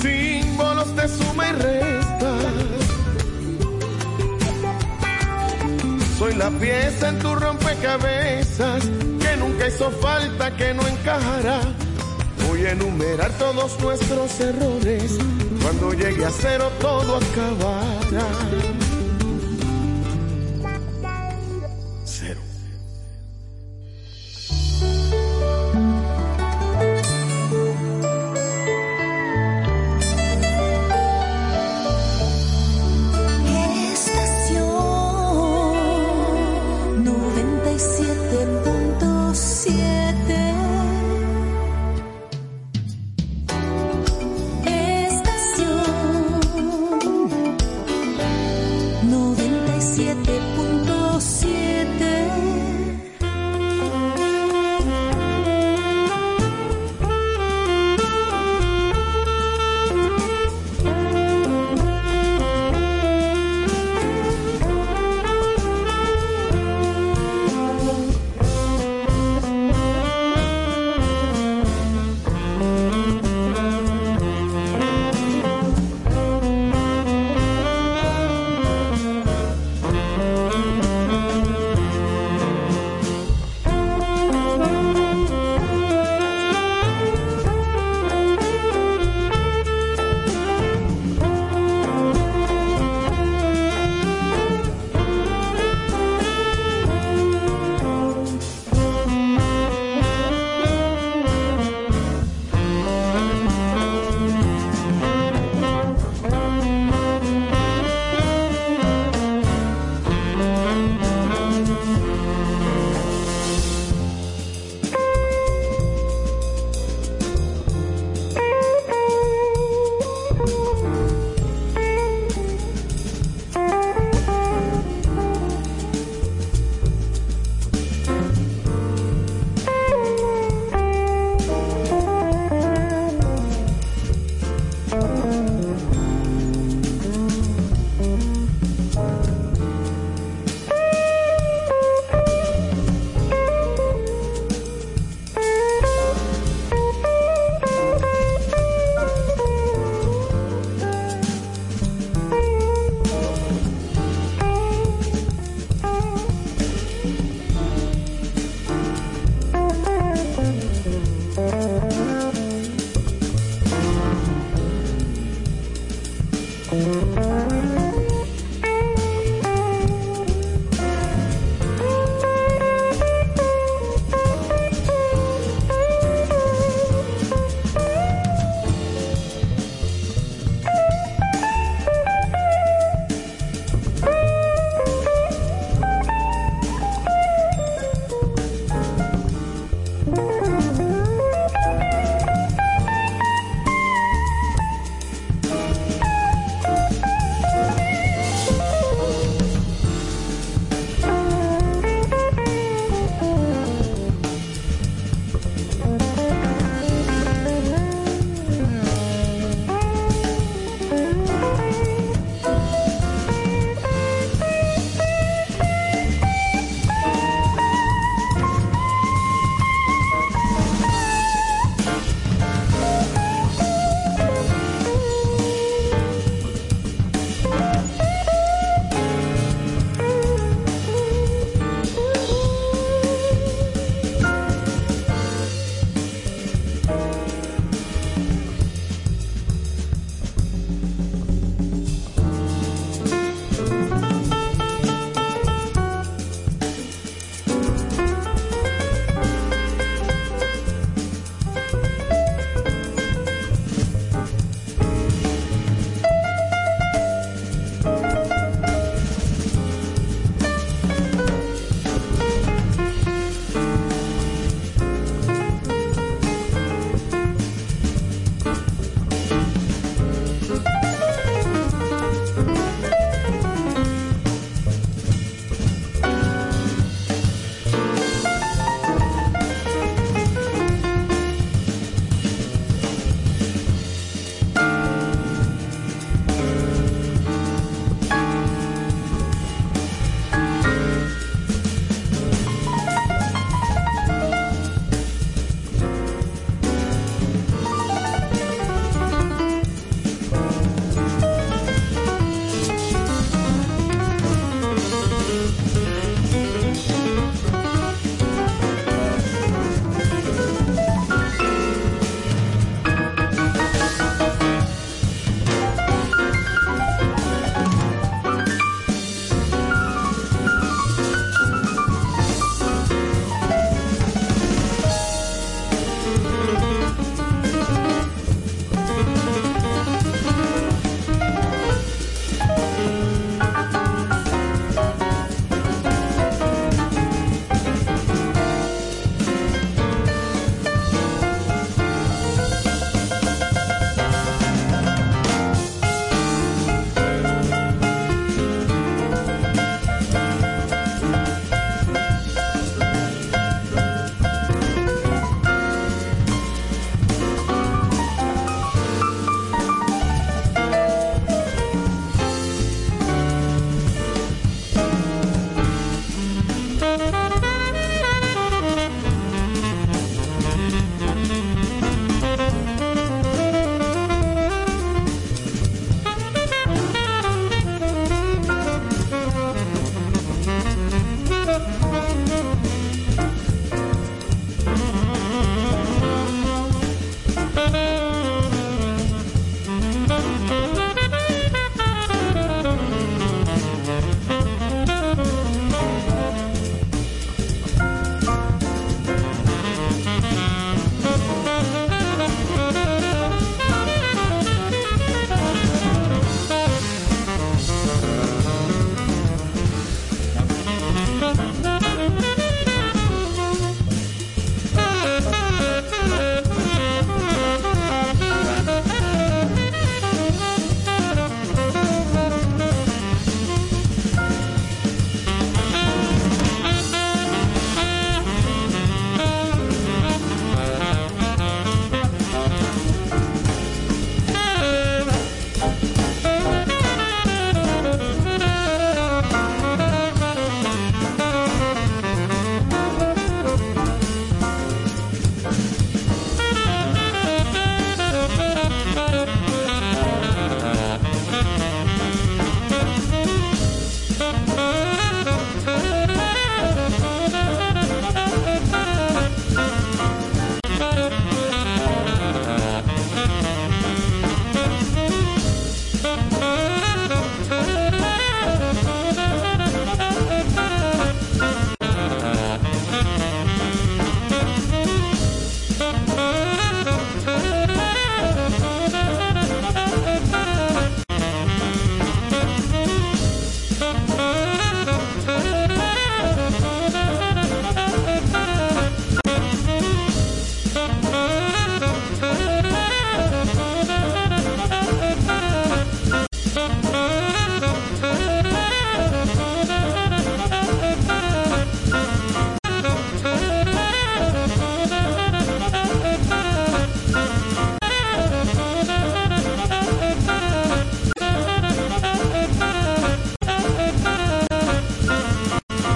[0.00, 2.38] Símbolos de suma y resta.
[6.18, 8.84] Soy la pieza en tu rompecabezas
[9.20, 11.87] que nunca hizo falta, que no encajará.
[12.58, 15.16] Voy a enumerar todos nuestros errores.
[15.62, 18.77] Cuando llegue a cero todo acabará.